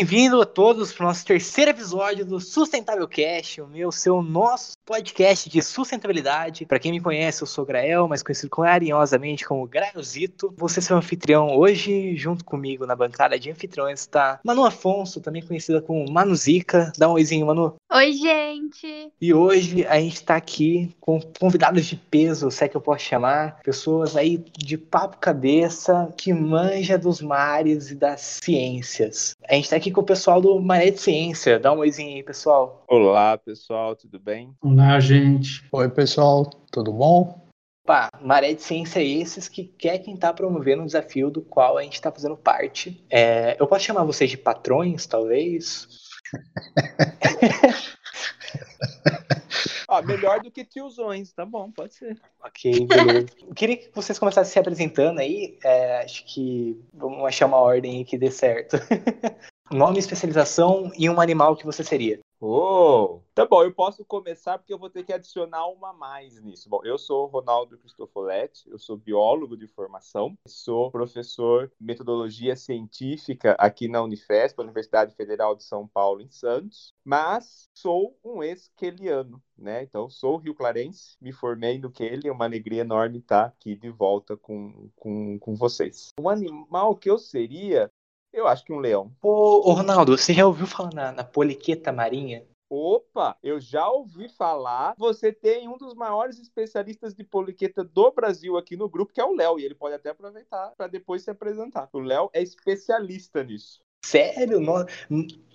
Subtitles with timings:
[0.00, 4.72] bem-vindo a todos para o nosso terceiro episódio do Sustentável Cast, o meu, seu, nosso
[4.86, 6.64] podcast de sustentabilidade.
[6.64, 10.54] Para quem me conhece, eu sou Grael, mais conhecido carinhosamente como Graelzito.
[10.68, 15.82] Ser seu anfitrião hoje, junto comigo na bancada de anfitriões está Manu Afonso, também conhecida
[15.82, 16.90] como Manuzica.
[16.96, 17.74] Dá um oizinho, Manu.
[17.92, 19.12] Oi, gente!
[19.20, 23.04] E hoje a gente está aqui com convidados de peso, se é que eu posso
[23.04, 29.34] chamar, pessoas aí de papo cabeça, que manja dos mares e das ciências.
[29.46, 31.58] A gente está aqui com o pessoal do Maré de Ciência.
[31.58, 32.84] Dá um oizinho aí, pessoal.
[32.88, 34.54] Olá, pessoal, tudo bem?
[34.62, 35.66] Olá, gente.
[35.72, 37.46] Oi, pessoal, tudo bom?
[37.84, 41.76] Pá, Maré de Ciência é esses que quer quem está promovendo um desafio do qual
[41.76, 43.04] a gente está fazendo parte.
[43.10, 45.88] É, eu posso chamar vocês de patrões, talvez?
[49.88, 52.20] ah, melhor do que tiozões, tá bom, pode ser.
[52.44, 53.26] Ok, beleza.
[53.56, 55.58] Queria que vocês começassem se apresentando aí.
[55.64, 58.76] É, acho que vamos achar uma ordem aí que dê certo.
[59.72, 62.18] Nome, especialização e um animal que você seria.
[62.40, 66.68] Oh, tá bom, eu posso começar porque eu vou ter que adicionar uma mais nisso.
[66.68, 73.52] Bom, eu sou Ronaldo Cristofoletti, eu sou biólogo de formação, sou professor de metodologia científica
[73.60, 79.82] aqui na Unifesp, Universidade Federal de São Paulo, em Santos, mas sou um ex-queliano, né?
[79.82, 83.90] Então, sou Rio Clarense, me formei no Kelly, é uma alegria enorme estar aqui de
[83.90, 86.08] volta com, com, com vocês.
[86.18, 87.92] Um animal que eu seria,
[88.32, 89.12] eu acho que um leão.
[89.22, 92.44] Ô, ô Ronaldo, você já ouviu falar na, na poliqueta marinha?
[92.72, 94.94] Opa, eu já ouvi falar.
[94.96, 99.24] Você tem um dos maiores especialistas de poliqueta do Brasil aqui no grupo, que é
[99.24, 101.88] o Léo, e ele pode até aproveitar para depois se apresentar.
[101.92, 103.80] O Léo é especialista nisso.
[104.04, 104.60] Sério?
[104.60, 104.86] Não...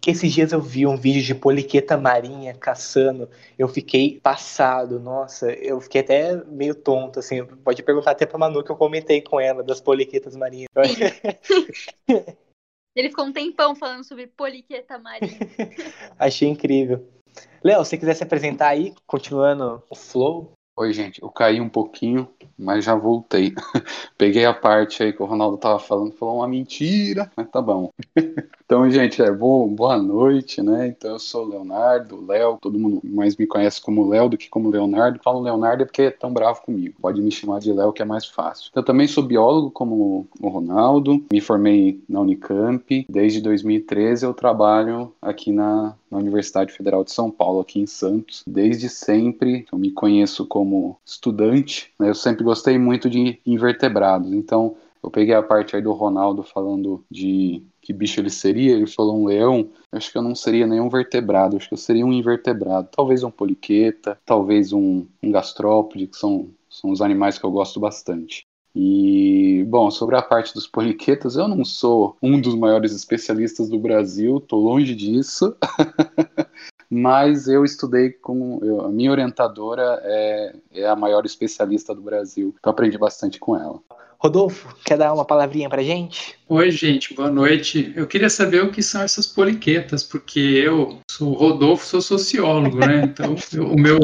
[0.05, 3.29] Esses dias eu vi um vídeo de poliqueta marinha caçando.
[3.57, 7.43] Eu fiquei passado, nossa, eu fiquei até meio tonto, assim.
[7.43, 10.69] Pode perguntar até pra Manu que eu comentei com ela das poliquetas marinhas.
[12.95, 15.37] Ele ficou um tempão falando sobre poliqueta marinha.
[16.17, 17.05] Achei incrível.
[17.61, 20.53] Léo, se você quiser se apresentar aí, continuando o flow.
[20.77, 23.53] Oi, gente, eu caí um pouquinho, mas já voltei.
[24.17, 27.89] Peguei a parte aí que o Ronaldo tava falando, falou uma mentira, mas tá bom.
[28.65, 30.87] então, gente, é boa, boa noite, né?
[30.87, 34.49] Então, eu sou o Leonardo, Léo, todo mundo mais me conhece como Léo do que
[34.49, 35.19] como Leonardo.
[35.23, 36.95] Falo Leonardo é porque é tão bravo comigo.
[36.99, 38.71] Pode me chamar de Léo, que é mais fácil.
[38.73, 43.05] Eu também sou biólogo, como o Ronaldo, me formei na Unicamp.
[43.07, 48.43] Desde 2013 eu trabalho aqui na, na Universidade Federal de São Paulo, aqui em Santos.
[48.47, 52.09] Desde sempre eu me conheço como estudante, né?
[52.09, 57.03] eu sempre gostei muito de invertebrados, então eu peguei a parte aí do Ronaldo falando
[57.11, 60.89] de que bicho ele seria, ele falou um leão, acho que eu não seria nenhum
[60.89, 66.17] vertebrado, acho que eu seria um invertebrado, talvez um poliqueta, talvez um, um gastrópode, que
[66.17, 68.47] são, são os animais que eu gosto bastante.
[68.75, 73.77] E, bom, sobre a parte dos poliquetas, eu não sou um dos maiores especialistas do
[73.77, 75.55] Brasil, tô longe disso.
[76.89, 78.59] mas eu estudei com.
[78.63, 83.55] Eu, a minha orientadora é, é a maior especialista do Brasil, então aprendi bastante com
[83.55, 83.79] ela.
[84.19, 86.35] Rodolfo, quer dar uma palavrinha pra gente?
[86.47, 87.93] Oi, gente, boa noite.
[87.95, 93.01] Eu queria saber o que são essas poliquetas, porque eu sou Rodolfo, sou sociólogo, né?
[93.03, 93.99] Então, eu, o meu,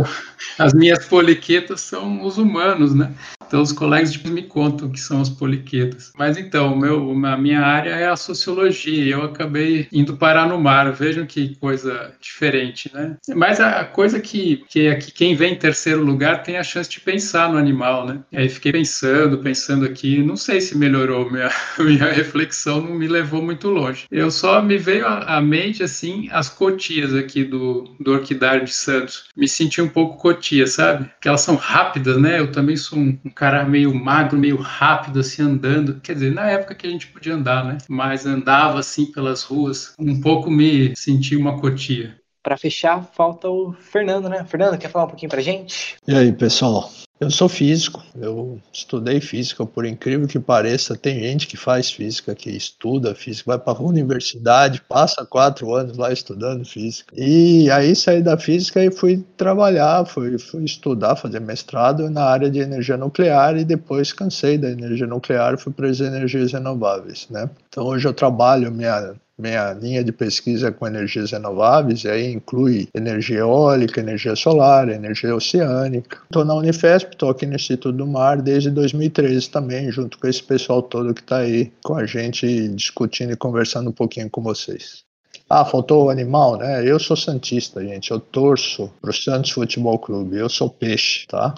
[0.57, 3.13] as minhas poliquetas são os humanos, né?
[3.51, 6.13] Então, os colegas me contam que são as poliquetas.
[6.17, 10.89] Mas então, meu, a minha área é a sociologia, eu acabei indo parar no mar.
[10.93, 13.17] Vejam que coisa diferente, né?
[13.35, 16.89] Mas a coisa que, que é que quem vem em terceiro lugar tem a chance
[16.89, 18.21] de pensar no animal, né?
[18.33, 23.41] Aí fiquei pensando, pensando aqui, não sei se melhorou minha, minha reflexão, não me levou
[23.41, 24.05] muito longe.
[24.09, 29.25] Eu só me veio à mente, assim, as cotias aqui do, do Orquidário de Santos.
[29.35, 31.11] Me senti um pouco cotia, sabe?
[31.19, 32.39] Que elas são rápidas, né?
[32.39, 35.99] Eu também sou um, um cara meio magro, meio rápido, assim, andando.
[35.99, 37.79] Quer dizer, na época que a gente podia andar, né?
[37.89, 39.95] Mas andava, assim, pelas ruas.
[39.97, 42.20] Um pouco me senti uma cotia.
[42.43, 44.43] Para fechar, falta o Fernando, né?
[44.45, 45.95] Fernando, quer falar um pouquinho pra gente?
[46.07, 46.89] E aí, pessoal?
[47.21, 52.33] Eu sou físico, eu estudei física, por incrível que pareça, tem gente que faz física,
[52.33, 57.13] que estuda física, vai para a universidade, passa quatro anos lá estudando física.
[57.15, 62.49] E aí saí da física e fui trabalhar, fui, fui estudar, fazer mestrado na área
[62.49, 67.27] de energia nuclear e depois cansei da energia nuclear e fui para as energias renováveis,
[67.29, 67.47] né?
[67.69, 73.39] Então hoje eu trabalho, minha minha linha de pesquisa com energias renováveis, aí inclui energia
[73.39, 76.19] eólica, energia solar, energia oceânica.
[76.23, 80.43] Estou na Unifesp, estou aqui no Instituto do Mar desde 2013 também, junto com esse
[80.43, 85.03] pessoal todo que está aí com a gente discutindo e conversando um pouquinho com vocês.
[85.49, 86.89] Ah, faltou o animal, né?
[86.89, 88.11] Eu sou Santista, gente.
[88.11, 90.37] Eu torço pro Santos Futebol Clube.
[90.37, 91.55] Eu sou peixe, tá?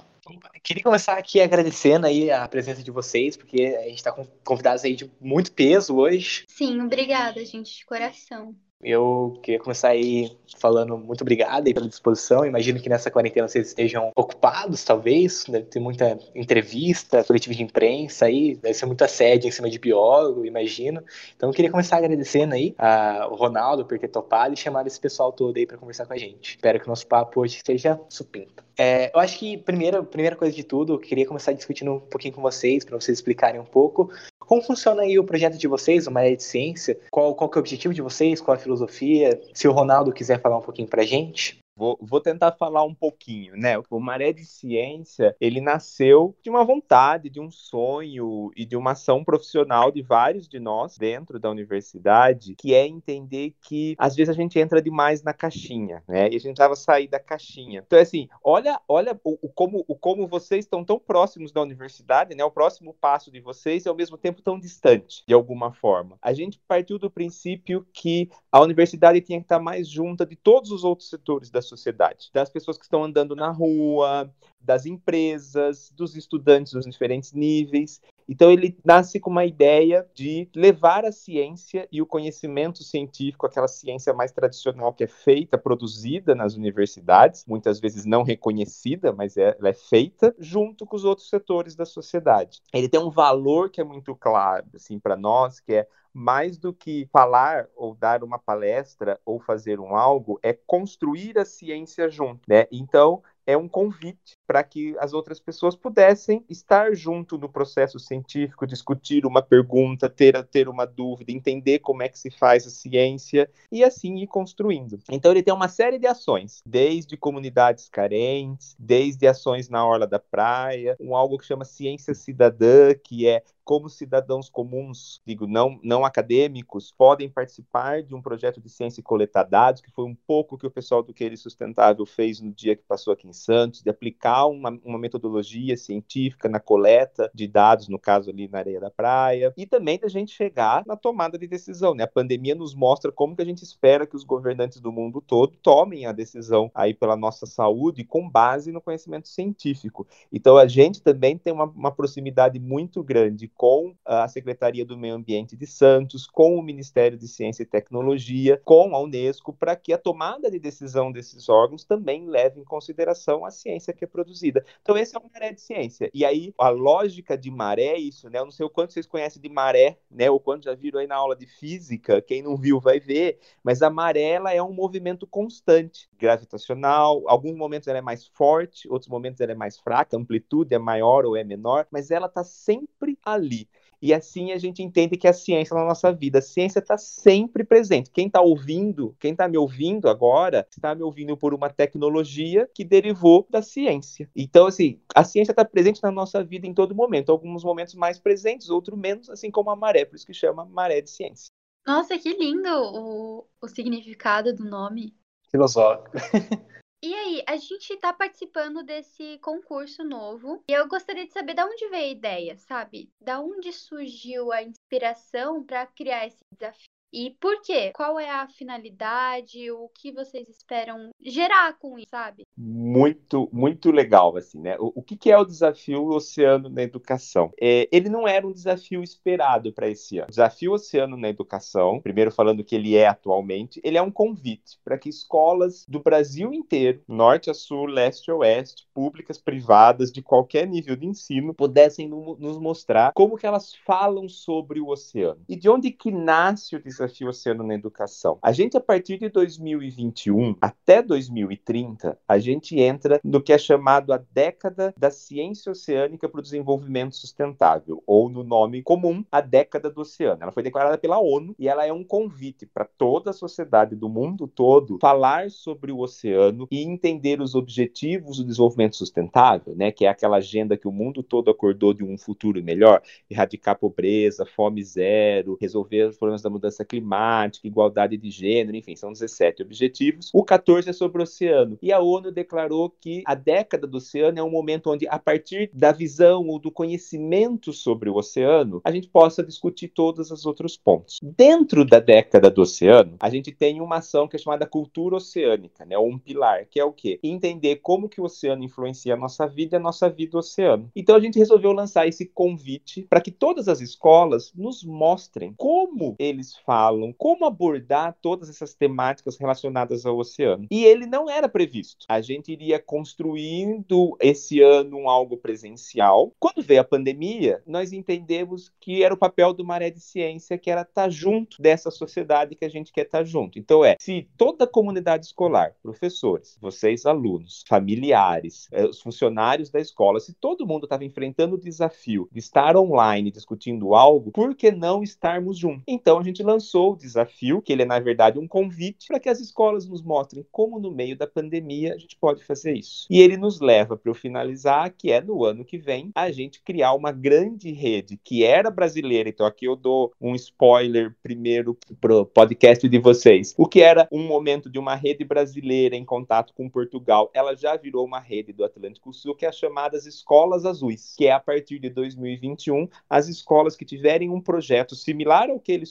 [0.63, 4.85] Queria começar aqui agradecendo aí a presença de vocês, porque a gente está com convidados
[4.85, 6.45] aí de muito peso hoje.
[6.47, 8.55] Sim, obrigada, gente, de coração.
[8.83, 12.45] Eu queria começar aí falando muito obrigado aí pela disposição.
[12.45, 15.45] Imagino que nessa quarentena vocês estejam ocupados, talvez.
[15.47, 19.79] Deve ter muita entrevista, coletiva de imprensa aí, deve ser muita sede em cima de
[19.79, 21.01] biólogo, imagino.
[21.35, 25.31] Então eu queria começar agradecendo aí ao Ronaldo por ter topado e chamado esse pessoal
[25.31, 26.51] todo aí para conversar com a gente.
[26.51, 28.63] Espero que o nosso papo hoje seja supinto.
[28.77, 32.33] É, eu acho que primeira, primeira coisa de tudo, eu queria começar discutindo um pouquinho
[32.33, 34.11] com vocês, para vocês explicarem um pouco
[34.45, 36.97] como funciona aí o projeto de vocês, uma área de ciência?
[37.11, 38.41] Qual, qual que é o objetivo de vocês?
[38.41, 39.39] Qual a filosofia?
[39.53, 41.62] Se o Ronaldo quiser falar um pouquinho pra gente.
[41.75, 43.81] Vou, vou, tentar falar um pouquinho, né?
[43.89, 48.91] O Maré de Ciência, ele nasceu de uma vontade, de um sonho e de uma
[48.91, 54.29] ação profissional de vários de nós dentro da universidade, que é entender que às vezes
[54.29, 56.25] a gente entra demais na caixinha, né?
[56.25, 57.83] E a gente precisava sair da caixinha.
[57.85, 62.35] Então, assim, olha, olha o, o, como, o como vocês estão tão próximos da universidade,
[62.35, 62.43] né?
[62.43, 66.19] O próximo passo de vocês e ao mesmo tempo tão distante, de alguma forma.
[66.21, 70.69] A gente partiu do princípio que a universidade tinha que estar mais junta de todos
[70.69, 74.31] os outros setores da sociedade, das pessoas que estão andando na rua,
[74.63, 78.01] das empresas, dos estudantes dos diferentes níveis.
[78.27, 83.67] Então ele nasce com uma ideia de levar a ciência e o conhecimento científico, aquela
[83.67, 89.57] ciência mais tradicional que é feita, produzida nas universidades, muitas vezes não reconhecida, mas é,
[89.59, 92.61] ela é feita junto com os outros setores da sociedade.
[92.73, 96.73] Ele tem um valor que é muito claro assim para nós, que é mais do
[96.73, 102.41] que falar ou dar uma palestra ou fazer um algo, é construir a ciência junto,
[102.47, 102.67] né?
[102.71, 108.67] Então, é um convite para que as outras pessoas pudessem estar junto no processo científico,
[108.67, 113.49] discutir uma pergunta, ter, ter uma dúvida, entender como é que se faz a ciência
[113.71, 114.99] e assim ir construindo.
[115.09, 120.19] Então ele tem uma série de ações, desde comunidades carentes, desde ações na orla da
[120.19, 126.03] praia, um algo que chama ciência cidadã, que é como cidadãos comuns, digo, não, não
[126.03, 130.57] acadêmicos, podem participar de um projeto de ciência e coletar dados, que foi um pouco
[130.57, 133.89] que o pessoal do Querer Sustentável fez no dia que passou aqui em Santos, de
[133.89, 138.89] aplicar uma, uma metodologia científica na coleta de dados, no caso ali na areia da
[138.89, 141.93] praia, e também da gente chegar na tomada de decisão.
[141.93, 142.03] Né?
[142.03, 145.57] A pandemia nos mostra como que a gente espera que os governantes do mundo todo
[145.61, 150.07] tomem a decisão aí pela nossa saúde com base no conhecimento científico.
[150.31, 155.15] Então a gente também tem uma, uma proximidade muito grande com a Secretaria do Meio
[155.15, 159.93] Ambiente de Santos, com o Ministério de Ciência e Tecnologia, com a Unesco, para que
[159.93, 164.65] a tomada de decisão desses órgãos também leve em consideração a ciência que é produzida.
[164.81, 166.09] Então, esse é o maré de ciência.
[166.13, 168.39] E aí, a lógica de maré é isso, né?
[168.39, 170.29] Eu não sei o quanto vocês conhecem de maré, né?
[170.29, 173.81] Ou quanto já viram aí na aula de física, quem não viu vai ver, mas
[173.81, 177.23] a maré ela é um movimento constante, gravitacional.
[177.27, 180.79] Alguns momentos ela é mais forte, outros momentos ela é mais fraca, a amplitude é
[180.79, 183.69] maior ou é menor, mas ela está sempre ali.
[184.03, 187.63] E assim a gente entende que a ciência na nossa vida, a ciência está sempre
[187.63, 188.11] presente.
[188.11, 192.83] Quem está ouvindo, quem está me ouvindo agora, está me ouvindo por uma tecnologia que
[192.83, 194.29] derivou da ciência.
[194.35, 197.31] Então, assim, a ciência está presente na nossa vida em todo momento.
[197.31, 200.99] Alguns momentos mais presentes, outros menos, assim como a maré, por isso que chama maré
[200.99, 201.47] de ciência.
[201.87, 205.15] Nossa, que lindo o, o significado do nome.
[205.49, 206.11] Filosófico.
[207.03, 211.61] E aí, a gente está participando desse concurso novo e eu gostaria de saber de
[211.61, 213.11] onde veio a ideia, sabe?
[213.19, 216.92] Da onde surgiu a inspiração para criar esse desafio?
[217.13, 217.91] E por quê?
[217.93, 219.69] Qual é a finalidade?
[219.69, 222.47] O que vocês esperam gerar com isso, sabe?
[222.57, 224.75] Muito, muito legal, assim, né?
[224.79, 227.53] O, o que, que, é o desafio Oceano na Educação?
[227.61, 230.25] É, ele não era um desafio esperado para esse ano.
[230.25, 234.79] O desafio Oceano na Educação, primeiro falando que ele é atualmente, ele é um convite
[234.83, 240.23] para que escolas do Brasil inteiro, norte a sul, leste a oeste, públicas, privadas, de
[240.23, 245.41] qualquer nível de ensino, pudessem no, nos mostrar como que elas falam sobre o oceano.
[245.47, 248.39] E de onde que nasce o desafio desafio oceano na educação.
[248.41, 254.13] A gente, a partir de 2021 até 2030, a gente entra no que é chamado
[254.13, 259.89] a década da ciência oceânica para o desenvolvimento sustentável, ou no nome comum, a década
[259.89, 260.41] do oceano.
[260.41, 264.09] Ela foi declarada pela ONU e ela é um convite para toda a sociedade do
[264.09, 270.05] mundo todo falar sobre o oceano e entender os objetivos do desenvolvimento sustentável, né, que
[270.05, 274.45] é aquela agenda que o mundo todo acordou de um futuro melhor, erradicar a pobreza,
[274.45, 280.29] fome zero, resolver os problemas da mudança climática, igualdade de gênero, enfim, são 17 objetivos.
[280.31, 281.79] O 14 é sobre o oceano.
[281.81, 285.71] E a ONU declarou que a década do oceano é um momento onde, a partir
[285.73, 290.77] da visão ou do conhecimento sobre o oceano, a gente possa discutir todos os outros
[290.77, 291.19] pontos.
[291.23, 295.85] Dentro da década do oceano, a gente tem uma ação que é chamada cultura oceânica,
[295.85, 295.97] né?
[295.97, 297.19] Um pilar, que é o quê?
[297.23, 300.91] Entender como que o oceano influencia a nossa vida e a nossa vida o oceano.
[300.95, 306.15] Então a gente resolveu lançar esse convite para que todas as escolas nos mostrem como
[306.19, 310.65] eles fazem falam como abordar todas essas temáticas relacionadas ao oceano.
[310.71, 312.03] E ele não era previsto.
[312.09, 316.33] A gente iria construindo esse ano um algo presencial.
[316.39, 320.71] Quando veio a pandemia, nós entendemos que era o papel do Maré de Ciência, que
[320.71, 323.59] era estar junto dessa sociedade que a gente quer estar junto.
[323.59, 329.79] Então é, se toda a comunidade escolar, professores, vocês alunos, familiares, eh, os funcionários da
[329.79, 334.71] escola, se todo mundo estava enfrentando o desafio de estar online discutindo algo, por que
[334.71, 335.83] não estarmos juntos?
[335.87, 339.29] Então a gente lançou o desafio, que ele é na verdade um convite para que
[339.29, 343.07] as escolas nos mostrem como no meio da pandemia a gente pode fazer isso.
[343.09, 346.61] E ele nos leva para o finalizar, que é no ano que vem, a gente
[346.61, 349.29] criar uma grande rede que era brasileira.
[349.29, 353.53] Então aqui eu dou um spoiler primeiro pro podcast de vocês.
[353.57, 357.75] O que era um momento de uma rede brasileira em contato com Portugal, ela já
[357.75, 361.39] virou uma rede do Atlântico Sul, que é as chamadas Escolas Azuis, que é a
[361.39, 365.85] partir de 2021 as escolas que tiverem um projeto similar ao que ele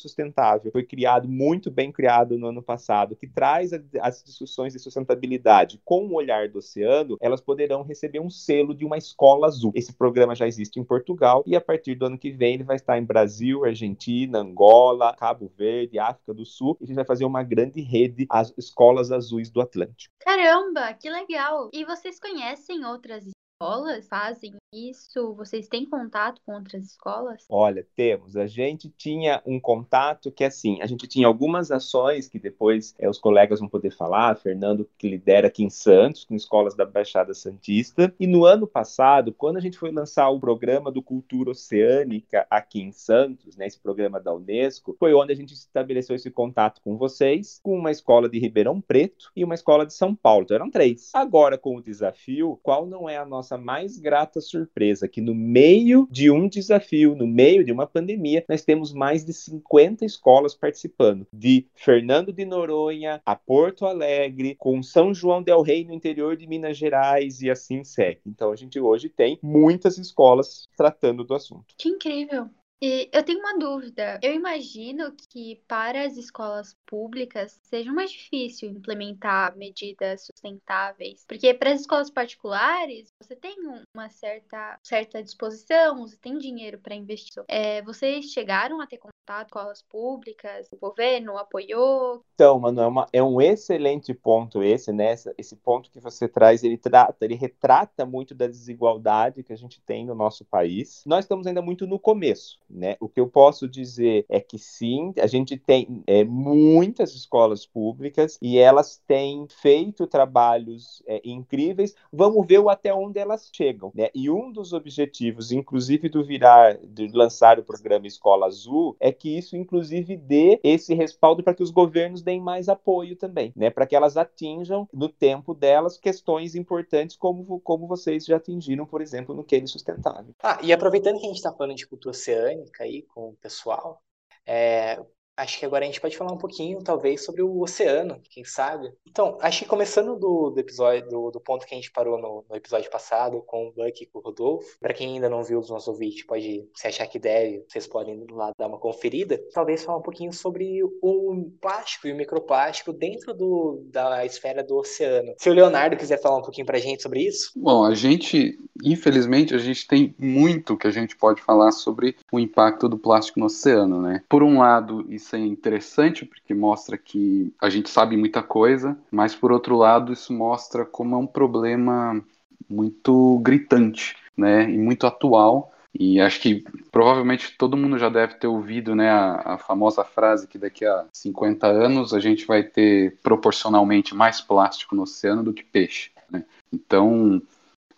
[0.62, 5.81] sustentável, foi criado, muito bem criado no ano passado, que traz as discussões de sustentabilidade
[5.85, 9.73] com o olhar do oceano, elas poderão receber um selo de uma escola azul.
[9.75, 12.76] Esse programa já existe em Portugal e a partir do ano que vem ele vai
[12.76, 17.25] estar em Brasil, Argentina, Angola, Cabo Verde, África do Sul, e a gente vai fazer
[17.25, 20.14] uma grande rede, as escolas azuis do Atlântico.
[20.21, 21.71] Caramba, que legal!
[21.73, 25.35] E vocês conhecem outras escolas fazem isso?
[25.35, 27.45] Vocês têm contato com outras escolas?
[27.49, 28.37] Olha, temos.
[28.37, 33.09] A gente tinha um contato que, assim, a gente tinha algumas ações que depois é,
[33.09, 37.35] os colegas vão poder falar, Fernando que lidera aqui em Santos, com escolas da Baixada
[37.35, 38.14] Santista.
[38.19, 42.81] E no ano passado, quando a gente foi lançar o programa do Cultura Oceânica aqui
[42.81, 46.97] em Santos, né, esse programa da Unesco, foi onde a gente estabeleceu esse contato com
[46.97, 50.45] vocês, com uma escola de Ribeirão Preto e uma escola de São Paulo.
[50.45, 51.11] Então eram três.
[51.12, 54.62] Agora, com o desafio, qual não é a nossa mais grata surpresa
[55.11, 59.33] que no meio de um desafio, no meio de uma pandemia, nós temos mais de
[59.33, 65.85] 50 escolas participando, de Fernando de Noronha a Porto Alegre, com São João del Rei
[65.85, 68.21] no interior de Minas Gerais e assim segue.
[68.26, 71.75] Então a gente hoje tem muitas escolas tratando do assunto.
[71.76, 72.49] Que incrível!
[72.85, 74.19] E eu tenho uma dúvida.
[74.21, 81.71] Eu imagino que para as escolas públicas seja mais difícil implementar medidas sustentáveis, porque para
[81.71, 83.55] as escolas particulares você tem
[83.95, 87.45] uma certa, certa disposição, você tem dinheiro para investir.
[87.47, 90.67] É, vocês chegaram a ter contato com escolas públicas?
[90.73, 92.25] O governo apoiou?
[92.35, 95.15] Então, mano, é, é um excelente ponto esse, né?
[95.39, 99.81] Esse ponto que você traz, ele trata, ele retrata muito da desigualdade que a gente
[99.83, 101.05] tem no nosso país.
[101.07, 102.97] Nós estamos ainda muito no começo né?
[103.00, 108.38] O que eu posso dizer é que sim, a gente tem é, muitas escolas públicas
[108.41, 111.95] e elas têm feito trabalhos é, incríveis.
[112.12, 113.91] Vamos ver até onde elas chegam.
[113.95, 114.09] Né?
[114.14, 119.37] E um dos objetivos, inclusive, do virar, de lançar o programa Escola Azul, é que
[119.37, 123.71] isso, inclusive, dê esse respaldo para que os governos deem mais apoio também, né?
[123.71, 129.00] Para que elas atinjam no tempo delas questões importantes como, como vocês já atingiram, por
[129.00, 130.35] exemplo, no Quênia Sustentável.
[130.43, 134.02] Ah, e aproveitando que a gente está falando de cultura oceânica, aí com o pessoal.
[134.47, 134.99] É,
[135.37, 138.93] acho que agora a gente pode falar um pouquinho, talvez, sobre o oceano, quem sabe.
[139.09, 142.45] Então, acho que começando do, do episódio, do, do, ponto que a gente parou no,
[142.49, 145.59] no, episódio passado, com o Buck e com o Rodolfo, para quem ainda não viu
[145.59, 149.41] os nossos ouvintes, pode, se achar que deve, vocês podem lá dar uma conferida.
[149.53, 154.77] Talvez falar um pouquinho sobre o plástico e o microplástico dentro do, da esfera do
[154.77, 155.35] oceano.
[155.39, 157.53] Se o Leonardo quiser falar um pouquinho para a gente sobre isso.
[157.57, 162.39] Bom, a gente, infelizmente, a gente tem muito que a gente pode falar sobre o
[162.39, 164.23] impacto do plástico no oceano, né?
[164.29, 169.35] Por um lado, isso é interessante porque mostra que a gente sabe muita coisa, mas
[169.35, 172.23] por outro lado isso mostra como é um problema
[172.69, 175.73] muito gritante, né, e muito atual.
[175.95, 180.49] E acho que provavelmente todo mundo já deve ter ouvido né, a, a, famosa frase
[180.49, 185.52] que daqui a 50 anos a gente vai ter proporcionalmente mais plástico no oceano do
[185.52, 186.11] que peixe.
[186.31, 186.45] Né?
[186.73, 187.43] Então,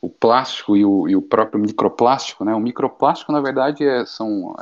[0.04, 2.54] o plástico e o, e o, próprio microplástico, né?
[2.54, 4.54] O microplástico, na verdade, é, são,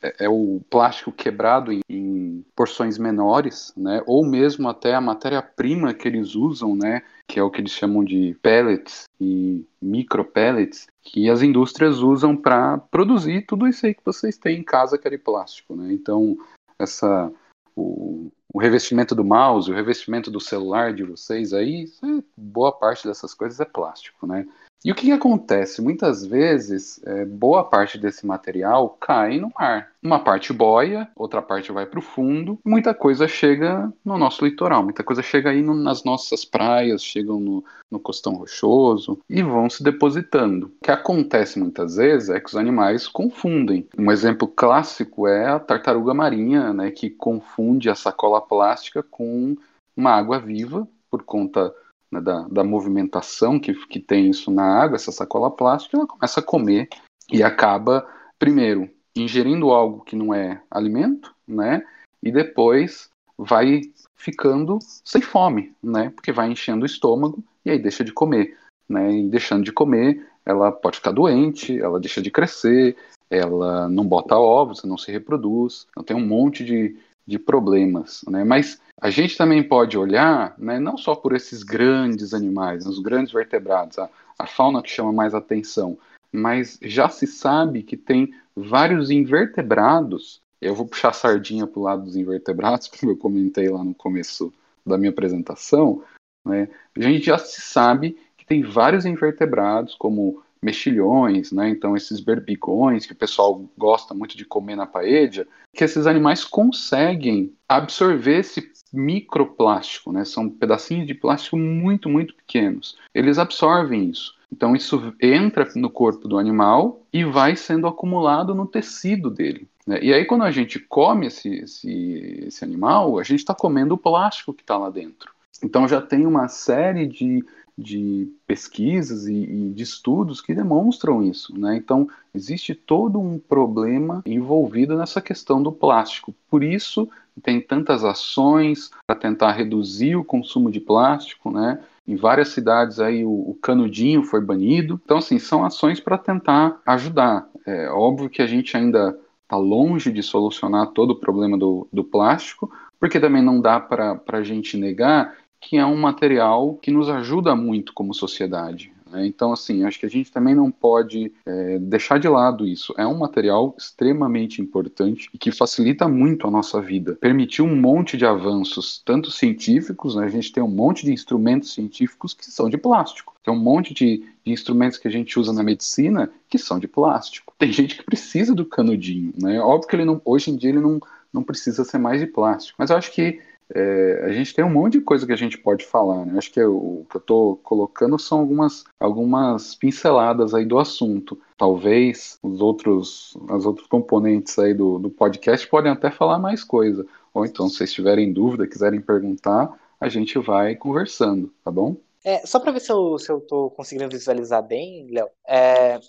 [0.00, 4.00] é, é o plástico quebrado em, em, porções menores, né?
[4.06, 7.02] Ou mesmo até a matéria-prima que eles usam, né?
[7.26, 12.78] Que é o que eles chamam de pellets e micropellets, que as indústrias usam para
[12.78, 15.92] produzir tudo isso aí que vocês têm em casa que é de plástico, né?
[15.92, 16.38] Então,
[16.78, 17.32] essa
[17.74, 23.06] o, o revestimento do mouse, o revestimento do celular de vocês aí, é, boa parte
[23.06, 24.46] dessas coisas é plástico, né?
[24.86, 25.82] E o que, que acontece?
[25.82, 29.90] Muitas vezes, é, boa parte desse material cai no mar.
[30.00, 34.84] Uma parte boia, outra parte vai para o fundo, muita coisa chega no nosso litoral,
[34.84, 39.68] muita coisa chega aí no, nas nossas praias, chegam no, no costão rochoso e vão
[39.68, 40.66] se depositando.
[40.80, 43.88] O que acontece muitas vezes é que os animais confundem.
[43.98, 49.56] Um exemplo clássico é a tartaruga marinha, né, que confunde a sacola plástica com
[49.96, 51.74] uma água viva por conta
[52.10, 56.40] né, da, da, movimentação que, que tem isso na água, essa sacola plástica, ela começa
[56.40, 56.88] a comer
[57.30, 58.06] e acaba,
[58.38, 61.82] primeiro, ingerindo algo que não é alimento, né?
[62.22, 63.82] E depois vai
[64.14, 66.10] ficando sem fome, né?
[66.10, 68.56] Porque vai enchendo o estômago e aí deixa de comer,
[68.88, 69.12] né?
[69.12, 72.96] E deixando de comer, ela pode ficar doente, ela deixa de crescer,
[73.30, 76.96] ela não bota ovos, não se reproduz, então tem um monte de,
[77.26, 78.44] de problemas, né?
[78.44, 83.32] Mas a gente também pode olhar, né, não só por esses grandes animais, os grandes
[83.32, 85.98] vertebrados, a, a fauna que chama mais atenção,
[86.32, 90.40] mas já se sabe que tem vários invertebrados.
[90.60, 94.52] Eu vou puxar sardinha para o lado dos invertebrados, como eu comentei lá no começo
[94.84, 96.02] da minha apresentação.
[96.44, 96.68] Né?
[96.96, 101.68] A gente já se sabe que tem vários invertebrados, como mexilhões, né?
[101.68, 106.44] Então esses berbigões que o pessoal gosta muito de comer na paella, que esses animais
[106.44, 110.24] conseguem absorver esse microplástico, né?
[110.24, 112.96] São pedacinhos de plástico muito, muito pequenos.
[113.14, 114.34] Eles absorvem isso.
[114.52, 119.68] Então isso entra no corpo do animal e vai sendo acumulado no tecido dele.
[119.86, 119.98] Né?
[120.02, 123.98] E aí quando a gente come esse, esse, esse animal, a gente está comendo o
[123.98, 125.32] plástico que está lá dentro.
[125.62, 127.44] Então já tem uma série de
[127.78, 131.58] de pesquisas e, e, de estudos que demonstram isso.
[131.58, 131.76] Né?
[131.76, 136.34] Então, existe todo um problema envolvido nessa questão do plástico.
[136.48, 137.08] Por isso,
[137.42, 141.50] tem tantas ações para tentar reduzir o consumo de plástico.
[141.50, 141.80] Né?
[142.06, 145.00] Em várias cidades aí o, o canudinho foi banido.
[145.04, 147.48] Então, assim, são ações para tentar ajudar.
[147.66, 152.02] É óbvio que a gente ainda está longe de solucionar todo o problema do, do
[152.02, 157.08] plástico, porque também não dá para a gente negar que é um material que nos
[157.08, 158.92] ajuda muito como sociedade.
[159.16, 159.26] Né?
[159.26, 162.94] Então, assim, acho que a gente também não pode é, deixar de lado isso.
[162.98, 167.16] É um material extremamente importante e que facilita muito a nossa vida.
[167.18, 170.26] Permitiu um monte de avanços, tanto científicos, né?
[170.26, 173.34] a gente tem um monte de instrumentos científicos que são de plástico.
[173.42, 176.86] Tem um monte de, de instrumentos que a gente usa na medicina que são de
[176.88, 177.54] plástico.
[177.58, 179.60] Tem gente que precisa do canudinho, né?
[179.60, 181.00] Óbvio que ele não, hoje em dia ele não,
[181.32, 182.76] não precisa ser mais de plástico.
[182.78, 183.40] Mas eu acho que
[183.74, 186.38] é, a gente tem um monte de coisa que a gente pode falar, né?
[186.38, 191.38] Acho que eu, o que eu estou colocando são algumas, algumas pinceladas aí do assunto.
[191.56, 197.04] Talvez os outros, as outros componentes aí do, do podcast podem até falar mais coisa.
[197.34, 201.96] Ou então, se vocês tiverem dúvida, quiserem perguntar, a gente vai conversando, tá bom?
[202.24, 206.00] É, só para ver se eu, se eu tô conseguindo visualizar bem, Léo, é,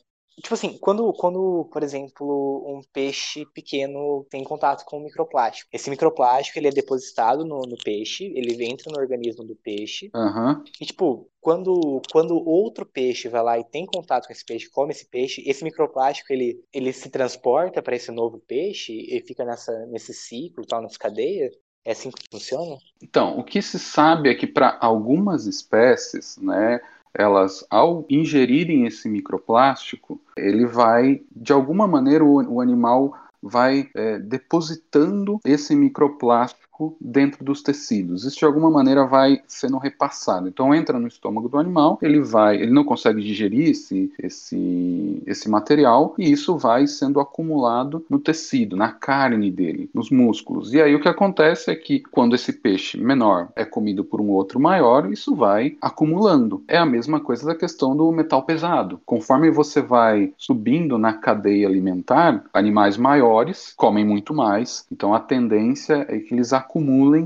[0.42, 5.90] Tipo assim, quando, quando, por exemplo, um peixe pequeno tem contato com um microplástico, esse
[5.90, 10.64] microplástico ele é depositado no, no peixe, ele entra no organismo do peixe, uhum.
[10.80, 14.92] e tipo, quando, quando outro peixe vai lá e tem contato com esse peixe, come
[14.92, 19.72] esse peixe, esse microplástico ele, ele se transporta para esse novo peixe e fica nessa,
[19.88, 21.50] nesse ciclo, tal, nessa cadeia,
[21.84, 22.78] é assim que funciona?
[23.02, 26.82] Então, o que se sabe é que para algumas espécies, né,
[27.18, 34.20] elas, ao ingerirem esse microplástico, ele vai, de alguma maneira, o, o animal vai é,
[34.20, 36.67] depositando esse microplástico
[37.00, 38.24] dentro dos tecidos.
[38.24, 40.48] Isso de alguma maneira vai sendo repassado.
[40.48, 45.50] Então entra no estômago do animal, ele vai, ele não consegue digerir esse, esse, esse
[45.50, 50.74] material e isso vai sendo acumulado no tecido, na carne dele, nos músculos.
[50.74, 54.30] E aí o que acontece é que quando esse peixe menor é comido por um
[54.30, 56.64] outro maior, isso vai acumulando.
[56.68, 59.00] É a mesma coisa da questão do metal pesado.
[59.06, 64.86] Conforme você vai subindo na cadeia alimentar, animais maiores comem muito mais.
[64.92, 66.67] Então a tendência é que eles acumulem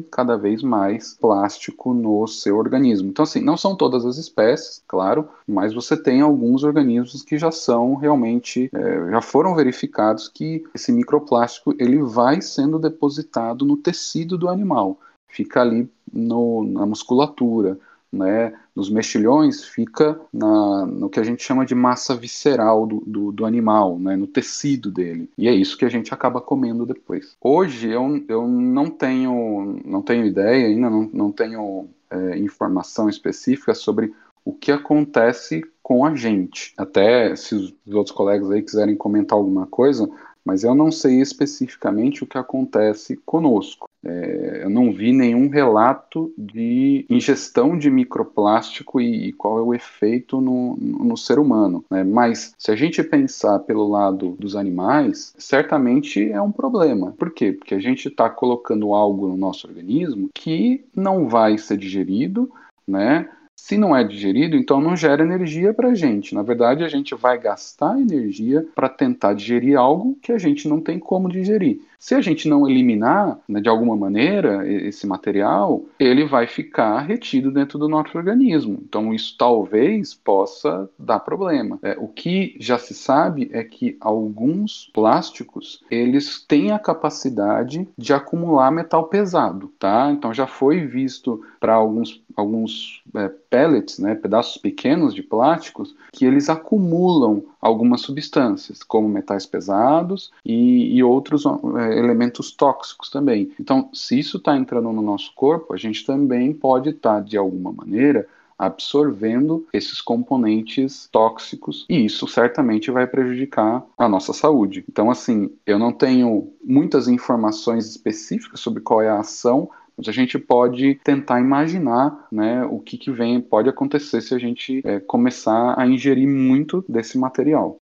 [0.09, 3.09] cada vez mais plástico no seu organismo.
[3.09, 7.51] Então, assim, não são todas as espécies, claro, mas você tem alguns organismos que já
[7.51, 14.37] são realmente, é, já foram verificados que esse microplástico ele vai sendo depositado no tecido
[14.37, 17.77] do animal, fica ali no, na musculatura,
[18.11, 23.31] né, nos mexilhões fica na, no que a gente chama de massa visceral do, do,
[23.31, 25.29] do, animal, né, no tecido dele.
[25.37, 27.35] E é isso que a gente acaba comendo depois.
[27.39, 33.73] Hoje eu, eu não tenho não tenho ideia ainda, não, não tenho é, informação específica
[33.73, 36.73] sobre o que acontece com a gente.
[36.77, 40.09] Até se os outros colegas aí quiserem comentar alguma coisa,
[40.45, 43.89] mas eu não sei especificamente o que acontece conosco.
[44.03, 49.73] É, eu não vi nenhum relato de ingestão de microplástico e, e qual é o
[49.73, 51.85] efeito no, no ser humano.
[51.89, 52.03] Né?
[52.03, 57.13] Mas se a gente pensar pelo lado dos animais, certamente é um problema.
[57.17, 57.51] Por quê?
[57.51, 62.51] Porque a gente está colocando algo no nosso organismo que não vai ser digerido,
[62.87, 63.29] né?
[63.63, 66.33] Se não é digerido, então não gera energia para a gente.
[66.33, 70.81] Na verdade, a gente vai gastar energia para tentar digerir algo que a gente não
[70.81, 71.79] tem como digerir.
[72.01, 77.51] Se a gente não eliminar, né, de alguma maneira, esse material, ele vai ficar retido
[77.51, 78.79] dentro do nosso organismo.
[78.81, 81.77] Então, isso talvez possa dar problema.
[81.83, 88.13] É, o que já se sabe é que alguns plásticos, eles têm a capacidade de
[88.13, 90.09] acumular metal pesado, tá?
[90.11, 96.25] Então, já foi visto para alguns, alguns é, pellets, né, pedaços pequenos de plásticos, que
[96.25, 103.51] eles acumulam algumas substâncias, como metais pesados e, e outros é, elementos tóxicos também.
[103.59, 107.37] Então, se isso está entrando no nosso corpo, a gente também pode estar, tá, de
[107.37, 108.27] alguma maneira,
[108.61, 114.85] absorvendo esses componentes tóxicos e isso certamente vai prejudicar a nossa saúde.
[114.87, 120.11] Então, assim, eu não tenho muitas informações específicas sobre qual é a ação, mas a
[120.11, 124.99] gente pode tentar imaginar né, o que, que vem, pode acontecer se a gente é,
[124.99, 127.80] começar a ingerir muito desse material.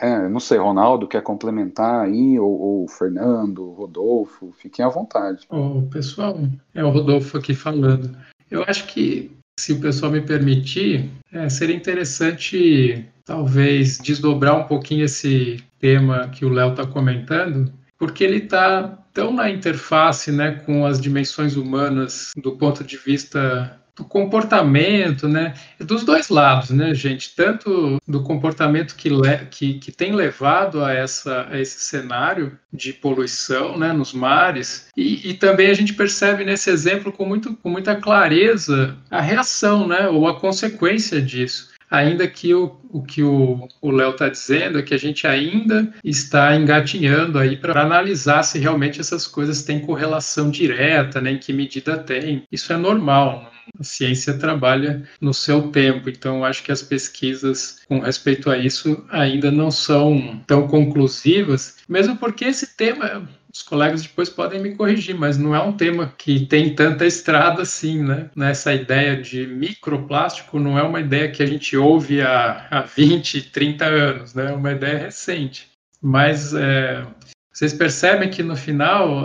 [0.00, 5.46] É, não sei, Ronaldo quer complementar aí, ou, ou Fernando, Rodolfo, fiquem à vontade.
[5.50, 6.38] O pessoal,
[6.74, 8.16] é o Rodolfo aqui falando.
[8.50, 15.04] Eu acho que, se o pessoal me permitir, é, seria interessante talvez desdobrar um pouquinho
[15.04, 20.86] esse tema que o Léo está comentando, porque ele está tão na interface né, com
[20.86, 25.54] as dimensões humanas do ponto de vista do comportamento, né?
[25.78, 27.34] Dos dois lados, né, gente?
[27.36, 29.10] Tanto do comportamento que,
[29.50, 35.30] que, que tem levado a, essa, a esse cenário de poluição né, nos mares, e,
[35.30, 40.08] e, também a gente percebe nesse exemplo com, muito, com muita clareza a reação, né,
[40.08, 44.94] ou a consequência disso ainda que o, o que o Léo está dizendo é que
[44.94, 51.20] a gente ainda está engatinhando aí para analisar se realmente essas coisas têm correlação direta,
[51.20, 52.44] né, em que medida tem.
[52.50, 58.00] Isso é normal, a ciência trabalha no seu tempo, então acho que as pesquisas com
[58.00, 64.28] respeito a isso ainda não são tão conclusivas, mesmo porque esse tema os colegas depois
[64.28, 68.30] podem me corrigir, mas não é um tema que tem tanta estrada assim, né?
[68.34, 73.50] Nessa ideia de microplástico não é uma ideia que a gente ouve há, há 20,
[73.50, 74.50] 30 anos, né?
[74.50, 75.68] É uma ideia recente.
[76.02, 77.04] Mas é,
[77.52, 79.24] vocês percebem que no final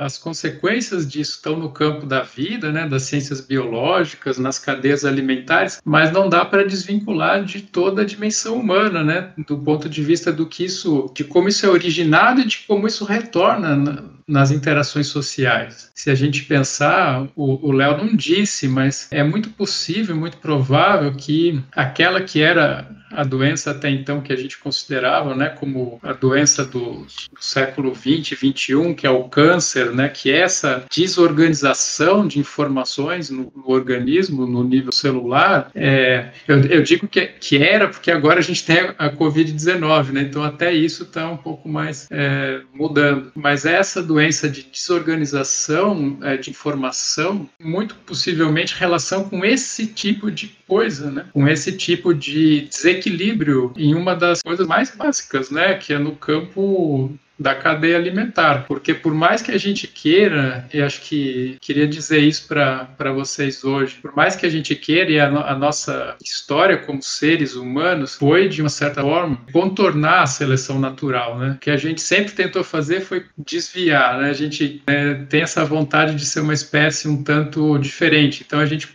[0.00, 5.80] as consequências disso estão no campo da vida, né, das ciências biológicas, nas cadeias alimentares,
[5.84, 10.32] mas não dá para desvincular de toda a dimensão humana, né, do ponto de vista
[10.32, 14.50] do que isso, de como isso é originado e de como isso retorna na, nas
[14.50, 15.90] interações sociais.
[15.94, 21.62] Se a gente pensar, o Léo não disse, mas é muito possível, muito provável que
[21.72, 26.64] aquela que era a doença até então que a gente considerava, né, como a doença
[26.64, 27.06] do,
[27.38, 33.52] século 20, 21, que é o câncer, né, que é essa desorganização de informações no,
[33.54, 38.42] no organismo, no nível celular, é, eu, eu, digo que, que era porque agora a
[38.42, 43.32] gente tem a, a Covid-19, né, então até isso está um pouco mais é, mudando.
[43.34, 44.15] Mas essa doença
[44.48, 51.46] de desorganização é, de informação, muito possivelmente relação com esse tipo de coisa, né, com
[51.48, 56.14] esse tipo de desequilíbrio equilíbrio em uma das coisas mais básicas, né, que é no
[56.14, 61.86] campo da cadeia alimentar, porque por mais que a gente queira, e acho que queria
[61.86, 65.54] dizer isso para vocês hoje, por mais que a gente queira, e a, no, a,
[65.54, 71.52] nossa história como seres humanos foi, de uma certa forma, contornar a seleção natural, né?
[71.56, 74.30] O que a gente sempre tentou fazer foi desviar, né?
[74.30, 78.66] A gente é, tem essa vontade de ser uma espécie um tanto diferente, então a
[78.66, 78.88] gente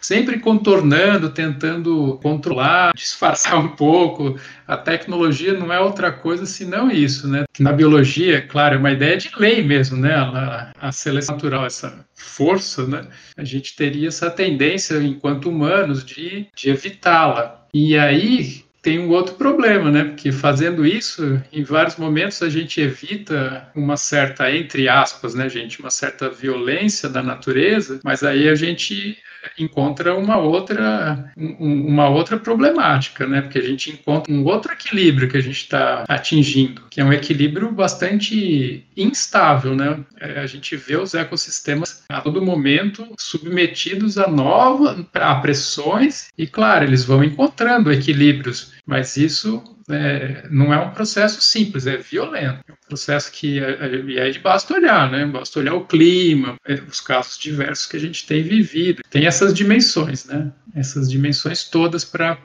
[0.00, 4.38] sempre contornando, tentando controlar, disfarçar um pouco,
[4.68, 7.44] a tecnologia não é outra coisa senão isso, né?
[7.58, 10.14] Na biologia, claro, é uma ideia de lei mesmo, né?
[10.14, 13.08] A, a seleção natural, essa força, né?
[13.34, 17.66] A gente teria essa tendência, enquanto humanos, de, de evitá-la.
[17.72, 20.04] E aí tem um outro problema, né?
[20.04, 25.80] Porque fazendo isso, em vários momentos a gente evita uma certa, entre aspas, né, gente,
[25.80, 29.18] uma certa violência da natureza, mas aí a gente
[29.58, 33.42] encontra uma outra, um, uma outra problemática, né?
[33.42, 37.12] Porque a gente encontra um outro equilíbrio que a gente está atingindo, que é um
[37.12, 40.00] equilíbrio bastante instável, né?
[40.20, 46.46] É, a gente vê os ecossistemas a todo momento submetidos a novas a pressões e,
[46.46, 52.62] claro, eles vão encontrando equilíbrios Mas isso é, não é um processo simples, é violento.
[52.66, 55.26] É um processo que é, é, e aí basta olhar, né?
[55.26, 59.02] Basta olhar o clima, é, os casos diversos que a gente tem vivido.
[59.10, 60.50] Tem essas dimensões, né?
[60.74, 62.38] Essas dimensões todas para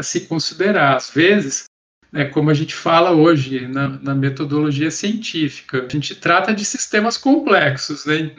[0.00, 0.96] se considerar.
[0.96, 1.64] Às vezes,
[2.14, 5.86] é como a gente fala hoje na, na, metodologia científica.
[5.88, 8.30] A gente trata de sistemas complexos, né?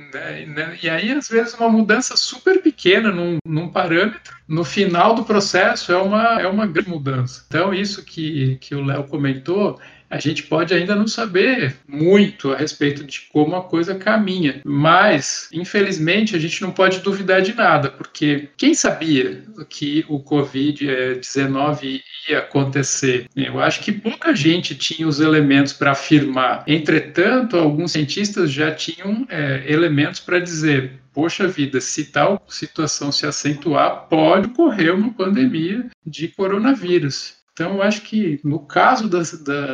[0.47, 0.77] né?
[0.81, 5.91] E aí, às vezes, uma mudança super pequena num, num, parâmetro, no final do processo,
[5.91, 7.45] é uma, é uma grande mudança.
[7.47, 9.79] Então, isso que, que o Léo comentou
[10.13, 15.49] a gente pode ainda não saber muito a respeito de como a coisa caminha, mas
[15.51, 21.99] infelizmente a gente não pode duvidar de nada, porque quem sabia que o Covid-19
[22.29, 23.27] ia acontecer?
[23.35, 26.63] Eu acho que pouca gente tinha os elementos para afirmar.
[26.67, 33.25] Entretanto, alguns cientistas já tinham é, elementos para dizer poxa vida, se tal situação se
[33.25, 37.42] acentuar, pode ocorrer uma pandemia de coronavírus.
[37.53, 39.21] Então, eu acho que no caso da,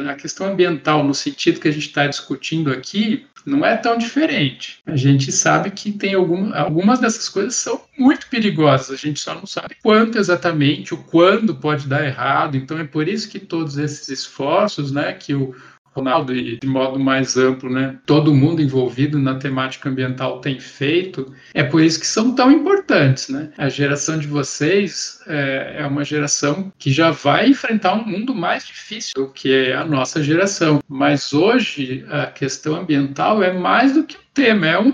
[0.03, 4.79] da questão ambiental, no sentido que a gente está discutindo aqui, não é tão diferente.
[4.85, 9.33] A gente sabe que tem algum, algumas dessas coisas são muito perigosas, a gente só
[9.33, 12.57] não sabe quanto exatamente, o quando pode dar errado.
[12.57, 15.55] Então, é por isso que todos esses esforços né, que o,
[15.93, 21.33] Ronaldo, e de modo mais amplo, né, todo mundo envolvido na temática ambiental tem feito,
[21.53, 23.29] é por isso que são tão importantes.
[23.29, 23.51] Né?
[23.57, 28.65] A geração de vocês é, é uma geração que já vai enfrentar um mundo mais
[28.65, 30.79] difícil do que a nossa geração.
[30.87, 34.93] Mas hoje a questão ambiental é mais do que um tema, é um,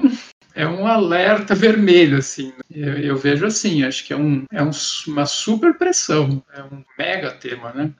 [0.55, 2.53] é um alerta vermelho, assim.
[2.73, 4.71] Eu, eu, vejo assim, acho que é, um, é um,
[5.07, 7.93] uma super pressão, é um mega tema, né?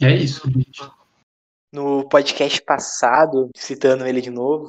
[0.00, 0.82] É isso, gente.
[1.74, 4.68] No podcast passado, citando ele de novo,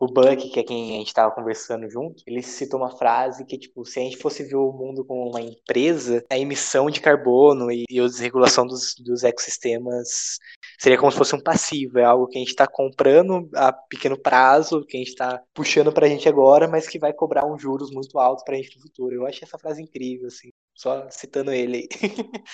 [0.00, 3.58] o Buck, que é quem a gente estava conversando junto, ele citou uma frase que,
[3.58, 7.70] tipo, se a gente fosse ver o mundo como uma empresa, a emissão de carbono
[7.70, 10.38] e, e a desregulação dos, dos ecossistemas
[10.80, 14.18] seria como se fosse um passivo, é algo que a gente está comprando a pequeno
[14.18, 17.60] prazo, que a gente está puxando para a gente agora, mas que vai cobrar uns
[17.60, 19.14] juros muito altos para a gente no futuro.
[19.14, 21.88] Eu achei essa frase incrível, assim, só citando ele aí.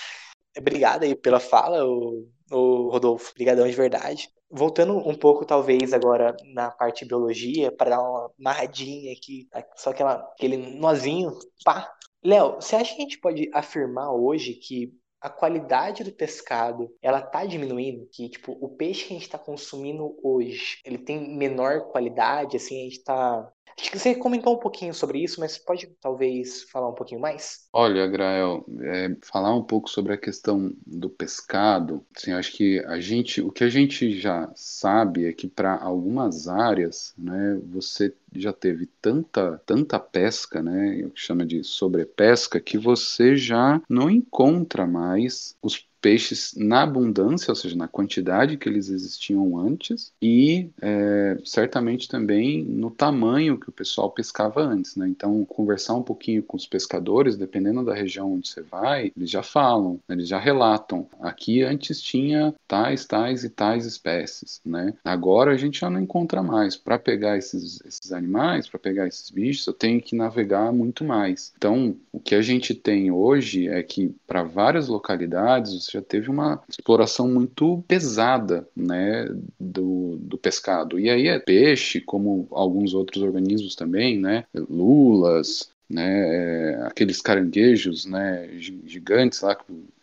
[0.59, 3.31] Obrigado aí pela fala, o, o Rodolfo.
[3.31, 4.29] Obrigadão de verdade.
[4.49, 9.65] Voltando um pouco, talvez, agora na parte de biologia, para dar uma marradinha aqui, tá?
[9.75, 11.31] só aquela, aquele nozinho,
[11.65, 11.91] pá.
[12.23, 17.21] Léo, você acha que a gente pode afirmar hoje que a qualidade do pescado ela
[17.21, 21.89] tá diminuindo que tipo o peixe que a gente está consumindo hoje ele tem menor
[21.91, 25.87] qualidade assim a gente está Acho que você comentou um pouquinho sobre isso, mas pode
[25.99, 27.67] talvez falar um pouquinho mais?
[27.73, 32.05] Olha, Grael, é, falar um pouco sobre a questão do pescado.
[32.15, 36.47] Assim, acho que a gente, o que a gente já sabe é que para algumas
[36.47, 42.77] áreas, né, você já teve tanta, tanta pesca, né, o que chama de sobrepesca, que
[42.77, 48.89] você já não encontra mais os peixes na abundância, ou seja, na quantidade que eles
[48.89, 54.97] existiam antes, e é, certamente também no tamanho que o pessoal pescava antes.
[54.97, 55.07] Né?
[55.07, 59.41] Então, conversar um pouquinho com os pescadores, dependendo da região onde você vai, eles já
[59.41, 61.07] falam, eles já relatam.
[61.21, 64.59] Aqui antes tinha tais, tais e tais espécies.
[64.65, 64.93] Né?
[65.05, 66.75] Agora a gente já não encontra mais.
[66.75, 71.53] Para pegar esses, esses animais, para pegar esses bichos, eu tenho que navegar muito mais.
[71.57, 76.61] Então, o que a gente tem hoje é que para várias localidades já teve uma
[76.69, 79.27] exploração muito pesada né,
[79.59, 80.99] do, do pescado.
[80.99, 88.05] E aí é peixe, como alguns outros organismos também, né, lulas, né, é, aqueles caranguejos
[88.05, 88.49] né,
[88.85, 89.57] gigantes lá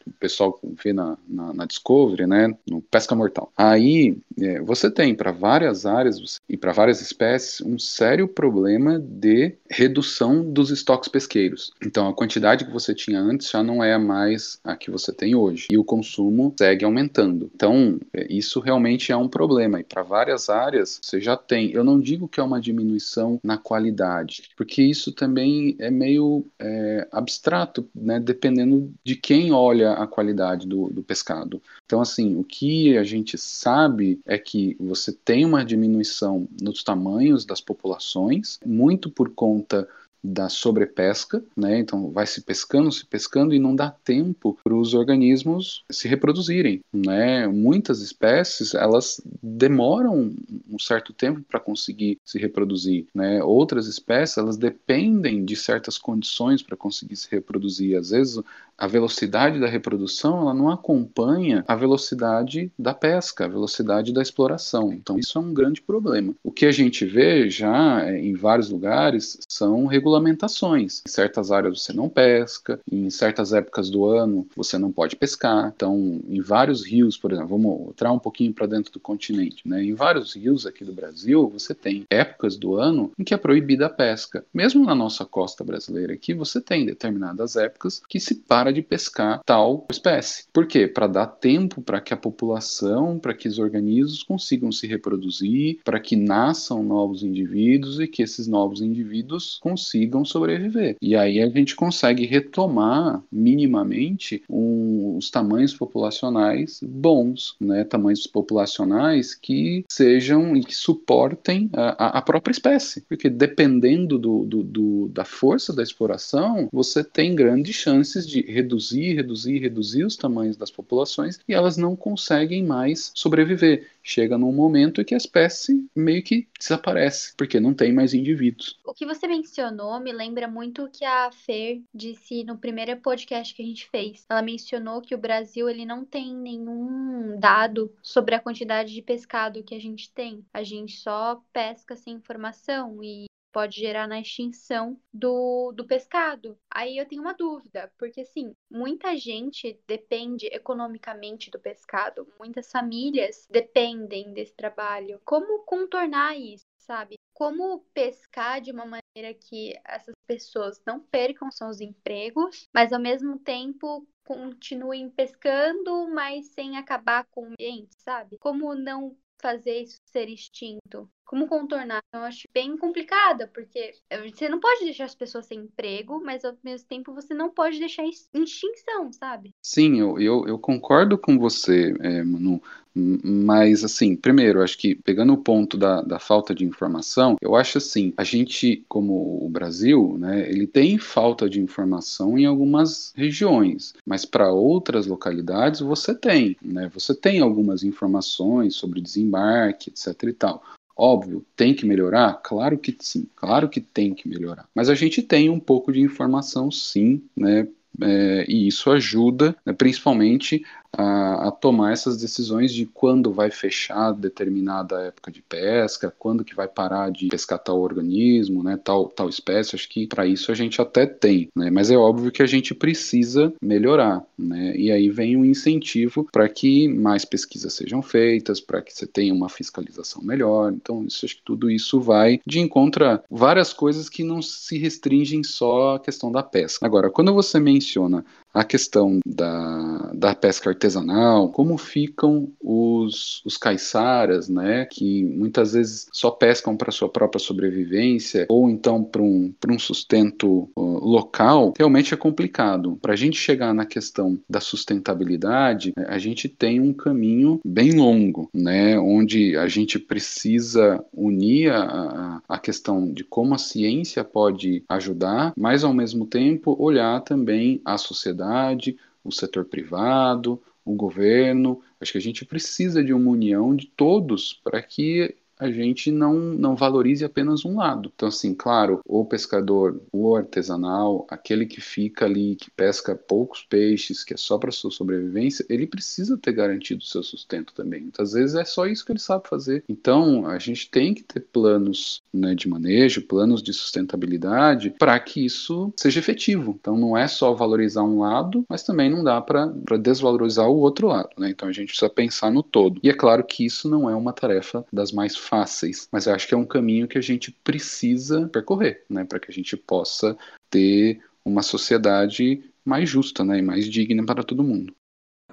[0.06, 3.52] o pessoal vê na, na, na Discovery, né, no Pesca Mortal.
[3.56, 9.54] Aí é, você tem para várias áreas e para várias espécies um sério problema de
[9.68, 11.72] redução dos estoques pesqueiros.
[11.84, 15.34] Então a quantidade que você tinha antes já não é mais a que você tem
[15.34, 17.50] hoje e o consumo segue aumentando.
[17.54, 21.70] Então é, isso realmente é um problema e para várias áreas você já tem.
[21.70, 27.08] Eu não digo que é uma diminuição na qualidade, porque isso também é meio é,
[27.12, 31.62] abstrato, né, dependendo de quem olha a qualidade do, do pescado.
[31.84, 37.44] Então, assim, o que a gente sabe é que você tem uma diminuição nos tamanhos
[37.44, 39.88] das populações, muito por conta
[40.22, 41.78] da sobrepesca, né?
[41.78, 46.80] Então vai se pescando, se pescando e não dá tempo para os organismos se reproduzirem,
[46.92, 47.46] né?
[47.48, 50.34] Muitas espécies elas demoram
[50.68, 53.42] um certo tempo para conseguir se reproduzir, né?
[53.42, 57.96] Outras espécies elas dependem de certas condições para conseguir se reproduzir.
[57.96, 58.40] Às vezes
[58.76, 64.92] a velocidade da reprodução ela não acompanha a velocidade da pesca, a velocidade da exploração.
[64.92, 66.34] Então isso é um grande problema.
[66.42, 71.02] O que a gente vê já é, em vários lugares são regulações regulamentações.
[71.06, 75.72] Em certas áreas você não pesca, em certas épocas do ano você não pode pescar.
[75.74, 79.82] Então, em vários rios, por exemplo, vamos entrar um pouquinho para dentro do continente, né?
[79.82, 83.86] Em vários rios aqui do Brasil, você tem épocas do ano em que é proibida
[83.86, 84.44] a pesca.
[84.52, 89.40] Mesmo na nossa costa brasileira aqui, você tem determinadas épocas que se para de pescar
[89.44, 90.44] tal espécie.
[90.52, 90.88] Por quê?
[90.88, 96.00] Para dar tempo para que a população, para que os organismos consigam se reproduzir, para
[96.00, 100.96] que nasçam novos indivíduos e que esses novos indivíduos consigam sobreviver.
[101.00, 107.84] E aí a gente consegue retomar minimamente um, os tamanhos populacionais bons, né?
[107.84, 113.02] tamanhos populacionais que sejam e que suportem a, a própria espécie.
[113.08, 119.14] Porque dependendo do, do, do, da força da exploração, você tem grandes chances de reduzir,
[119.14, 125.00] reduzir, reduzir os tamanhos das populações e elas não conseguem mais sobreviver chega num momento
[125.00, 128.78] em que a espécie meio que desaparece, porque não tem mais indivíduos.
[128.84, 133.54] O que você mencionou me lembra muito o que a Fer disse no primeiro podcast
[133.54, 134.24] que a gente fez.
[134.28, 139.62] Ela mencionou que o Brasil ele não tem nenhum dado sobre a quantidade de pescado
[139.62, 140.44] que a gente tem.
[140.52, 146.58] A gente só pesca sem informação e pode gerar na extinção do, do pescado.
[146.70, 153.46] Aí eu tenho uma dúvida, porque assim, muita gente depende economicamente do pescado, muitas famílias
[153.50, 155.20] dependem desse trabalho.
[155.24, 157.16] Como contornar isso, sabe?
[157.32, 163.38] Como pescar de uma maneira que essas pessoas não percam seus empregos, mas ao mesmo
[163.38, 168.38] tempo continuem pescando, mas sem acabar com o ambiente, sabe?
[168.38, 171.10] Como não fazer isso ser extinto?
[171.30, 172.02] Como contornar?
[172.12, 173.92] Eu acho bem complicada, porque
[174.28, 177.78] você não pode deixar as pessoas sem emprego, mas ao mesmo tempo você não pode
[177.78, 179.54] deixar extinção, sabe?
[179.62, 182.60] Sim, eu, eu, eu concordo com você, é, Manu.
[182.92, 187.78] Mas, assim, primeiro, acho que pegando o ponto da, da falta de informação, eu acho
[187.78, 193.94] assim, a gente, como o Brasil, né, ele tem falta de informação em algumas regiões,
[194.04, 196.90] mas para outras localidades você tem, né?
[196.92, 200.64] Você tem algumas informações sobre desembarque, etc e tal.
[201.02, 202.34] Óbvio, tem que melhorar?
[202.42, 204.68] Claro que sim, claro que tem que melhorar.
[204.74, 207.66] Mas a gente tem um pouco de informação sim, né?
[208.02, 210.62] É, e isso ajuda, né, principalmente
[210.96, 216.54] a, a, tomar essas decisões de quando vai fechar determinada época de pesca, quando que
[216.54, 219.76] vai parar de pescar tal organismo, né, tal, tal espécie.
[219.76, 222.74] Acho que para isso a gente até tem, né, mas é óbvio que a gente
[222.74, 228.60] precisa melhorar, né, e aí vem o um incentivo para que mais pesquisas sejam feitas,
[228.60, 230.72] para que você tenha uma fiscalização melhor.
[230.72, 234.78] Então, isso, acho que tudo isso vai de encontro a várias coisas que não se
[234.78, 236.84] restringem só à questão da pesca.
[236.86, 244.48] Agora, quando você menciona a questão da, da pesca artesanal, como ficam os, os caiçaras,
[244.48, 249.78] né, que muitas vezes só pescam para sua própria sobrevivência ou então para um, um
[249.78, 252.98] sustento uh, local, realmente é complicado.
[253.00, 258.48] Para a gente chegar na questão da sustentabilidade, a gente tem um caminho bem longo,
[258.52, 265.52] né, onde a gente precisa unir a, a questão de como a ciência pode ajudar,
[265.56, 271.80] mas ao mesmo tempo olhar também a sociedade sociedade, o setor privado, o governo.
[272.00, 276.34] Acho que a gente precisa de uma união de todos para que a gente não,
[276.34, 278.10] não valorize apenas um lado.
[278.14, 284.24] Então, assim, claro, o pescador, o artesanal, aquele que fica ali, que pesca poucos peixes,
[284.24, 288.00] que é só para sua sobrevivência, ele precisa ter garantido o seu sustento também.
[288.00, 289.84] Muitas vezes é só isso que ele sabe fazer.
[289.86, 295.44] Então, a gente tem que ter planos né, de manejo, planos de sustentabilidade, para que
[295.44, 296.76] isso seja efetivo.
[296.80, 299.66] Então, não é só valorizar um lado, mas também não dá para
[300.00, 301.30] desvalorizar o outro lado.
[301.38, 301.50] Né?
[301.50, 303.00] Então, a gente precisa pensar no todo.
[303.02, 306.54] E é claro que isso não é uma tarefa das mais fáceis, mas acho que
[306.54, 310.36] é um caminho que a gente precisa percorrer, né, para que a gente possa
[310.68, 314.94] ter uma sociedade mais justa, né, e mais digna para todo mundo.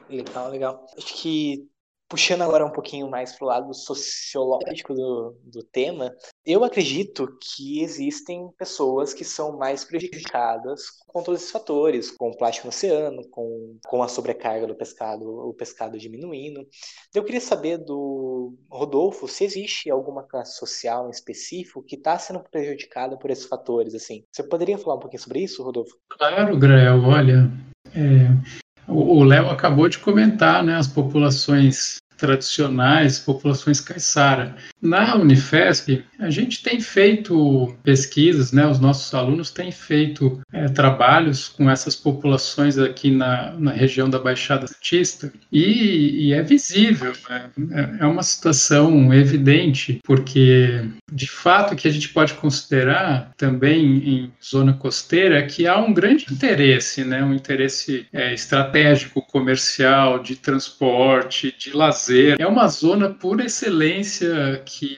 [0.09, 0.85] Legal, legal.
[0.97, 1.67] Acho que
[2.09, 6.15] puxando agora um pouquinho mais para o lado sociológico do, do tema,
[6.45, 12.37] eu acredito que existem pessoas que são mais prejudicadas com todos esses fatores, com o
[12.37, 16.65] plástico no oceano, com, com a sobrecarga do pescado, o pescado diminuindo.
[17.13, 22.39] Eu queria saber do Rodolfo se existe alguma classe social em específico que está sendo
[22.39, 23.93] prejudicada por esses fatores.
[23.95, 25.97] Assim, você poderia falar um pouquinho sobre isso, Rodolfo?
[26.09, 27.01] Claro, Grael.
[27.03, 27.51] Olha,
[27.95, 34.55] é, o Léo acabou de comentar, né, as populações tradicionais, populações caiçara.
[34.81, 38.67] Na Unifesp, a gente tem feito pesquisas, né?
[38.67, 44.19] os nossos alunos têm feito é, trabalhos com essas populações aqui na, na região da
[44.19, 47.49] Baixada Santista e, e é visível, né?
[47.71, 54.31] é, é uma situação evidente, porque de fato que a gente pode considerar também em
[54.43, 57.23] zona costeira é que há um grande interesse, né?
[57.23, 62.06] um interesse é, estratégico, comercial, de transporte, de lazer.
[62.39, 64.97] É uma zona por excelência que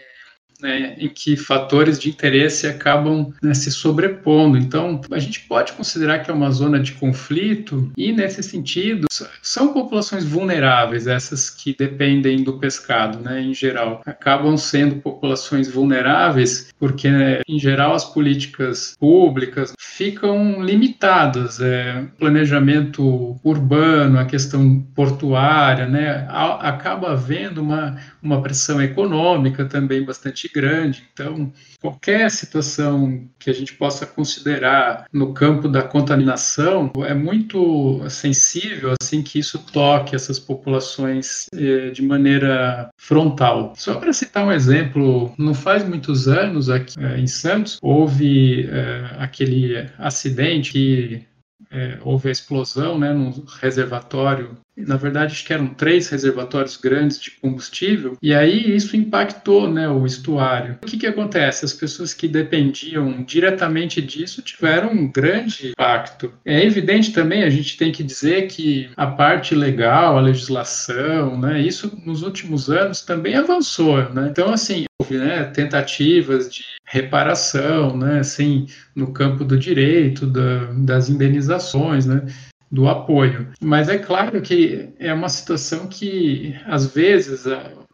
[0.62, 4.58] né, em que fatores de interesse acabam né, se sobrepondo.
[4.58, 9.08] Então, a gente pode considerar que é uma zona de conflito e, nesse sentido,
[9.42, 14.02] são populações vulneráveis, essas que dependem do pescado, né, em geral.
[14.06, 21.60] Acabam sendo populações vulneráveis porque, né, em geral, as políticas públicas ficam limitadas.
[21.60, 30.50] É, planejamento urbano, a questão portuária, né, acaba havendo uma, uma pressão econômica também bastante
[30.54, 31.04] grande.
[31.14, 31.52] Então,
[31.82, 39.22] qualquer situação que a gente possa considerar no campo da contaminação é muito sensível assim
[39.22, 43.74] que isso toque essas populações eh, de maneira frontal.
[43.76, 49.10] Só para citar um exemplo, não faz muitos anos aqui eh, em Santos houve eh,
[49.18, 51.26] aquele acidente que
[51.72, 57.20] é, houve a explosão né, num reservatório na verdade acho que eram três reservatórios grandes
[57.20, 60.78] de combustível, e aí isso impactou né, o estuário.
[60.82, 61.66] O que, que acontece?
[61.66, 66.34] As pessoas que dependiam diretamente disso tiveram um grande impacto.
[66.46, 71.62] É evidente também, a gente tem que dizer que a parte legal, a legislação, né,
[71.62, 74.10] isso nos últimos anos também avançou.
[74.14, 74.28] Né?
[74.30, 81.10] Então, assim, houve né, tentativas de reparação, né, assim, no campo do direito, da, das
[81.10, 82.26] indenizações, né?
[82.72, 83.48] Do apoio.
[83.62, 87.46] Mas é claro que é uma situação que, às vezes,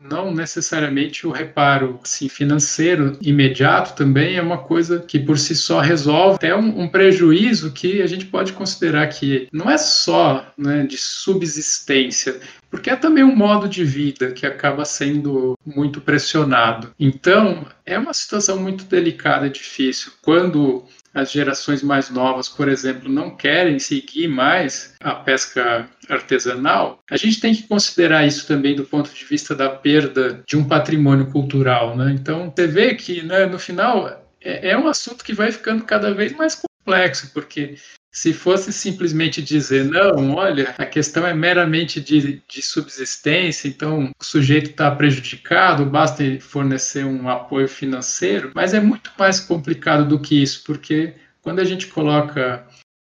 [0.10, 5.80] não necessariamente o reparo assim, financeiro imediato também é uma coisa que por si só
[5.80, 10.86] resolve até um, um prejuízo que a gente pode considerar que não é só né,
[10.86, 16.92] de subsistência, porque é também um modo de vida que acaba sendo muito pressionado.
[17.00, 20.12] Então, é uma situação muito delicada e difícil.
[20.22, 20.84] Quando
[21.16, 27.40] as gerações mais novas, por exemplo, não querem seguir mais a pesca artesanal, a gente
[27.40, 31.96] tem que considerar isso também do ponto de vista da perda de um patrimônio cultural.
[31.96, 32.12] Né?
[32.12, 34.08] Então, você vê que, né, no final,
[34.42, 37.76] é, é um assunto que vai ficando cada vez mais complexo, porque
[38.16, 44.24] se fosse simplesmente dizer, não, olha, a questão é meramente de, de subsistência, então o
[44.24, 50.42] sujeito está prejudicado, basta fornecer um apoio financeiro, mas é muito mais complicado do que
[50.42, 52.66] isso, porque quando a gente coloca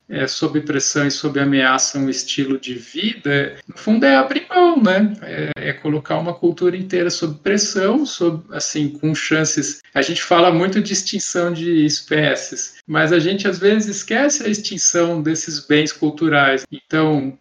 [0.09, 4.81] é, sob pressão e sob ameaça um estilo de vida, no fundo é abrir mão,
[4.81, 5.13] né?
[5.21, 9.81] É, é, colocar uma cultura inteira sob pressão, sob, assim, com chances.
[9.93, 14.49] A gente fala muito de extinção de espécies, mas a gente às vezes esquece a
[14.49, 16.65] extinção desses bens culturais.
[16.71, 17.37] Então,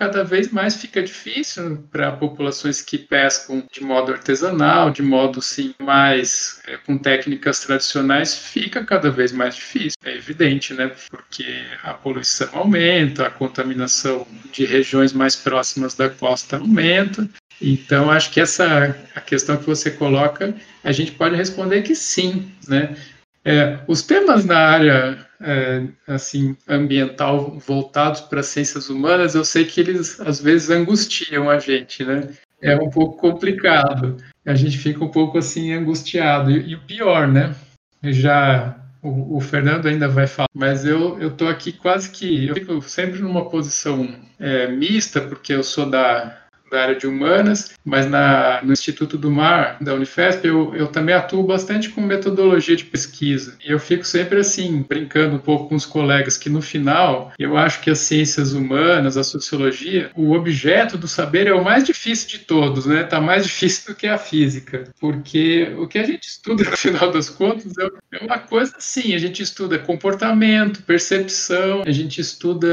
[0.00, 5.74] cada vez mais fica difícil para populações que pescam de modo artesanal, de modo sim
[5.78, 9.98] mais é, com técnicas tradicionais, fica cada vez mais difícil.
[10.02, 10.90] É evidente, né?
[11.10, 11.44] Porque
[11.82, 17.28] a poluição aumenta, a contaminação de regiões mais próximas da costa aumenta.
[17.60, 22.50] Então, acho que essa a questão que você coloca, a gente pode responder que sim,
[22.66, 22.96] né?
[23.44, 29.80] É, os temas na área é, assim ambiental voltados para ciências humanas, eu sei que
[29.80, 32.28] eles às vezes angustiam a gente, né?
[32.60, 34.18] É um pouco complicado.
[34.44, 36.50] A gente fica um pouco assim angustiado.
[36.50, 37.54] E, o pior, né?
[38.02, 42.82] Já o, o, Fernando ainda vai falar, mas eu eu aqui quase que eu fico
[42.82, 48.60] sempre numa posição é, mista porque eu sou da da área de humanas, mas na,
[48.62, 53.56] no Instituto do Mar, da Unifesp, eu, eu também atuo bastante com metodologia de pesquisa.
[53.64, 57.80] Eu fico sempre assim, brincando um pouco com os colegas, que no final, eu acho
[57.80, 62.38] que as ciências humanas, a sociologia, o objeto do saber é o mais difícil de
[62.38, 63.02] todos, né?
[63.02, 64.88] Tá mais difícil do que a física.
[65.00, 69.14] Porque o que a gente estuda, no final das contas, é, é uma coisa assim,
[69.14, 72.68] a gente estuda comportamento, percepção, a gente estuda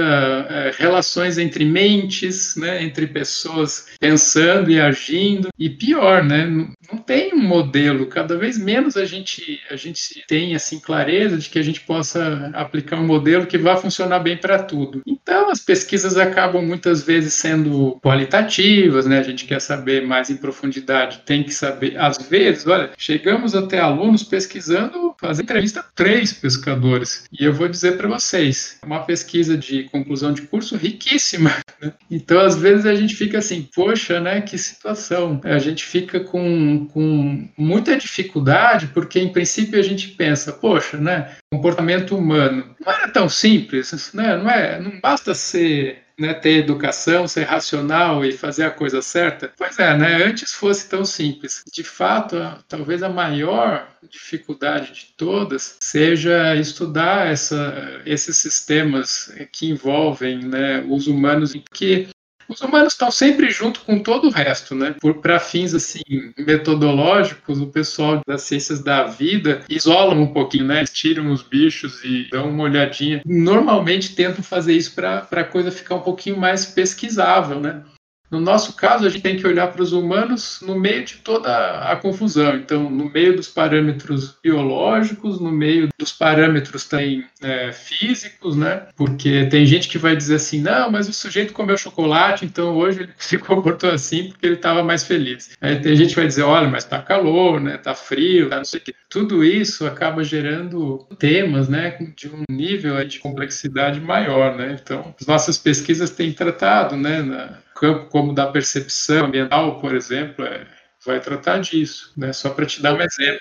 [0.49, 2.83] é, relações entre mentes, né?
[2.83, 5.49] Entre pessoas pensando e agindo.
[5.57, 6.45] E pior, né?
[6.45, 8.07] Não tem um modelo.
[8.07, 12.51] Cada vez menos a gente, a gente tem assim clareza de que a gente possa
[12.53, 15.01] aplicar um modelo que vá funcionar bem para tudo.
[15.05, 19.19] Então, as pesquisas acabam muitas vezes sendo qualitativas, né?
[19.19, 21.97] A gente quer saber mais em profundidade, tem que saber.
[21.97, 27.25] Às vezes, olha, chegamos até alunos pesquisando, fazer entrevista a três pescadores.
[27.31, 31.51] E eu vou dizer para vocês, uma pesquisa de conclusão de curso riquíssima.
[31.81, 31.93] Né?
[32.09, 35.41] Então, às vezes a gente fica assim, poxa, né, que situação.
[35.43, 41.35] A gente fica com, com muita dificuldade, porque em princípio a gente pensa, poxa, né,
[41.51, 47.27] comportamento humano não era tão simples, né, não, é, não basta ser né, ter educação,
[47.27, 49.51] ser racional e fazer a coisa certa?
[49.57, 50.23] Pois é, né?
[50.23, 51.63] Antes fosse tão simples.
[51.71, 52.37] De fato,
[52.67, 61.07] talvez a maior dificuldade de todas seja estudar essa, esses sistemas que envolvem né, os
[61.07, 62.07] humanos, porque
[62.49, 64.95] os humanos estão sempre junto com todo o resto, né?
[65.21, 66.01] Para fins assim
[66.37, 70.85] metodológicos, o pessoal das ciências da vida isolam um pouquinho, né?
[70.85, 73.21] Tiram os bichos e dão uma olhadinha.
[73.25, 77.83] Normalmente tentam fazer isso para a coisa ficar um pouquinho mais pesquisável, né?
[78.29, 81.49] No nosso caso, a gente tem que olhar para os humanos no meio de toda
[81.91, 82.55] a confusão.
[82.57, 88.87] Então, no meio dos parâmetros biológicos, no meio dos parâmetros também é, físicos, né?
[88.95, 93.03] Porque tem gente que vai dizer assim, não, mas o sujeito comeu chocolate, então hoje
[93.03, 95.55] ele se comportou assim porque ele estava mais feliz.
[95.61, 97.77] Aí tem gente que vai dizer, olha, mas está calor, né?
[97.77, 98.93] Tá frio, tá não sei o quê.
[99.09, 101.97] Tudo isso acaba gerando temas, né?
[102.15, 104.77] De um nível de complexidade maior, né?
[104.81, 107.21] Então, as nossas pesquisas têm tratado, né?
[107.21, 110.67] Na, campo como da percepção ambiental, por exemplo, é,
[111.05, 112.33] vai tratar disso, né?
[112.33, 113.39] Só para te dar um exemplo.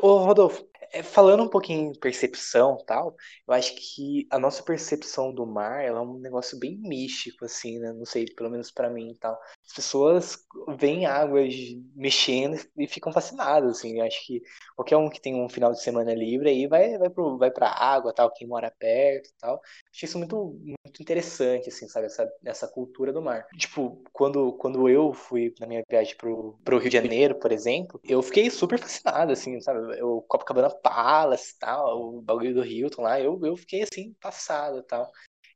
[0.00, 3.16] Ô, Rodolfo, é, falando um pouquinho em percepção tal,
[3.46, 7.92] eu acho que a nossa percepção do mar é um negócio bem místico, assim, né?
[7.92, 9.38] Não sei, pelo menos para mim tal.
[9.66, 10.38] As pessoas
[10.76, 11.54] veem águas
[11.94, 13.98] mexendo e ficam fascinadas, assim.
[13.98, 14.42] Eu acho que
[14.76, 17.68] qualquer um que tem um final de semana livre aí vai, vai, pro, vai pra
[17.70, 19.60] água, tal, quem mora perto tal.
[19.90, 22.06] Acho isso muito, muito interessante, assim, sabe?
[22.06, 23.46] Essa, essa cultura do mar.
[23.56, 28.00] Tipo, quando, quando eu fui na minha viagem pro, pro Rio de Janeiro, por exemplo,
[28.04, 29.98] eu fiquei super fascinado, assim, sabe?
[29.98, 35.10] Eu, Copacabana Palace tal, o bagulho do Hilton lá, eu, eu fiquei assim, passado tal.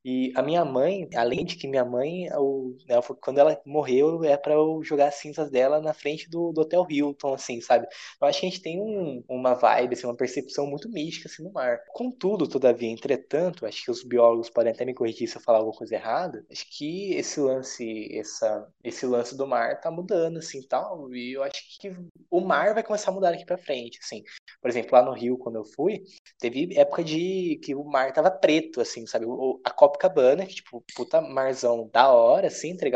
[0.08, 4.36] E a minha mãe, além de que minha mãe, o, ela, quando ela morreu, é
[4.36, 7.88] para eu jogar as cinzas dela na frente do, do Hotel Hilton, assim, sabe?
[8.20, 11.42] Eu acho que a gente tem um, uma vibe, assim, uma percepção muito mística assim,
[11.42, 11.80] no mar.
[11.88, 15.76] Contudo, todavia, entretanto, acho que os biólogos podem até me corrigir se eu falar alguma
[15.76, 21.12] coisa errada, acho que esse lance, essa, esse lance do mar tá mudando, assim, tal,
[21.12, 21.92] e eu acho que
[22.30, 24.22] o mar vai começar a mudar daqui para frente, assim.
[24.60, 26.04] Por exemplo, lá no Rio, quando eu fui,
[26.38, 29.26] teve época de que o mar tava preto, assim, sabe?
[29.64, 32.86] A Copa Copacabana, que, tipo, puta marzão da hora, assim, tá?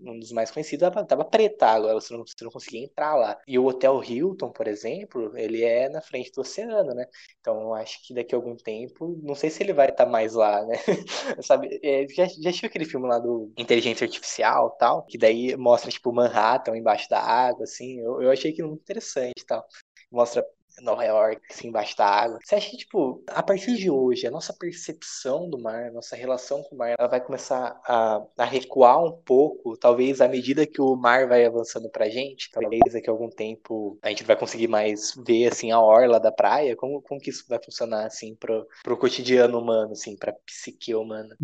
[0.00, 3.38] Um dos mais conhecidos, tava, tava preta agora, você não, você não conseguia entrar lá.
[3.46, 7.06] E o Hotel Hilton, por exemplo, ele é na frente do oceano, né?
[7.40, 10.34] Então, acho que daqui a algum tempo, não sei se ele vai estar tá mais
[10.34, 10.76] lá, né?
[11.42, 15.04] Sabe, é, já, já assistiu aquele filme lá do Inteligência Artificial tal?
[15.04, 18.00] Que daí mostra, tipo, Manhattan embaixo da água, assim.
[18.00, 19.64] Eu, eu achei aquilo muito interessante tal.
[20.10, 20.44] Mostra
[20.82, 22.38] Nova York, assim, embaixo da água.
[22.42, 26.16] Você acha que, tipo, a partir de hoje, a nossa percepção do mar, a nossa
[26.16, 30.66] relação com o mar, ela vai começar a, a recuar um pouco, talvez à medida
[30.66, 32.50] que o mar vai avançando pra gente?
[32.52, 36.32] Talvez daqui a algum tempo a gente vai conseguir mais ver, assim, a orla da
[36.32, 36.76] praia?
[36.76, 41.36] Como, como que isso vai funcionar, assim, pro, pro cotidiano humano, assim, pra psique humana?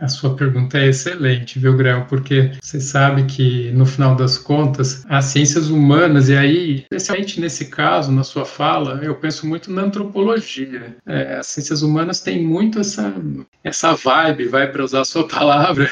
[0.00, 2.06] A sua pergunta é excelente, viu, Grel?
[2.06, 7.66] Porque você sabe que, no final das contas, as ciências humanas, e aí, especialmente nesse
[7.66, 10.96] caso, na sua fala, fala, eu penso muito na antropologia.
[11.04, 13.14] É, as ciências humanas têm muito essa,
[13.62, 15.90] essa vibe, vai para usar a sua palavra,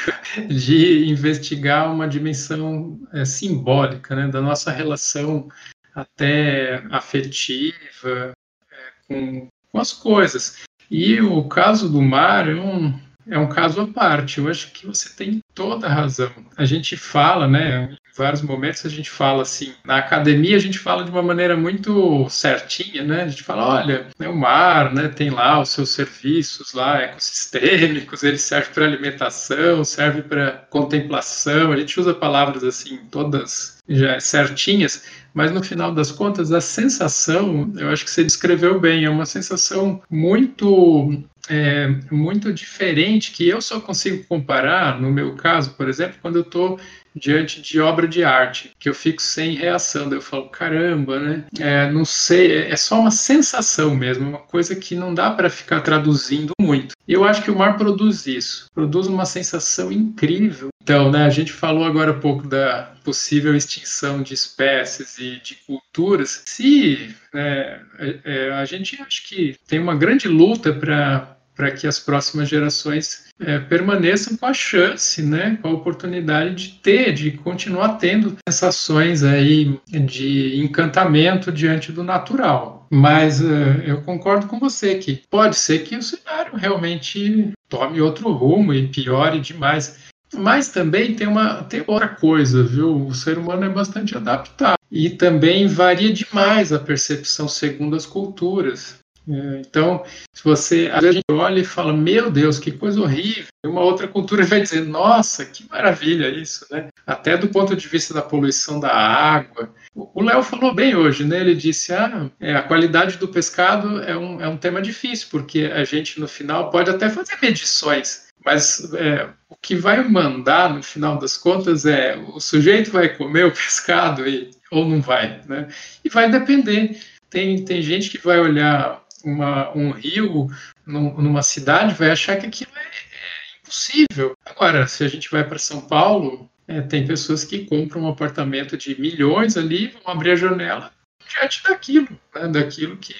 [0.49, 5.47] de investigar uma dimensão é, simbólica né, da nossa relação
[5.93, 8.31] até afetiva
[8.71, 8.75] é,
[9.07, 10.63] com, com as coisas.
[10.89, 14.39] E o caso do mar é um, é um caso à parte.
[14.39, 16.31] Eu acho que você tem toda a razão.
[16.57, 17.91] A gente fala, né?
[17.91, 19.73] Em vários momentos a gente fala assim.
[19.85, 23.23] Na academia a gente fala de uma maneira muito certinha, né?
[23.23, 25.07] A gente fala, olha, né, o mar, né?
[25.07, 28.23] Tem lá os seus serviços lá ecossistêmicos.
[28.23, 31.71] Ele serve para alimentação, serve para contemplação.
[31.71, 35.03] A gente usa palavras assim todas já certinhas
[35.33, 39.25] mas no final das contas, a sensação, eu acho que você descreveu bem, é uma
[39.25, 46.17] sensação muito é, muito diferente que eu só consigo comparar, no meu caso, por exemplo,
[46.21, 46.79] quando eu estou
[47.15, 51.45] diante de obra de arte, que eu fico sem reação, eu falo, caramba, né?
[51.59, 55.81] É, não sei, é só uma sensação mesmo, uma coisa que não dá para ficar
[55.81, 56.95] traduzindo muito.
[57.07, 60.69] E eu acho que o mar produz isso, produz uma sensação incrível.
[60.81, 65.55] Então, né, a gente falou agora há pouco da possível extinção de espécies e de
[65.65, 66.43] culturas.
[66.45, 71.87] Se né, é, é, a gente acho que tem uma grande luta para para que
[71.87, 77.31] as próximas gerações é, permaneçam com a chance, né, com a oportunidade de ter, de
[77.31, 82.87] continuar tendo sensações aí de encantamento diante do natural.
[82.91, 88.31] Mas uh, eu concordo com você que pode ser que o cenário realmente tome outro
[88.31, 89.97] rumo e piore demais.
[90.35, 93.07] Mas também tem uma tem outra coisa, viu?
[93.07, 98.99] O ser humano é bastante adaptado e também varia demais a percepção segundo as culturas.
[99.27, 100.03] É, então,
[100.33, 104.43] se você a gente olha e fala, meu Deus, que coisa horrível, uma outra cultura
[104.45, 106.89] vai dizer, nossa, que maravilha isso, né?
[107.05, 109.73] Até do ponto de vista da poluição da água.
[109.95, 111.39] O Léo falou bem hoje, né?
[111.39, 115.71] Ele disse, ah, é, a qualidade do pescado é um, é um tema difícil, porque
[115.73, 120.83] a gente no final pode até fazer medições, mas é, o que vai mandar no
[120.83, 125.67] final das contas é o sujeito vai comer o pescado e, ou não vai, né?
[126.03, 126.99] E vai depender.
[127.29, 130.47] Tem, tem gente que vai olhar uma, um rio
[130.85, 134.35] num, numa cidade vai achar que aquilo é, é impossível.
[134.45, 138.77] Agora, se a gente vai para São Paulo, é, tem pessoas que compram um apartamento
[138.77, 140.91] de milhões ali, vão abrir a janela
[141.27, 143.15] diante daquilo, né, daquilo que,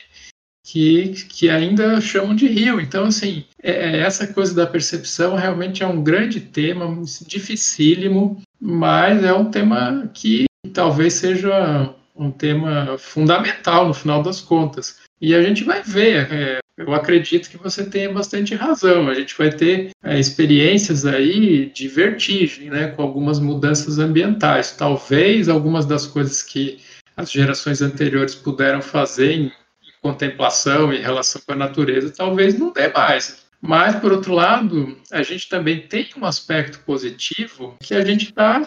[0.66, 2.80] que, que ainda chamam de rio.
[2.80, 6.86] Então, assim, é, é, essa coisa da percepção realmente é um grande tema,
[7.26, 15.02] dificílimo, mas é um tema que talvez seja um tema fundamental no final das contas.
[15.24, 16.30] E a gente vai ver.
[16.34, 19.08] É, eu acredito que você tenha bastante razão.
[19.08, 24.76] A gente vai ter é, experiências aí de vertigem, né, com algumas mudanças ambientais.
[24.76, 26.80] Talvez algumas das coisas que
[27.16, 32.74] as gerações anteriores puderam fazer em, em contemplação, em relação com a natureza, talvez não
[32.74, 33.46] dê mais.
[33.62, 38.62] Mas, por outro lado, a gente também tem um aspecto positivo que a gente está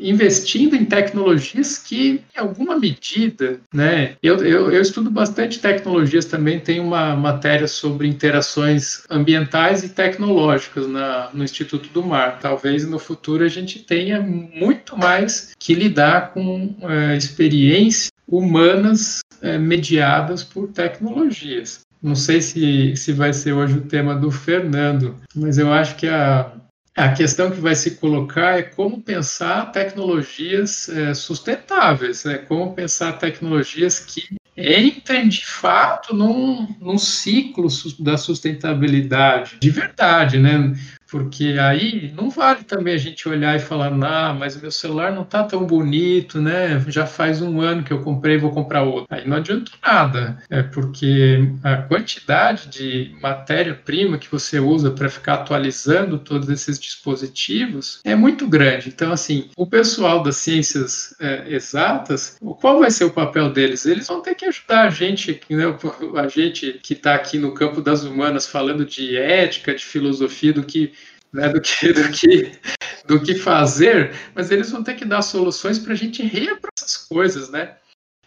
[0.00, 4.16] investindo em tecnologias que, em alguma medida, né?
[4.22, 10.86] Eu, eu, eu, estudo bastante tecnologias também, tem uma matéria sobre interações ambientais e tecnológicas
[10.86, 12.38] na, no Instituto do Mar.
[12.40, 19.58] Talvez no futuro a gente tenha muito mais que lidar com é, experiências humanas é,
[19.58, 21.80] mediadas por tecnologias.
[22.02, 26.06] Não sei se, se vai ser hoje o tema do Fernando, mas eu acho que
[26.08, 26.50] a,
[26.96, 32.38] a questão que vai se colocar é como pensar tecnologias é, sustentáveis, né?
[32.38, 37.68] como pensar tecnologias que entrem de fato num, num ciclo
[37.98, 40.74] da sustentabilidade de verdade, né?
[41.10, 45.22] Porque aí não vale também a gente olhar e falar, ah, mas meu celular não
[45.22, 46.82] está tão bonito, né?
[46.86, 49.06] Já faz um ano que eu comprei, vou comprar outro.
[49.10, 55.34] Aí não adianta nada, é porque a quantidade de matéria-prima que você usa para ficar
[55.34, 58.88] atualizando todos esses dispositivos é muito grande.
[58.88, 63.84] Então, assim, o pessoal das ciências é, exatas, qual vai ser o papel deles?
[63.84, 65.64] Eles vão ter que ajudar a gente, né?
[66.16, 70.62] a gente que está aqui no campo das humanas falando de ética, de filosofia, do
[70.62, 70.92] que
[71.32, 72.52] né, do, que, do, que,
[73.06, 76.70] do que fazer, mas eles vão ter que dar soluções para a gente rir para
[76.76, 77.76] essas coisas, né?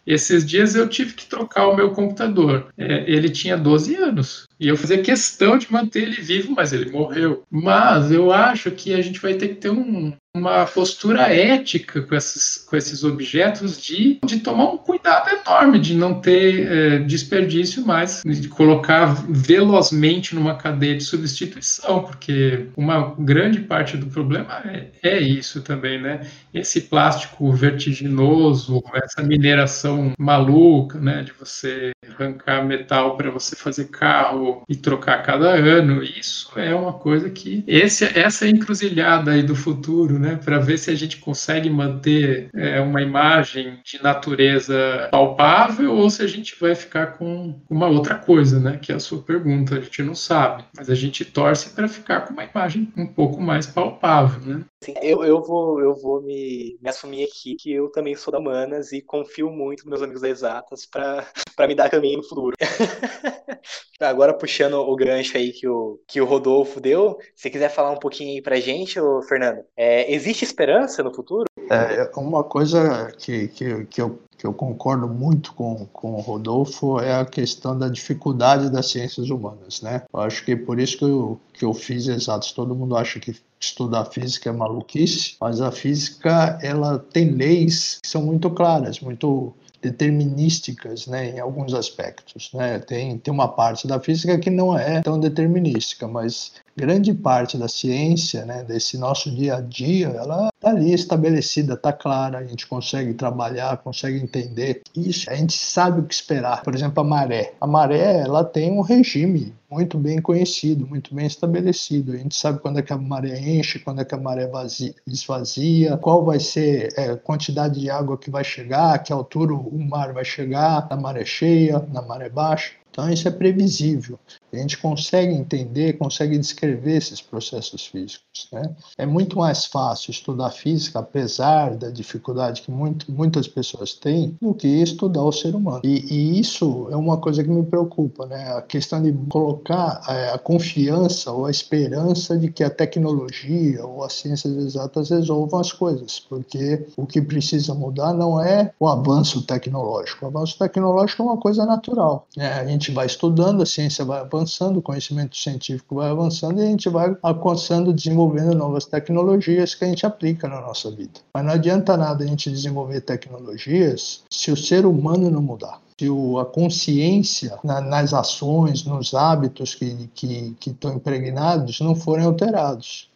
[0.05, 2.67] Esses dias eu tive que trocar o meu computador.
[2.77, 4.47] É, ele tinha 12 anos.
[4.63, 7.43] E eu fazia questão de manter ele vivo, mas ele morreu.
[7.51, 12.15] Mas eu acho que a gente vai ter que ter um, uma postura ética com
[12.15, 17.85] esses, com esses objetos de, de tomar um cuidado enorme, de não ter é, desperdício
[17.85, 24.87] mais, de colocar velozmente numa cadeia de substituição, porque uma grande parte do problema é,
[25.03, 26.25] é isso também, né?
[26.53, 31.21] Esse plástico vertiginoso, essa mineração maluca, né?
[31.21, 36.93] De você arrancar metal para você fazer carro e trocar cada ano, isso é uma
[36.93, 40.39] coisa que esse, essa encruzilhada aí do futuro, né?
[40.43, 46.21] Para ver se a gente consegue manter é, uma imagem de natureza palpável ou se
[46.21, 48.77] a gente vai ficar com uma outra coisa, né?
[48.81, 49.75] Que é a sua pergunta.
[49.75, 53.41] A gente não sabe, mas a gente torce para ficar com uma imagem um pouco
[53.41, 54.63] mais palpável, né?
[54.83, 58.37] Sim, eu, eu vou, eu vou me, me assumir aqui que eu também sou da
[58.37, 61.25] Humanas e confio muito nos meus amigos da Exatas para
[61.65, 62.53] me dar caminho no futuro.
[63.97, 67.99] Agora puxando o gancho aí que o, que o Rodolfo deu, se quiser falar um
[67.99, 71.45] pouquinho aí pra gente, ô, Fernando, é, existe esperança no futuro?
[71.69, 76.99] É, uma coisa que, que, que, eu, que eu concordo muito com, com o Rodolfo
[76.99, 80.03] é a questão da dificuldade das ciências humanas, né?
[80.13, 82.51] Eu acho que por isso que eu, que eu fiz exatos.
[82.51, 88.07] Todo mundo acha que estudar física é maluquice, mas a física ela tem leis que
[88.07, 92.79] são muito claras, muito determinísticas, né, em alguns aspectos, né?
[92.79, 97.67] Tem tem uma parte da física que não é tão determinística, mas grande parte da
[97.67, 102.65] ciência, né, desse nosso dia a dia, ela está ali estabelecida, está clara, a gente
[102.67, 106.63] consegue trabalhar, consegue entender isso, a gente sabe o que esperar.
[106.63, 107.53] Por exemplo, a maré.
[107.59, 112.13] A maré, ela tem um regime muito bem conhecido, muito bem estabelecido.
[112.13, 114.93] A gente sabe quando é que a maré enche, quando é que a maré vazia,
[115.07, 119.53] esvazia, qual vai ser é, a quantidade de água que vai chegar, a que altura
[119.53, 122.82] o mar vai chegar, na maré cheia, na maré baixa.
[122.93, 124.19] Então isso é previsível.
[124.53, 128.47] A gente consegue entender, consegue descrever esses processos físicos.
[128.51, 128.69] Né?
[128.99, 134.53] É muito mais fácil estudar física, apesar da dificuldade que muito, muitas pessoas têm, do
[134.53, 135.81] que estudar o ser humano.
[135.83, 138.53] E, e, isso é uma coisa que me preocupa, né?
[138.53, 144.03] A questão de colocar é, a confiança ou a esperança de que a tecnologia ou
[144.03, 149.41] as ciências exatas resolvam as coisas, porque o que precisa mudar não é o avanço
[149.41, 150.25] tecnológico.
[150.25, 152.27] O avanço tecnológico é uma coisa natural.
[152.37, 152.53] Né?
[152.53, 156.63] A gente vai estudando, a ciência vai avançando avançando, o conhecimento científico vai avançando e
[156.63, 161.19] a gente vai alcançando, desenvolvendo novas tecnologias que a gente aplica na nossa vida.
[161.33, 166.07] Mas não adianta nada a gente desenvolver tecnologias se o ser humano não mudar se
[166.41, 173.11] a consciência nas ações, nos hábitos que, que, que estão impregnados não forem alterados.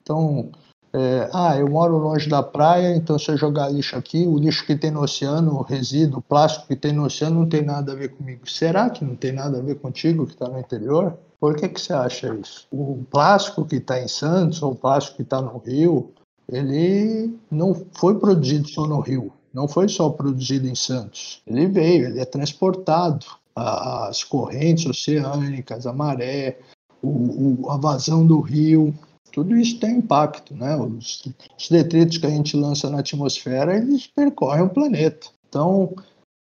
[0.00, 0.52] Então,
[0.96, 4.64] é, ah, eu moro longe da praia, então se eu jogar lixo aqui, o lixo
[4.64, 7.90] que tem no oceano, o resíduo, o plástico que tem no oceano não tem nada
[7.90, 8.48] a ver comigo.
[8.48, 11.18] Será que não tem nada a ver contigo que está no interior?
[11.40, 12.68] Por que, que você acha isso?
[12.70, 16.12] O plástico que está em Santos, ou o plástico que está no Rio,
[16.48, 21.42] ele não foi produzido só no Rio, não foi só produzido em Santos.
[21.44, 23.26] Ele veio, ele é transportado.
[23.56, 26.58] As correntes oceânicas, a maré,
[27.02, 28.94] o, a vazão do rio,
[29.34, 30.76] tudo isso tem impacto, né?
[30.76, 31.24] Os,
[31.58, 35.26] os detritos que a gente lança na atmosfera, eles percorrem o planeta.
[35.48, 35.92] Então,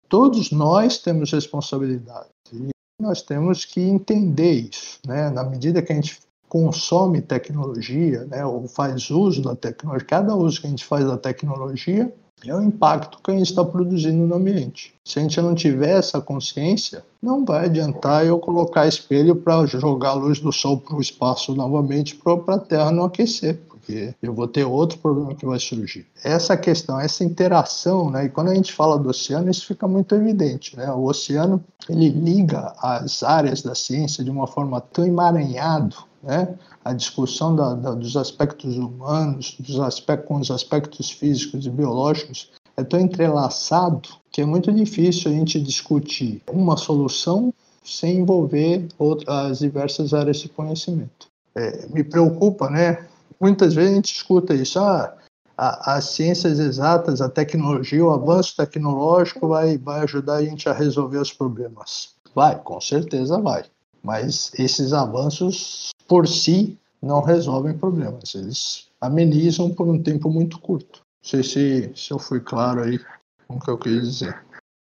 [0.08, 2.68] todos nós temos responsabilidade e
[3.02, 5.30] nós temos que entender isso, né?
[5.30, 10.60] Na medida que a gente consome tecnologia, né, ou faz uso da tecnologia, cada uso
[10.60, 12.14] que a gente faz da tecnologia
[12.44, 14.94] é o impacto que a gente está produzindo no ambiente.
[15.04, 20.10] Se a gente não tiver essa consciência, não vai adiantar eu colocar espelho para jogar
[20.10, 24.34] a luz do sol para o espaço novamente para a Terra não aquecer, porque eu
[24.34, 26.06] vou ter outro problema que vai surgir.
[26.22, 28.26] Essa questão, essa interação, né?
[28.26, 30.90] E quando a gente fala do oceano, isso fica muito evidente, né?
[30.92, 35.96] O oceano ele liga as áreas da ciência de uma forma tão emaranhado
[36.26, 36.58] né?
[36.84, 42.50] a discussão da, da, dos aspectos humanos, dos aspectos, com os aspectos físicos e biológicos,
[42.76, 49.60] é tão entrelaçado que é muito difícil a gente discutir uma solução sem envolver outras
[49.60, 51.28] diversas áreas de conhecimento.
[51.54, 53.06] É, me preocupa, né?
[53.40, 55.14] Muitas vezes a gente escuta isso, ah,
[55.56, 60.72] a, as ciências exatas, a tecnologia, o avanço tecnológico vai, vai ajudar a gente a
[60.72, 62.10] resolver os problemas.
[62.34, 63.64] Vai, com certeza vai.
[64.02, 71.00] Mas esses avanços por si não resolvem problemas, eles amenizam por um tempo muito curto.
[71.22, 72.98] Não sei se, se eu fui claro aí
[73.46, 74.46] com o que eu quis dizer.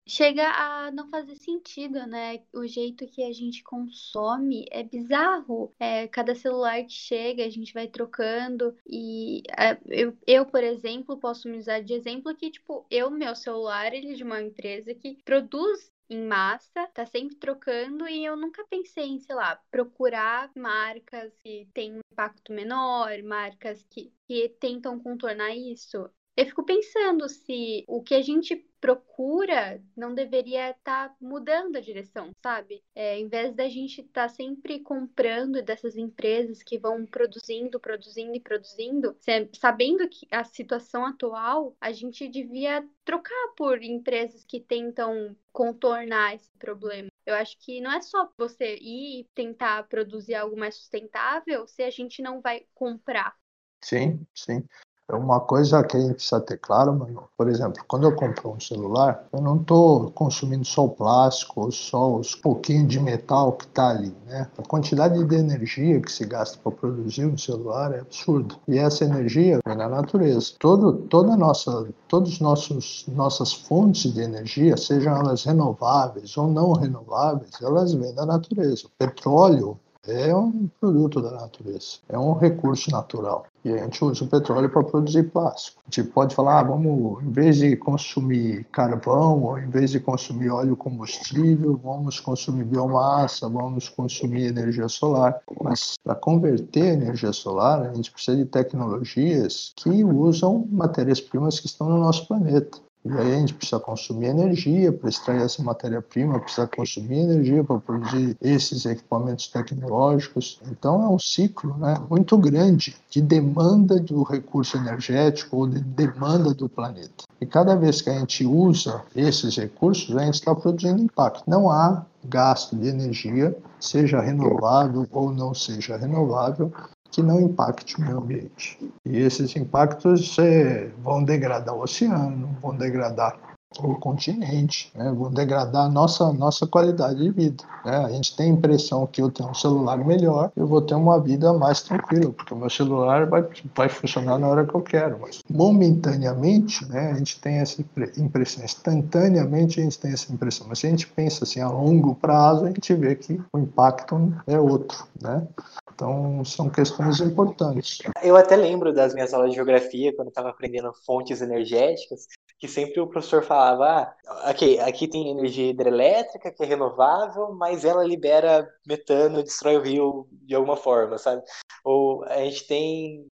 [0.07, 2.41] Chega a não fazer sentido, né?
[2.53, 5.73] O jeito que a gente consome é bizarro.
[5.79, 8.75] É, cada celular que chega, a gente vai trocando.
[8.85, 13.35] E é, eu, eu, por exemplo, posso me usar de exemplo que, tipo, eu, meu
[13.35, 18.35] celular, ele é de uma empresa que produz em massa, tá sempre trocando e eu
[18.35, 24.49] nunca pensei em, sei lá, procurar marcas que têm um impacto menor, marcas que, que
[24.59, 26.09] tentam contornar isso.
[26.35, 31.81] Eu fico pensando se o que a gente procura não deveria estar tá mudando a
[31.81, 32.81] direção, sabe?
[32.95, 38.35] É, em vez da gente estar tá sempre comprando dessas empresas que vão produzindo, produzindo
[38.35, 39.15] e produzindo,
[39.53, 46.49] sabendo que a situação atual, a gente devia trocar por empresas que tentam contornar esse
[46.57, 47.09] problema.
[47.25, 51.89] Eu acho que não é só você ir tentar produzir algo mais sustentável se a
[51.91, 53.35] gente não vai comprar.
[53.83, 54.65] Sim, sim.
[55.11, 57.23] É uma coisa que a gente precisa ter claro, mano.
[57.37, 61.71] Por exemplo, quando eu compro um celular, eu não estou consumindo só o plástico ou
[61.71, 64.47] só os pouquinhos de metal que está ali, né?
[64.57, 68.55] A quantidade de energia que se gasta para produzir um celular é absurda.
[68.65, 70.53] E essa energia vem da natureza.
[70.57, 77.51] Todo, toda nossa, todos nossos nossas fontes de energia, sejam elas renováveis ou não renováveis,
[77.61, 78.85] elas vêm da natureza.
[78.85, 83.45] O petróleo é um produto da natureza, é um recurso natural.
[83.63, 85.81] E a gente usa o petróleo para produzir plástico.
[85.87, 89.99] A gente pode falar, ah, vamos, em vez de consumir carvão, ou em vez de
[89.99, 95.39] consumir óleo combustível, vamos consumir biomassa, vamos consumir energia solar.
[95.61, 101.87] Mas para converter energia solar, a gente precisa de tecnologias que usam matérias-primas que estão
[101.87, 102.79] no nosso planeta.
[103.03, 107.79] E aí a gente precisa consumir energia para extrair essa matéria-prima, precisa consumir energia para
[107.79, 110.59] produzir esses equipamentos tecnológicos.
[110.69, 116.53] Então é um ciclo né, muito grande de demanda do recurso energético ou de demanda
[116.53, 117.25] do planeta.
[117.39, 121.43] E cada vez que a gente usa esses recursos, a gente está produzindo impacto.
[121.47, 126.71] Não há gasto de energia, seja renovável ou não seja renovável,
[127.11, 128.79] que não impacte o meio ambiente.
[129.05, 135.11] E esses impactos é, vão degradar o oceano, vão degradar o continente, né?
[135.11, 137.63] vou degradar a nossa, nossa qualidade de vida.
[137.85, 137.95] Né?
[137.95, 141.19] A gente tem a impressão que eu tenho um celular melhor, eu vou ter uma
[141.19, 143.45] vida mais tranquila, porque o meu celular vai,
[143.75, 145.19] vai funcionar na hora que eu quero.
[145.19, 147.81] Mas momentaneamente, né, a gente tem essa
[148.17, 150.67] impressão, instantaneamente a gente tem essa impressão.
[150.67, 154.33] Mas se a gente pensa assim a longo prazo, a gente vê que o impacto
[154.47, 155.05] é outro.
[155.21, 155.47] Né?
[155.93, 157.99] Então, são questões importantes.
[158.23, 162.27] Eu até lembro das minhas aulas de geografia, quando estava aprendendo fontes energéticas,
[162.61, 167.83] que sempre o professor falava: ah, aqui, aqui tem energia hidrelétrica que é renovável, mas
[167.83, 171.41] ela libera metano, destrói o rio de alguma forma, sabe?
[171.83, 173.25] Ou a gente tem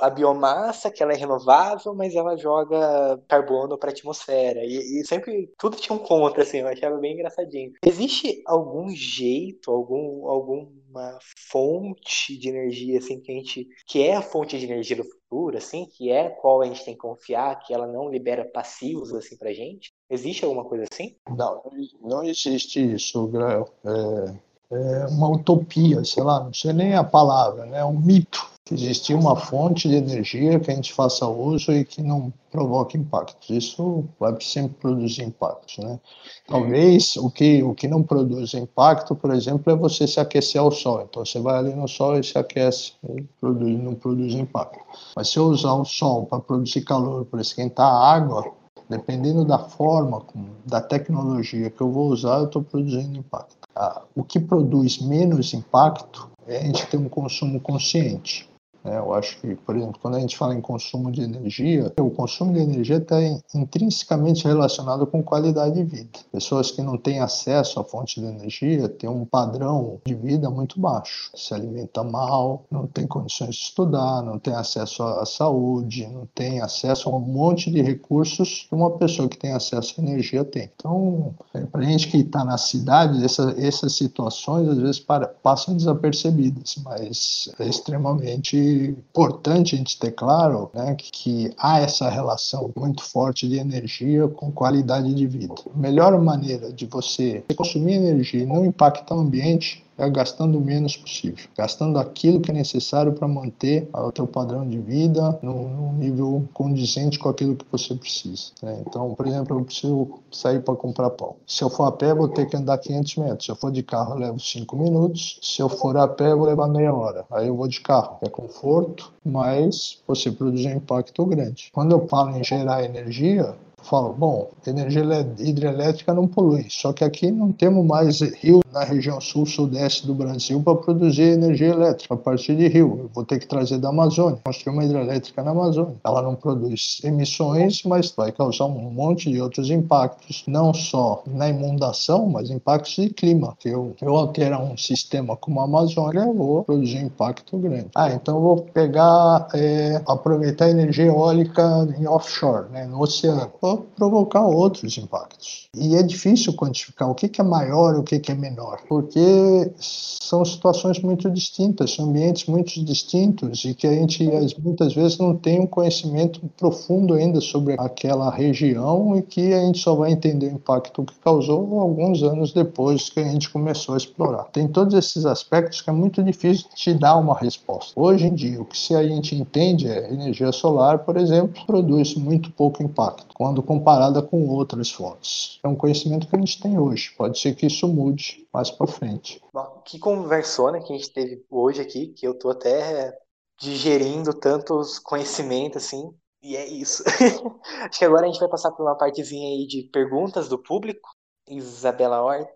[0.00, 4.64] a biomassa, que ela é renovável, mas ela joga carbono para a atmosfera.
[4.64, 7.72] E, e, sempre tudo tinha um contra, assim, eu achava bem engraçadinho.
[7.84, 11.18] Existe algum jeito, algum, alguma
[11.50, 13.68] fonte de energia, assim, que a gente.
[13.86, 16.94] que é a fonte de energia do futuro, assim, que é qual a gente tem
[16.94, 19.92] que confiar, que ela não libera passivos, assim, pra gente?
[20.08, 21.16] Existe alguma coisa assim?
[21.28, 21.62] Não,
[22.00, 23.68] não existe isso, Grael.
[23.84, 27.78] É, é uma utopia, sei lá, não sei nem a palavra, né?
[27.78, 31.84] É um mito que existia uma fonte de energia que a gente faça uso e
[31.84, 33.50] que não provoque impactos.
[33.50, 36.00] Isso vai sempre produzir impactos, né?
[36.48, 40.70] Talvez o que, o que não produz impacto, por exemplo, é você se aquecer ao
[40.70, 41.02] sol.
[41.02, 44.80] Então você vai ali no sol e se aquece, e produz, não produz impacto.
[45.14, 48.50] Mas se eu usar o sol para produzir calor, para esquentar a água,
[48.88, 50.22] dependendo da forma,
[50.64, 53.63] da tecnologia que eu vou usar, eu estou produzindo impacto.
[53.74, 58.48] Ah, o que produz menos impacto é a gente ter um consumo consciente.
[58.84, 58.98] Né?
[58.98, 62.52] Eu acho que, por exemplo, quando a gente fala em consumo de energia, o consumo
[62.52, 63.16] de energia está
[63.54, 66.18] intrinsecamente relacionado com qualidade de vida.
[66.30, 70.78] Pessoas que não têm acesso à fonte de energia têm um padrão de vida muito
[70.78, 71.30] baixo.
[71.34, 76.60] Se alimenta mal, não tem condições de estudar, não tem acesso à saúde, não tem
[76.60, 80.70] acesso a um monte de recursos que uma pessoa que tem acesso à energia tem.
[80.74, 85.28] Então, é, para a gente que está na cidade, essa, essas situações às vezes para,
[85.28, 92.70] passam desapercebidas, mas é extremamente importante a gente ter claro né, que há essa relação
[92.76, 95.54] muito forte de energia com qualidade de vida.
[95.74, 100.60] A melhor maneira de você consumir energia e não impactar o ambiente é gastando o
[100.60, 105.92] menos possível, gastando aquilo que é necessário para manter o teu padrão de vida num,
[105.94, 108.50] nível condizente com aquilo que você precisa.
[108.62, 108.82] Né?
[108.86, 111.36] Então, por exemplo, eu preciso sair para comprar pão.
[111.46, 113.44] Se eu for a pé, vou ter que andar 500 metros.
[113.44, 115.38] Se eu for de carro, eu levo 5 minutos.
[115.42, 117.24] Se eu for a pé, eu vou levar meia hora.
[117.30, 118.18] Aí eu vou de carro.
[118.22, 121.70] É conforto, mas você produz um impacto grande.
[121.72, 125.02] Quando eu falo em gerar energia, falo, bom, energia
[125.38, 130.60] hidrelétrica não polui, só que aqui não temos mais rio na região sul-sudeste do Brasil
[130.60, 132.98] para produzir energia elétrica a partir de rio.
[133.04, 135.94] Eu vou ter que trazer da Amazônia, construir uma hidrelétrica na Amazônia.
[136.04, 141.48] Ela não produz emissões, mas vai causar um monte de outros impactos, não só na
[141.48, 143.56] inundação, mas impactos de clima.
[143.62, 147.86] Se eu, eu alterar um sistema como a Amazônia, eu vou produzir um impacto grande.
[147.94, 151.62] Ah, então eu vou pegar, é, aproveitar energia eólica
[151.96, 153.52] em offshore, né, no oceano.
[153.60, 155.68] Vou provocar outros impactos.
[155.76, 158.63] E é difícil quantificar o que, que é maior e o que, que é menor,
[158.88, 165.18] porque são situações muito distintas, são ambientes muito distintos e que a gente muitas vezes
[165.18, 170.12] não tem um conhecimento profundo ainda sobre aquela região e que a gente só vai
[170.12, 174.44] entender o impacto que causou alguns anos depois que a gente começou a explorar.
[174.44, 177.92] Tem todos esses aspectos que é muito difícil de dar uma resposta.
[177.98, 182.14] Hoje em dia, o que se a gente entende é energia solar, por exemplo, produz
[182.14, 183.26] muito pouco impacto.
[183.34, 185.58] Quando comparada com outras fontes.
[185.62, 187.12] É um conhecimento que a gente tem hoje.
[187.16, 189.42] Pode ser que isso mude mais para frente.
[189.52, 193.12] Bom, que conversona que a gente teve hoje aqui, que eu tô até
[193.60, 196.16] digerindo tantos conhecimentos assim.
[196.40, 197.02] E é isso.
[197.90, 201.10] Acho que agora a gente vai passar por uma partezinha aí de perguntas do público.
[201.48, 202.48] Isabela Hort.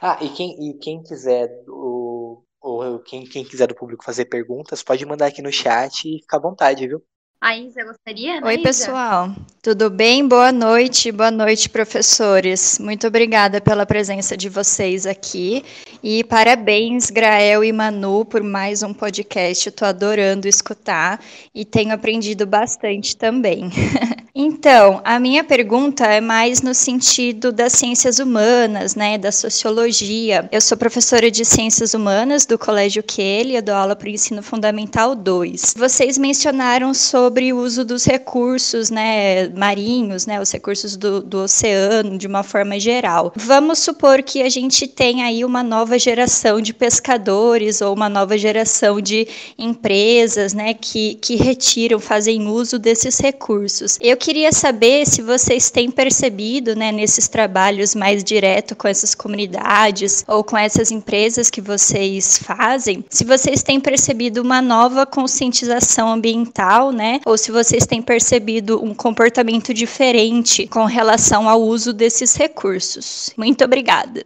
[0.00, 4.82] Ah, e quem, e quem quiser o, ou quem, quem quiser do público fazer perguntas,
[4.82, 7.02] pode mandar aqui no chat e fica à vontade, viu?
[7.40, 8.62] A Isa gostaria, né, Oi, Isa?
[8.62, 9.36] pessoal.
[9.62, 10.26] Tudo bem?
[10.26, 11.12] Boa noite.
[11.12, 12.78] Boa noite, professores.
[12.78, 15.62] Muito obrigada pela presença de vocês aqui.
[16.02, 19.68] E parabéns, Grael e Manu, por mais um podcast.
[19.68, 21.20] Estou adorando escutar
[21.54, 23.70] e tenho aprendido bastante também.
[24.36, 30.48] Então, a minha pergunta é mais no sentido das ciências humanas, né, da sociologia.
[30.50, 34.42] Eu sou professora de ciências humanas do Colégio Kelly, eu dou aula para o ensino
[34.42, 35.76] fundamental 2.
[35.78, 42.18] Vocês mencionaram sobre o uso dos recursos, né, marinhos, né, os recursos do, do oceano
[42.18, 43.32] de uma forma geral.
[43.36, 48.36] Vamos supor que a gente tem aí uma nova geração de pescadores ou uma nova
[48.36, 53.96] geração de empresas, né, que, que retiram, fazem uso desses recursos.
[54.00, 60.24] Eu queria saber se vocês têm percebido, né, nesses trabalhos mais direto com essas comunidades
[60.26, 66.90] ou com essas empresas que vocês fazem, se vocês têm percebido uma nova conscientização ambiental,
[66.90, 73.28] né, ou se vocês têm percebido um comportamento diferente com relação ao uso desses recursos.
[73.36, 74.24] Muito obrigada.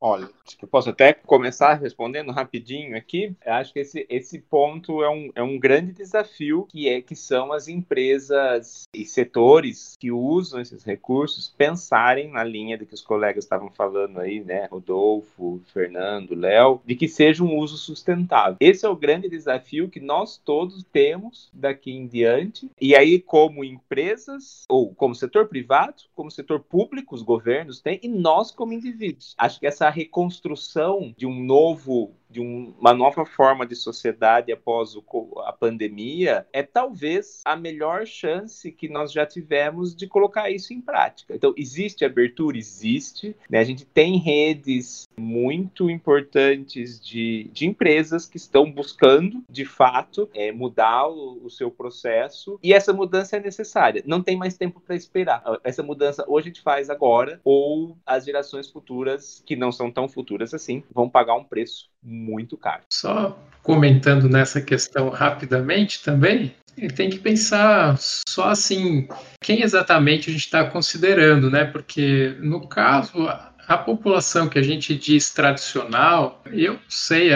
[0.00, 3.34] Olha, acho que eu posso até começar respondendo rapidinho aqui.
[3.44, 7.16] Eu acho que esse, esse ponto é um, é um grande desafio, que é que
[7.16, 13.02] são as empresas e setores que usam esses recursos pensarem na linha de que os
[13.02, 18.56] colegas estavam falando aí, né, Rodolfo, Fernando, Léo, de que seja um uso sustentável.
[18.60, 22.70] Esse é o grande desafio que nós todos temos daqui em diante.
[22.80, 28.08] E aí, como empresas, ou como setor privado, como setor público, os governos têm, e
[28.08, 29.34] nós como indivíduos.
[29.38, 34.96] Acho que essa reconstrução de um novo de um, uma nova forma de sociedade após
[34.96, 35.04] o,
[35.44, 40.80] a pandemia é talvez a melhor chance que nós já tivemos de colocar isso em
[40.80, 41.32] prática.
[41.32, 42.58] Então, existe abertura?
[42.58, 43.36] Existe.
[43.48, 43.60] Né?
[43.60, 50.50] A gente tem redes muito importantes de, de empresas que estão buscando, de fato, é,
[50.50, 54.02] mudar o, o seu processo e essa mudança é necessária.
[54.04, 55.40] Não tem mais tempo para esperar.
[55.62, 60.08] Essa mudança ou a gente faz agora ou as gerações futuras, que não são tão
[60.08, 62.82] futuras assim, vão pagar um preço muito caro.
[62.90, 69.08] Só comentando nessa questão rapidamente também, ele tem que pensar só assim,
[69.40, 71.64] quem exatamente a gente está considerando, né?
[71.64, 73.28] Porque no caso,
[73.66, 77.30] a população que a gente diz tradicional, eu sei,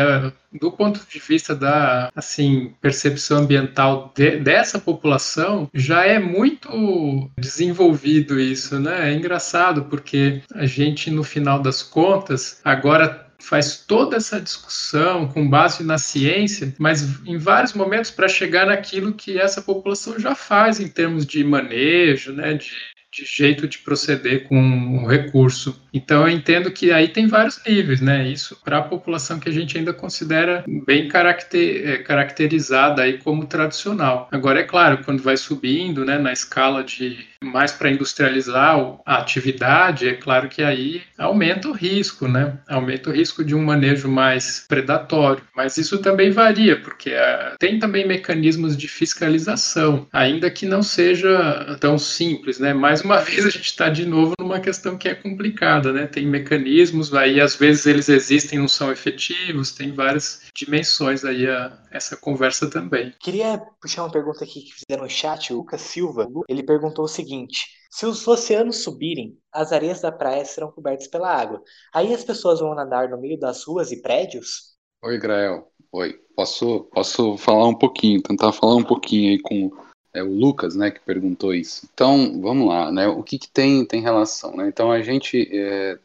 [0.60, 8.38] do ponto de vista da assim percepção ambiental de, dessa população, já é muito desenvolvido
[8.38, 9.10] isso, né?
[9.10, 15.48] É engraçado porque a gente no final das contas agora faz toda essa discussão com
[15.48, 20.80] base na ciência, mas em vários momentos para chegar naquilo que essa população já faz
[20.80, 22.72] em termos de manejo, né, de,
[23.12, 25.80] de jeito de proceder com o recurso.
[25.92, 28.28] Então eu entendo que aí tem vários níveis, né?
[28.28, 31.08] Isso para a população que a gente ainda considera bem
[31.54, 34.28] é, caracterizada aí como tradicional.
[34.30, 40.08] Agora é claro, quando vai subindo, né, na escala de mais para industrializar a atividade,
[40.08, 42.58] é claro que aí aumenta o risco, né?
[42.68, 45.42] Aumenta o risco de um manejo mais predatório.
[45.54, 51.76] Mas isso também varia, porque uh, tem também mecanismos de fiscalização, ainda que não seja
[51.80, 52.74] tão simples, né?
[52.74, 56.06] Mais uma vez a gente está de novo numa questão que é complicada, né?
[56.06, 61.76] Tem mecanismos, aí às vezes eles existem, não são efetivos, tem várias dimensões aí a
[61.90, 63.14] essa conversa também.
[63.20, 67.08] Queria puxar uma pergunta aqui que fizeram no chat, o Lucas Silva, ele perguntou o
[67.08, 71.62] seguinte: se os oceanos subirem, as areias da praia serão cobertas pela água.
[71.92, 74.76] Aí as pessoas vão nadar no meio das ruas e prédios?
[75.02, 75.70] Oi, Grael.
[75.92, 76.14] Oi.
[76.36, 79.70] Posso, posso falar um pouquinho, tentar falar um pouquinho aí com
[80.12, 81.88] é o Lucas, né, que perguntou isso.
[81.92, 83.06] Então, vamos lá, né?
[83.08, 84.68] O que, que tem tem relação, né?
[84.68, 85.98] Então a gente é,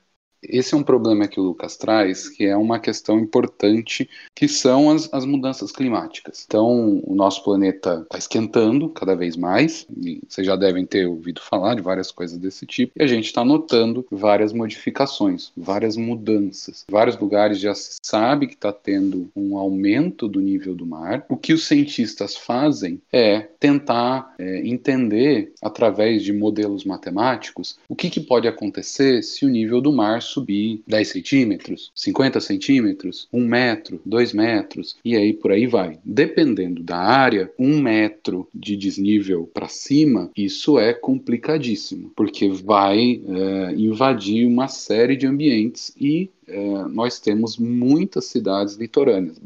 [0.47, 4.89] esse é um problema que o Lucas traz, que é uma questão importante, que são
[4.89, 6.43] as, as mudanças climáticas.
[6.47, 11.41] Então, o nosso planeta está esquentando cada vez mais, e vocês já devem ter ouvido
[11.41, 16.85] falar de várias coisas desse tipo, e a gente está notando várias modificações, várias mudanças.
[16.89, 21.25] Vários lugares já se sabe que está tendo um aumento do nível do mar.
[21.29, 28.09] O que os cientistas fazem é tentar é, entender, através de modelos matemáticos, o que,
[28.09, 34.01] que pode acontecer se o nível do mar subir 10 centímetros, 50 centímetros, 1 metro,
[34.05, 35.99] 2 metros, e aí por aí vai.
[36.03, 43.73] Dependendo da área, 1 metro de desnível para cima, isso é complicadíssimo, porque vai é,
[43.75, 49.39] invadir uma série de ambientes e é, nós temos muitas cidades litorâneas.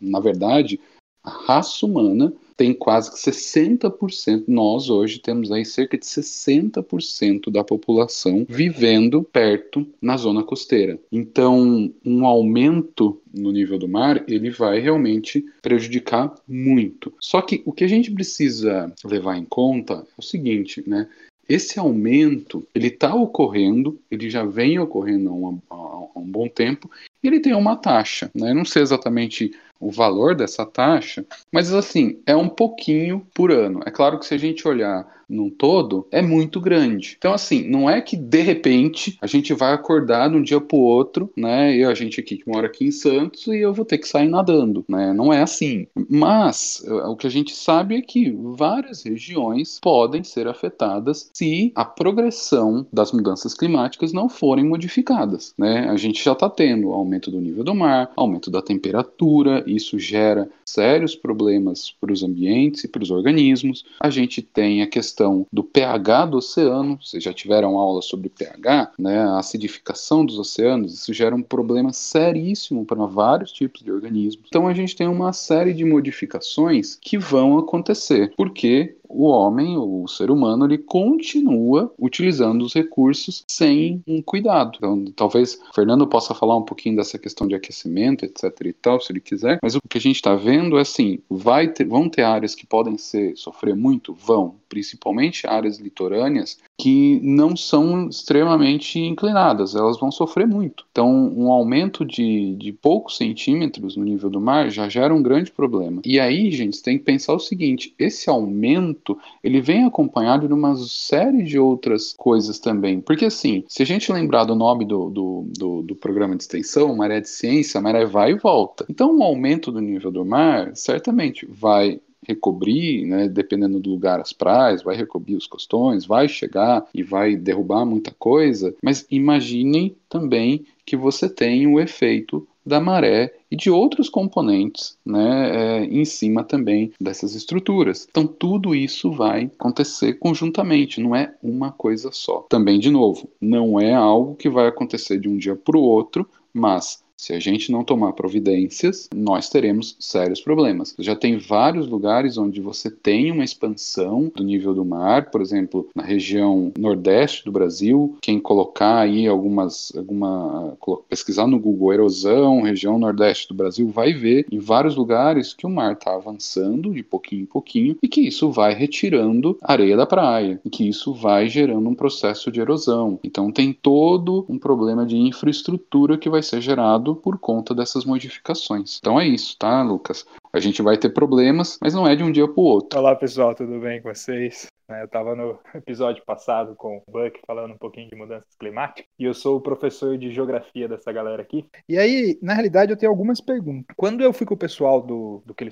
[0.00, 0.80] Na verdade,
[1.22, 7.64] a raça humana tem quase que 60%, nós hoje temos aí cerca de 60% da
[7.64, 10.98] população vivendo perto na zona costeira.
[11.10, 17.14] Então, um aumento no nível do mar, ele vai realmente prejudicar muito.
[17.18, 21.08] Só que o que a gente precisa levar em conta é o seguinte, né?
[21.48, 26.90] Esse aumento, ele está ocorrendo, ele já vem ocorrendo há, uma, há um bom tempo,
[27.22, 28.30] e ele tem uma taxa.
[28.34, 28.50] Né?
[28.50, 33.80] Eu não sei exatamente o valor dessa taxa, mas assim, é um pouquinho por ano.
[33.86, 37.14] É claro que se a gente olhar num todo, é muito grande.
[37.16, 40.78] Então, assim, não é que de repente a gente vai acordar de um dia pro
[40.78, 41.76] outro, né?
[41.76, 44.28] E a gente aqui que mora aqui em Santos e eu vou ter que sair
[44.28, 45.12] nadando, né?
[45.12, 45.86] Não é assim.
[46.08, 51.84] Mas o que a gente sabe é que várias regiões podem ser afetadas se a
[51.84, 55.88] progressão das mudanças climáticas não forem modificadas, né?
[55.88, 60.48] A gente já está tendo aumento do nível do mar, aumento da temperatura, isso gera
[60.64, 63.84] sérios problemas para os ambientes e para os organismos.
[64.00, 68.92] A gente tem a questão do pH do oceano, vocês já tiveram aula sobre pH,
[68.98, 69.18] né?
[69.18, 74.46] A acidificação dos oceanos, isso gera um problema seríssimo para vários tipos de organismos.
[74.48, 80.06] Então a gente tem uma série de modificações que vão acontecer, porque o homem, o
[80.06, 84.76] ser humano, ele continua utilizando os recursos sem um cuidado.
[84.76, 89.00] Então, talvez o Fernando possa falar um pouquinho dessa questão de aquecimento, etc e tal,
[89.00, 92.08] se ele quiser, mas o que a gente está vendo é assim, vai ter, vão
[92.08, 94.14] ter áreas que podem ser, sofrer muito?
[94.14, 100.86] Vão, principalmente áreas litorâneas que não são extremamente inclinadas, elas vão sofrer muito.
[100.90, 105.50] Então, um aumento de, de poucos centímetros no nível do mar já gera um grande
[105.50, 106.00] problema.
[106.04, 108.99] E aí, gente, tem que pensar o seguinte, esse aumento
[109.42, 113.00] ele vem acompanhado de uma série de outras coisas também.
[113.00, 116.94] Porque, assim, se a gente lembrar do nome do, do, do, do programa de extensão,
[116.94, 118.84] Maré de Ciência, a maré vai e volta.
[118.88, 124.32] Então, um aumento do nível do mar certamente vai recobrir, né, dependendo do lugar, as
[124.32, 130.64] praias, vai recobrir os costões, vai chegar e vai derrubar muita coisa, mas imaginem também
[130.84, 135.50] que você tem o efeito da maré e de outros componentes né,
[135.80, 138.06] é, em cima também dessas estruturas.
[138.08, 142.46] Então, tudo isso vai acontecer conjuntamente, não é uma coisa só.
[142.48, 146.28] Também, de novo, não é algo que vai acontecer de um dia para o outro,
[146.52, 150.94] mas se a gente não tomar providências, nós teremos sérios problemas.
[150.98, 155.86] Já tem vários lugares onde você tem uma expansão do nível do mar, por exemplo,
[155.94, 158.16] na região nordeste do Brasil.
[158.22, 160.78] Quem colocar aí algumas, alguma
[161.10, 165.70] pesquisar no Google erosão, região nordeste do Brasil, vai ver em vários lugares que o
[165.70, 170.58] mar está avançando de pouquinho em pouquinho e que isso vai retirando areia da praia
[170.64, 173.18] e que isso vai gerando um processo de erosão.
[173.22, 178.98] Então tem todo um problema de infraestrutura que vai ser gerado por conta dessas modificações.
[178.98, 180.26] Então é isso, tá, Lucas?
[180.52, 182.98] A gente vai ter problemas, mas não é de um dia para o outro.
[182.98, 184.66] Olá, pessoal, tudo bem com vocês?
[184.90, 189.06] Né, eu estava no episódio passado com o Buck falando um pouquinho de mudanças climáticas
[189.16, 191.64] e eu sou o professor de geografia dessa galera aqui.
[191.88, 193.94] E aí, na realidade, eu tenho algumas perguntas.
[193.96, 195.70] Quando eu fui com o pessoal do, do que ele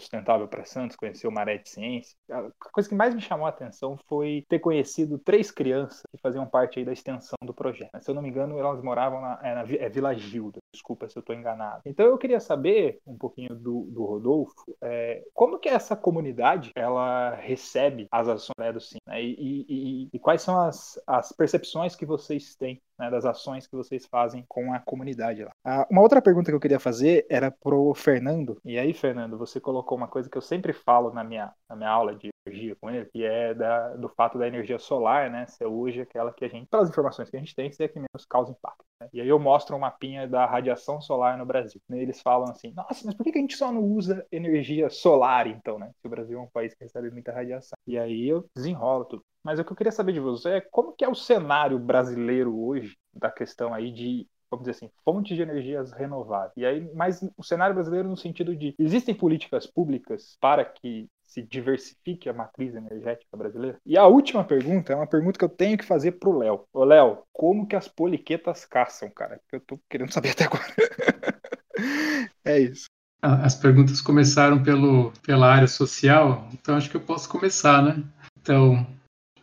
[0.49, 3.99] para Santos, conhecer o Maré de Ciência, a coisa que mais me chamou a atenção
[4.09, 7.91] foi ter conhecido três crianças que faziam parte aí da extensão do projeto.
[8.01, 10.59] Se eu não me engano, elas moravam na, é, na é Vila Gilda.
[10.73, 11.83] Desculpa se eu estou enganado.
[11.85, 17.35] Então eu queria saber um pouquinho do, do Rodolfo, é, como que essa comunidade ela
[17.35, 18.99] recebe as ações né, do Sim?
[19.09, 19.23] Né?
[19.23, 23.77] E, e, e, quais são as, as percepções que vocês têm né, das ações que
[23.77, 25.53] vocês fazem com a comunidade lá.
[25.65, 28.61] Ah, uma outra pergunta que eu queria fazer era pro Fernando.
[28.65, 31.91] E aí, Fernando, você colocou uma coisa que eu sempre falo na minha, na minha
[31.91, 35.67] aula de energia com ele, que é da, do fato da energia solar, né, ser
[35.67, 38.25] hoje aquela que a gente, pelas informações que a gente tem, ser a que menos
[38.29, 38.85] causa impacto.
[39.01, 39.09] Né?
[39.13, 41.81] E aí eu mostro um mapinha da radiação solar no Brasil.
[41.91, 45.47] E eles falam assim, nossa, mas por que a gente só não usa energia solar,
[45.47, 45.91] então, né?
[46.01, 47.77] Se o Brasil é um país que recebe muita radiação.
[47.87, 49.23] E aí eu desenrolo tudo.
[49.43, 52.57] Mas o que eu queria saber de você é como que é o cenário brasileiro
[52.59, 56.53] hoje da questão aí de vamos dizer assim, fontes de energias renováveis.
[56.57, 61.43] E aí, mas o cenário brasileiro no sentido de existem políticas públicas para que se
[61.43, 63.79] diversifique a matriz energética brasileira?
[63.85, 66.65] E a última pergunta é uma pergunta que eu tenho que fazer pro Léo.
[66.73, 69.39] Ô, Léo, como que as poliquetas caçam, cara?
[69.53, 70.65] Eu tô querendo saber até agora.
[72.45, 72.87] é isso.
[73.21, 78.03] As perguntas começaram pelo, pela área social, então acho que eu posso começar, né?
[78.41, 78.87] Então,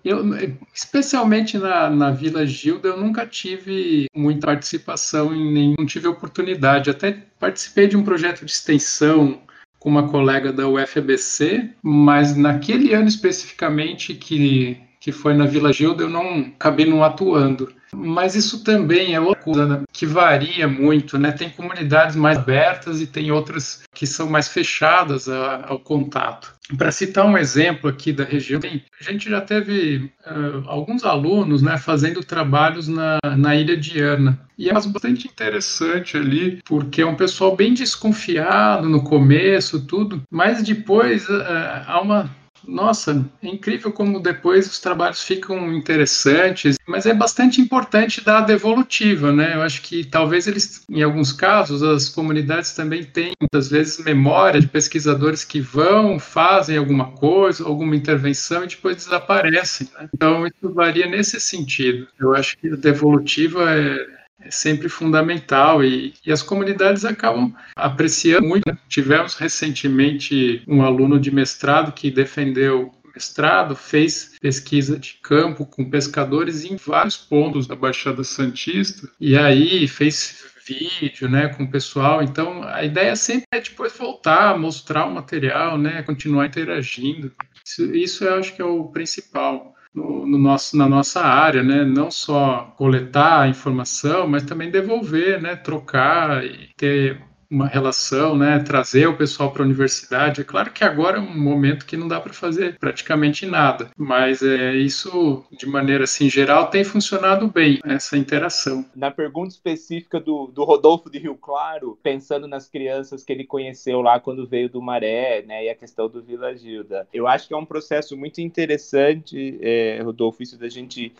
[0.06, 0.24] eu,
[0.72, 6.92] especialmente na, na Vila Gilda, eu nunca tive muita participação em nenhum, tive oportunidade.
[6.92, 9.42] Até participei de um projeto de extensão
[9.80, 16.02] com uma colega da UFABC, mas naquele ano especificamente que, que foi na Vila Gilda,
[16.02, 17.72] eu não acabei não atuando.
[17.94, 21.32] Mas isso também é outra coisa né, que varia muito, né?
[21.32, 26.56] Tem comunidades mais abertas e tem outras que são mais fechadas a, ao contato.
[26.76, 28.60] Para citar um exemplo aqui da região,
[29.00, 34.40] a gente já teve uh, alguns alunos né, fazendo trabalhos na, na Ilha de Ana.
[34.58, 40.64] E é bastante interessante ali, porque é um pessoal bem desconfiado no começo, tudo, mas
[40.64, 41.44] depois uh,
[41.86, 42.32] há uma
[42.68, 48.42] nossa, é incrível como depois os trabalhos ficam interessantes, mas é bastante importante dar a
[48.42, 49.56] devolutiva, né?
[49.56, 54.60] Eu acho que talvez eles, em alguns casos, as comunidades também têm, muitas vezes, memória
[54.60, 59.90] de pesquisadores que vão, fazem alguma coisa, alguma intervenção e depois desaparecem.
[59.98, 60.10] Né?
[60.14, 62.08] Então, isso varia nesse sentido.
[62.20, 64.15] Eu acho que a devolutiva é
[64.46, 68.64] é sempre fundamental e, e, as comunidades acabam apreciando muito.
[68.68, 68.78] Né?
[68.88, 76.66] Tivemos recentemente um aluno de mestrado que defendeu mestrado, fez pesquisa de campo com pescadores
[76.66, 82.24] em vários pontos da Baixada Santista e aí fez vídeo, né, com o pessoal.
[82.24, 87.32] Então, a ideia sempre é depois voltar, mostrar o material, né, continuar interagindo.
[87.64, 89.75] Isso, isso eu acho que é o principal.
[89.96, 91.86] No, no, nosso, na nossa área, né?
[91.86, 95.56] Não só coletar a informação, mas também devolver, né?
[95.56, 100.42] Trocar e ter uma relação, né, trazer o pessoal para a universidade.
[100.42, 104.42] É claro que agora é um momento que não dá para fazer praticamente nada, mas
[104.42, 108.86] é isso de maneira assim geral tem funcionado bem essa interação.
[108.96, 114.02] Na pergunta específica do, do Rodolfo de Rio Claro, pensando nas crianças que ele conheceu
[114.02, 117.54] lá quando veio do Maré, né, e a questão do Vila Gilda, eu acho que
[117.54, 121.14] é um processo muito interessante, é, Rodolfo, isso da gente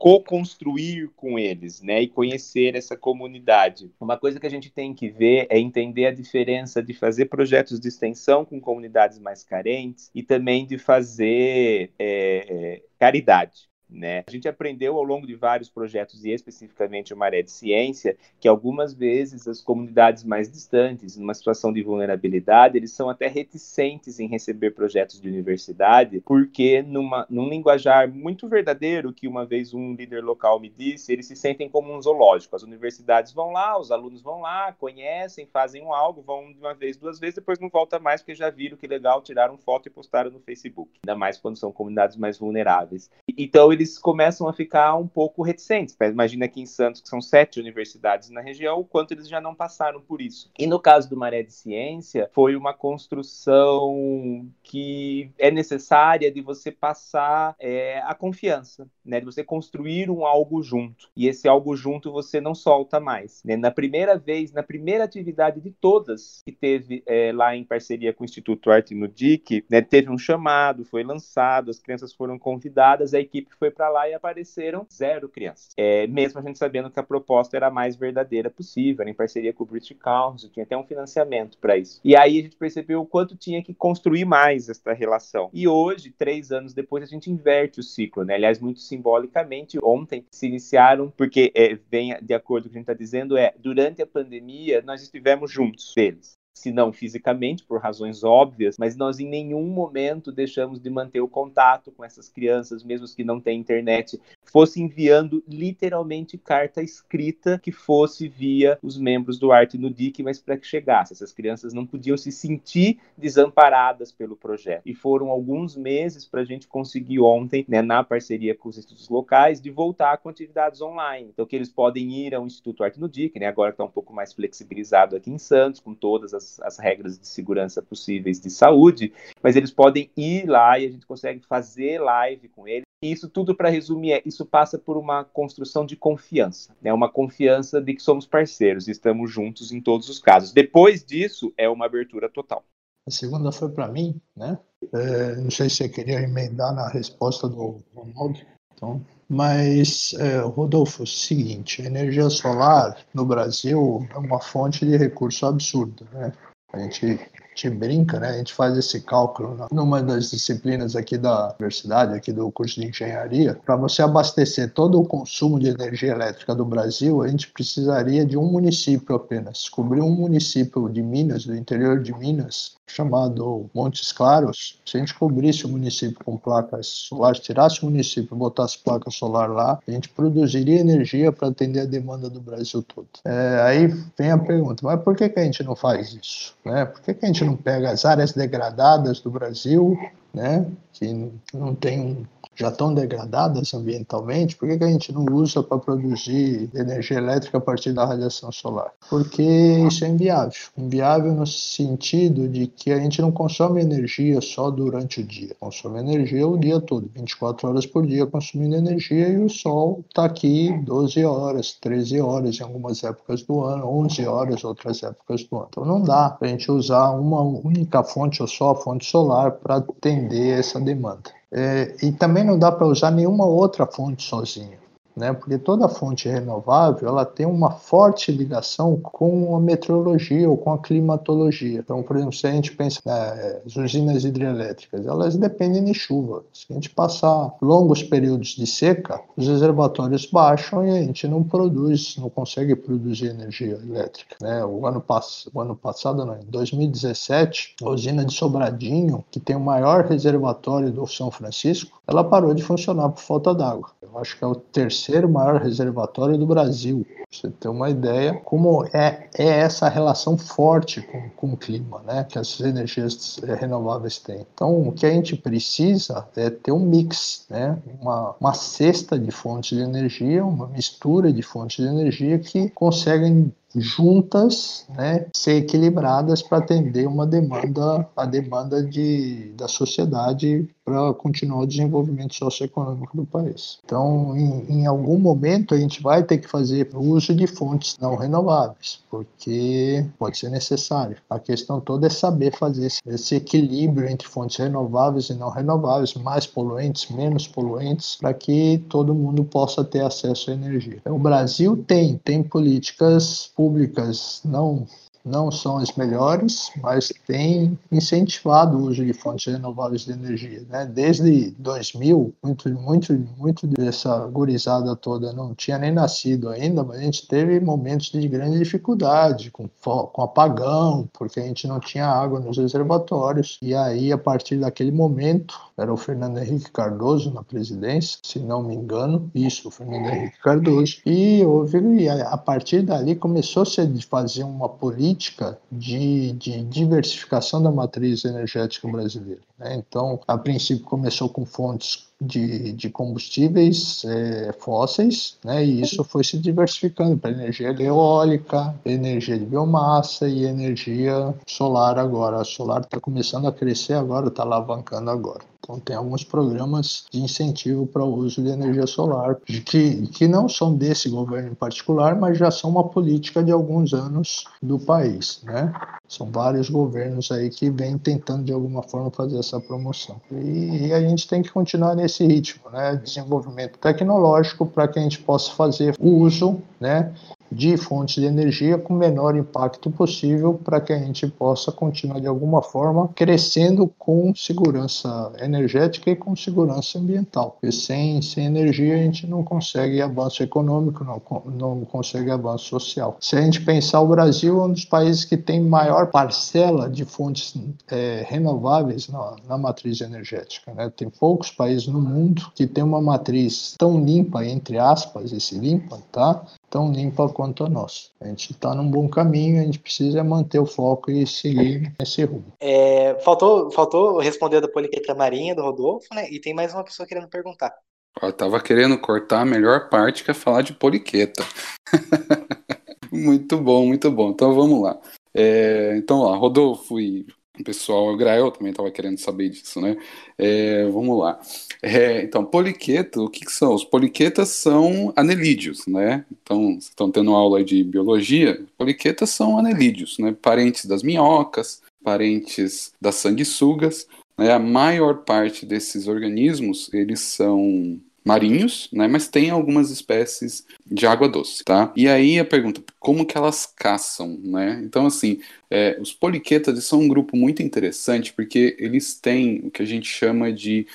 [0.00, 3.92] co-construir com eles, né, e conhecer essa comunidade.
[4.00, 7.78] Uma coisa que a gente tem que ver é entender a diferença de fazer projetos
[7.78, 13.69] de extensão com comunidades mais carentes e também de fazer é, é, caridade.
[13.90, 14.24] Né?
[14.26, 18.46] A gente aprendeu ao longo de vários projetos, e especificamente o Maré de Ciência, que
[18.46, 24.28] algumas vezes as comunidades mais distantes, numa situação de vulnerabilidade, eles são até reticentes em
[24.28, 30.22] receber projetos de universidade, porque numa, num linguajar muito verdadeiro, que uma vez um líder
[30.22, 32.54] local me disse, eles se sentem como um zoológico.
[32.54, 36.74] As universidades vão lá, os alunos vão lá, conhecem, fazem um algo, vão de uma
[36.74, 39.90] vez, duas vezes, depois não volta mais, porque já viram que legal, tiraram foto e
[39.90, 40.90] postaram no Facebook.
[41.04, 43.10] Ainda mais quando são comunidades mais vulneráveis.
[43.36, 45.96] Então, eles começam a ficar um pouco reticentes.
[46.00, 49.54] Imagina aqui em Santos, que são sete universidades na região, o quanto eles já não
[49.54, 50.50] passaram por isso.
[50.58, 56.70] E no caso do Maré de Ciência, foi uma construção que é necessária de você
[56.70, 59.18] passar é, a confiança, né?
[59.18, 61.08] De você construir um algo junto.
[61.16, 63.42] E esse algo junto você não solta mais.
[63.42, 63.56] Né?
[63.56, 68.24] Na primeira vez, na primeira atividade de todas que teve é, lá em parceria com
[68.24, 73.14] o Instituto Arte no DIC, né, teve um chamado, foi lançado, as crianças foram convidadas,
[73.14, 75.70] a equipe foi para lá e apareceram zero crianças.
[75.76, 79.52] É, mesmo a gente sabendo que a proposta era a mais verdadeira possível, em parceria
[79.52, 82.00] com o British Council, tinha até um financiamento para isso.
[82.04, 85.50] E aí a gente percebeu o quanto tinha que construir mais essa relação.
[85.52, 88.34] E hoje, três anos depois, a gente inverte o ciclo, né?
[88.34, 92.80] Aliás, muito simbolicamente, ontem se iniciaram, porque é, vem de acordo com o que a
[92.80, 97.80] gente está dizendo, é durante a pandemia nós estivemos juntos deles se não fisicamente, por
[97.80, 102.84] razões óbvias, mas nós em nenhum momento deixamos de manter o contato com essas crianças,
[102.84, 109.38] mesmo que não têm internet, fosse enviando literalmente carta escrita que fosse via os membros
[109.38, 111.12] do Arte no DIC, mas para que chegasse.
[111.12, 114.82] Essas crianças não podiam se sentir desamparadas pelo projeto.
[114.84, 119.08] E foram alguns meses para a gente conseguir ontem, né, na parceria com os institutos
[119.08, 121.30] locais, de voltar com atividades online.
[121.32, 123.90] Então, que eles podem ir ao Instituto Arte no DIC, né, agora que está um
[123.90, 128.50] pouco mais flexibilizado aqui em Santos, com todas as as, regras de segurança possíveis de
[128.50, 129.12] saúde,
[129.42, 132.84] mas eles podem ir lá e a gente consegue fazer live com eles.
[133.02, 136.92] E isso tudo, para resumir, é, isso passa por uma construção de confiança, né?
[136.92, 140.52] uma confiança de que somos parceiros, estamos juntos em todos os casos.
[140.52, 142.62] Depois disso, é uma abertura total.
[143.06, 144.58] A segunda foi para mim, né?
[144.92, 148.40] É, não sei se você queria emendar na resposta do Ronaldo.
[148.80, 154.96] Então, mas, é, Rodolfo, é seguinte, a energia solar no Brasil é uma fonte de
[154.96, 156.32] recurso absurda, né?
[156.72, 157.20] A gente
[157.60, 158.28] gente brinca, né?
[158.28, 162.86] A gente faz esse cálculo numa das disciplinas aqui da universidade, aqui do curso de
[162.86, 163.58] engenharia.
[163.64, 168.38] Para você abastecer todo o consumo de energia elétrica do Brasil, a gente precisaria de
[168.38, 169.68] um município apenas.
[169.68, 175.14] Cobrir um município de Minas, do interior de Minas, chamado Montes Claros, se a gente
[175.14, 179.90] cobrisse o município com placas solares, tirasse o município e botasse placa solar lá, a
[179.90, 183.08] gente produziria energia para atender a demanda do Brasil todo.
[183.24, 183.86] É, aí
[184.18, 186.54] vem a pergunta, mas por que, que a gente não faz isso?
[186.64, 186.84] Né?
[186.84, 189.96] Por que, que a gente não pega as áreas degradadas do Brasil,
[190.32, 192.26] né, que não tem
[192.60, 197.56] já estão degradadas ambientalmente, por que, que a gente não usa para produzir energia elétrica
[197.56, 198.92] a partir da radiação solar?
[199.08, 200.52] Porque isso é inviável.
[200.76, 206.00] Inviável no sentido de que a gente não consome energia só durante o dia, consome
[206.00, 210.70] energia o dia todo, 24 horas por dia consumindo energia e o sol está aqui
[210.84, 215.68] 12 horas, 13 horas em algumas épocas do ano, 11 horas outras épocas do ano.
[215.70, 219.52] Então não dá para a gente usar uma única fonte ou só a fonte solar
[219.52, 219.80] para
[220.20, 221.30] atender essa demanda.
[221.50, 224.78] É, e também não dá para usar nenhuma outra fonte sozinha
[225.16, 225.32] né?
[225.32, 230.78] Porque toda fonte renovável ela tem uma forte ligação com a meteorologia ou com a
[230.78, 231.80] climatologia.
[231.80, 236.44] Então, por exemplo, se a gente pensa nas usinas hidrelétricas, elas dependem de chuva.
[236.52, 241.42] Se a gente passar longos períodos de seca, os reservatórios baixam e a gente não
[241.42, 244.36] produz, não consegue produzir energia elétrica.
[244.40, 244.64] Né?
[244.64, 245.04] O ano,
[245.52, 250.90] o ano passado, não, em 2017, a usina de Sobradinho, que tem o maior reservatório
[250.90, 253.90] do São Francisco, ela parou de funcionar por falta d'água.
[254.12, 257.06] Eu acho que é o terceiro maior reservatório do Brasil.
[257.06, 262.02] Pra você ter uma ideia como é, é essa relação forte com, com o clima,
[262.06, 262.24] né?
[262.24, 264.46] Que as energias eh, renováveis têm.
[264.52, 267.78] Então, o que a gente precisa é ter um mix, né?
[268.00, 273.52] Uma, uma cesta de fontes de energia, uma mistura de fontes de energia que conseguem
[273.74, 281.60] juntas, né, ser equilibradas para atender uma demanda, a demanda de, da sociedade para continuar
[281.60, 283.78] o desenvolvimento socioeconômico do país.
[283.84, 288.16] Então, em, em, algum momento, a gente vai ter que fazer uso de fontes não
[288.16, 291.16] renováveis, porque pode ser necessário.
[291.30, 296.14] A questão toda é saber fazer esse, esse equilíbrio entre fontes renováveis e não renováveis,
[296.14, 300.98] mais poluentes, menos poluentes, para que todo mundo possa ter acesso à energia.
[301.00, 304.86] Então, o Brasil tem, tem políticas públicas não
[305.24, 310.62] não são as melhores, mas tem incentivado o uso de fontes renováveis de energia.
[310.68, 310.86] Né?
[310.86, 317.02] Desde 2000, muito, muito, muito dessa gurizada toda não tinha nem nascido ainda, mas a
[317.02, 322.40] gente teve momentos de grande dificuldade, com, com apagão, porque a gente não tinha água
[322.40, 323.58] nos reservatórios.
[323.62, 328.62] E aí, a partir daquele momento, era o Fernando Henrique Cardoso na presidência, se não
[328.62, 330.98] me engano, isso, o Fernando Henrique Cardoso.
[331.04, 337.70] E houve, a partir dali começou-se a fazer uma política política de, de diversificação da
[337.70, 339.40] matriz energética brasileira.
[339.58, 339.74] Né?
[339.76, 345.64] Então, a princípio começou com fontes de, de combustíveis é, fósseis, né?
[345.64, 352.40] e isso foi se diversificando para energia eólica, energia de biomassa e energia solar agora.
[352.40, 355.49] A solar está começando a crescer agora, está alavancando agora.
[355.62, 360.48] Então, tem alguns programas de incentivo para o uso de energia solar, que, que não
[360.48, 365.42] são desse governo em particular, mas já são uma política de alguns anos do país.
[365.44, 365.72] Né?
[366.08, 370.16] São vários governos aí que vêm tentando, de alguma forma, fazer essa promoção.
[370.32, 372.96] E, e a gente tem que continuar nesse ritmo, né?
[372.96, 377.12] desenvolvimento tecnológico, para que a gente possa fazer uso né,
[377.50, 382.26] de fontes de energia com menor impacto possível para que a gente possa continuar de
[382.26, 387.56] alguma forma crescendo com segurança energética e com segurança ambiental.
[387.60, 393.16] Porque sem, sem energia a gente não consegue avanço econômico, não, não consegue avanço social.
[393.20, 397.04] Se a gente pensar o Brasil é um dos países que tem maior parcela de
[397.04, 397.54] fontes
[397.90, 400.72] é, renováveis na, na matriz energética.
[400.72, 400.90] Né?
[400.96, 405.98] Tem poucos países no mundo que tem uma matriz tão limpa, entre aspas, esse limpa,
[406.12, 406.44] tá?
[406.70, 408.08] Tão limpa quanto a nossa.
[408.20, 412.24] A gente está num bom caminho, a gente precisa manter o foco e seguir esse
[412.24, 412.52] rumo.
[412.60, 416.30] É, faltou, faltou responder da poliqueta marinha do Rodolfo, né?
[416.30, 417.74] E tem mais uma pessoa querendo perguntar.
[418.22, 421.44] Eu tava querendo cortar a melhor parte que é falar de poliqueta.
[423.10, 424.30] muito bom, muito bom.
[424.30, 424.98] Então vamos lá.
[425.34, 427.26] É, então lá, Rodolfo e
[427.60, 429.96] o pessoal, o Grael também estava querendo saber disso, né?
[430.38, 431.40] É, vamos lá.
[431.82, 433.74] É, então, poliqueto, o que, que, são?
[433.74, 436.24] Os poliquetas são anelídeos, né?
[436.42, 440.34] Então, vocês estão tendo aula de biologia, poliquetas são anelídeos, né?
[440.40, 444.06] Parentes das minhocas, parentes das sanguessugas.
[444.36, 444.52] Né?
[444.52, 449.08] A maior parte desses organismos, eles são marinhos, né?
[449.08, 451.92] Mas tem algumas espécies de água doce, tá?
[451.96, 454.80] E aí a pergunta, como que elas caçam, né?
[454.84, 455.40] Então, assim,
[455.70, 460.08] é, os poliquetas são um grupo muito interessante porque eles têm o que a gente
[460.08, 460.86] chama de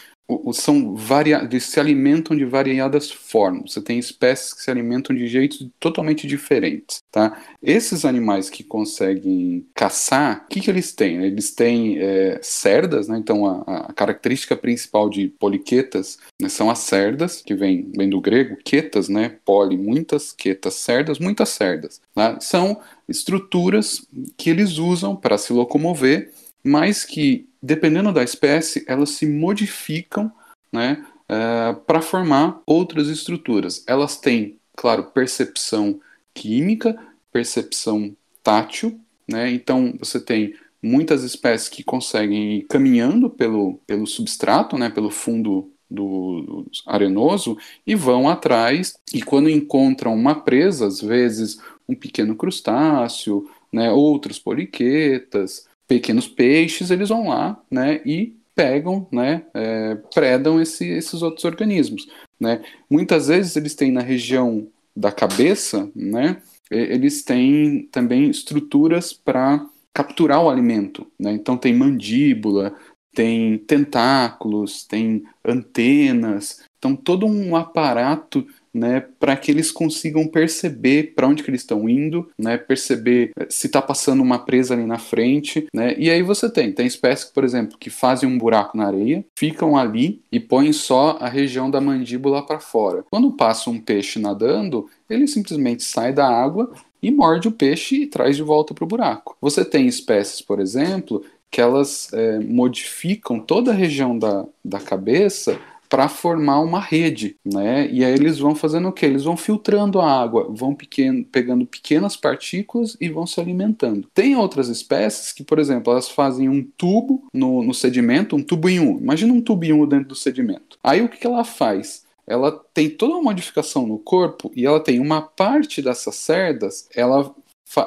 [0.53, 3.73] são varia eles se alimentam de variadas formas.
[3.73, 7.39] Você tem espécies que se alimentam de jeitos totalmente diferentes, tá?
[7.61, 11.23] Esses animais que conseguem caçar, o que, que eles têm?
[11.23, 13.17] Eles têm é, cerdas, né?
[13.17, 18.19] Então a, a, característica principal de poliquetas né, são as cerdas, que vem, vem do
[18.19, 19.37] grego, quetas, né?
[19.45, 22.01] Poli, muitas quetas, cerdas, muitas cerdas.
[22.13, 22.39] Tá?
[22.39, 26.31] São estruturas que eles usam para se locomover,
[26.63, 30.31] mas que dependendo da espécie, elas se modificam
[30.71, 33.83] né, é, para formar outras estruturas.
[33.87, 35.99] Elas têm, claro, percepção
[36.33, 36.95] química,
[37.31, 39.51] percepção tátil, né?
[39.51, 45.71] então você tem muitas espécies que conseguem ir caminhando pelo, pelo substrato, né, pelo fundo
[45.89, 51.59] do, do, arenoso e vão atrás e quando encontram uma presa, às vezes
[51.89, 59.43] um pequeno crustáceo, né, outros poliquetas, pequenos peixes, eles vão lá, né, e pegam, né,
[59.53, 62.07] é, predam esse, esses outros organismos,
[62.39, 62.61] né.
[62.89, 66.41] Muitas vezes eles têm na região da cabeça, né,
[66.71, 71.33] eles têm também estruturas para capturar o alimento, né.
[71.33, 72.75] Então tem mandíbula,
[73.13, 78.45] tem tentáculos, tem antenas, então todo um aparato
[78.75, 83.47] né, para que eles consigam perceber para onde que eles estão indo, né, perceber eh,
[83.49, 87.31] se está passando uma presa ali na frente, né, e aí você tem, tem espécies,
[87.31, 91.71] por exemplo, que fazem um buraco na areia, ficam ali e põem só a região
[91.71, 93.05] da mandíbula para fora.
[93.09, 98.07] Quando passa um peixe nadando, ele simplesmente sai da água e morde o peixe e
[98.07, 99.37] traz de volta para o buraco.
[99.39, 105.57] Você tem espécies, por exemplo, que elas é, modificam toda a região da, da cabeça
[105.89, 107.87] para formar uma rede, né?
[107.91, 109.05] E aí eles vão fazendo o que?
[109.05, 114.07] Eles vão filtrando a água, vão pequeno, pegando pequenas partículas e vão se alimentando.
[114.13, 118.69] Tem outras espécies que, por exemplo, elas fazem um tubo no, no sedimento, um tubo
[118.69, 118.97] em um.
[118.97, 120.77] Imagina um um dentro do sedimento.
[120.83, 122.05] Aí o que, que ela faz?
[122.27, 127.33] Ela tem toda uma modificação no corpo e ela tem uma parte dessas cerdas, ela,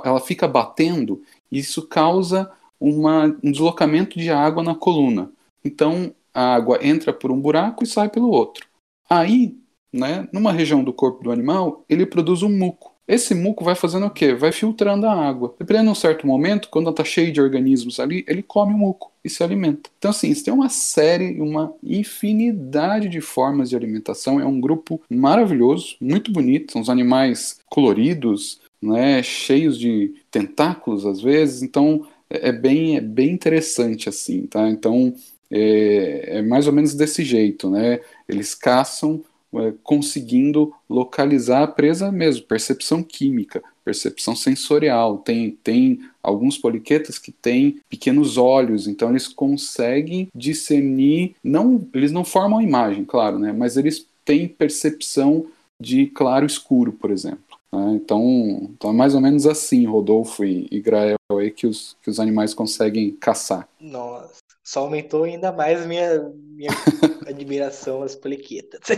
[0.05, 1.21] ela fica batendo
[1.51, 5.31] e isso causa uma, um deslocamento de água na coluna.
[5.65, 8.65] Então a água entra por um buraco e sai pelo outro.
[9.11, 9.57] Aí,
[9.93, 12.95] né, numa região do corpo do animal, ele produz um muco.
[13.09, 14.35] Esse muco vai fazendo o quê?
[14.35, 15.57] Vai filtrando a água.
[15.59, 19.11] Dependendo de um certo momento, quando está cheio de organismos ali, ele come o muco
[19.25, 19.91] e se alimenta.
[19.99, 24.39] Então, assim, isso tem uma série, uma infinidade de formas de alimentação.
[24.39, 26.71] É um grupo maravilhoso, muito bonito.
[26.71, 31.63] São os animais coloridos, né, cheios de tentáculos às vezes.
[31.63, 34.69] Então, é, é bem, é bem interessante assim, tá?
[34.69, 35.15] Então,
[35.51, 38.01] é, é mais ou menos desse jeito, né?
[38.29, 39.23] Eles caçam
[39.55, 45.19] é, conseguindo localizar a presa mesmo, percepção química, percepção sensorial.
[45.19, 52.25] Tem, tem alguns poliquetas que têm pequenos olhos, então eles conseguem discernir, não, eles não
[52.25, 53.53] formam imagem, claro, né?
[53.53, 55.47] Mas eles têm percepção
[55.81, 57.57] de claro escuro, por exemplo.
[57.73, 57.93] Né?
[57.95, 62.11] Então, então é mais ou menos assim, Rodolfo e, e Grael, aí, que, os, que
[62.11, 63.67] os animais conseguem caçar.
[63.81, 66.21] Nossa só aumentou ainda mais minha,
[66.55, 66.69] minha
[67.27, 68.83] admiração às poliquetas.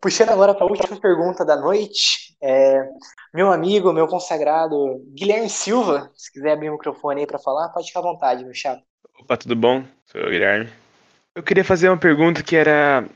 [0.00, 2.88] Puxando agora para a última pergunta da noite, é,
[3.34, 7.88] meu amigo, meu consagrado Guilherme Silva, se quiser abrir o microfone aí para falar, pode
[7.88, 8.82] ficar à vontade, meu chapa.
[9.20, 9.84] Opa, tudo bom?
[10.06, 10.70] Sou o Guilherme.
[11.34, 13.06] Eu queria fazer uma pergunta que era.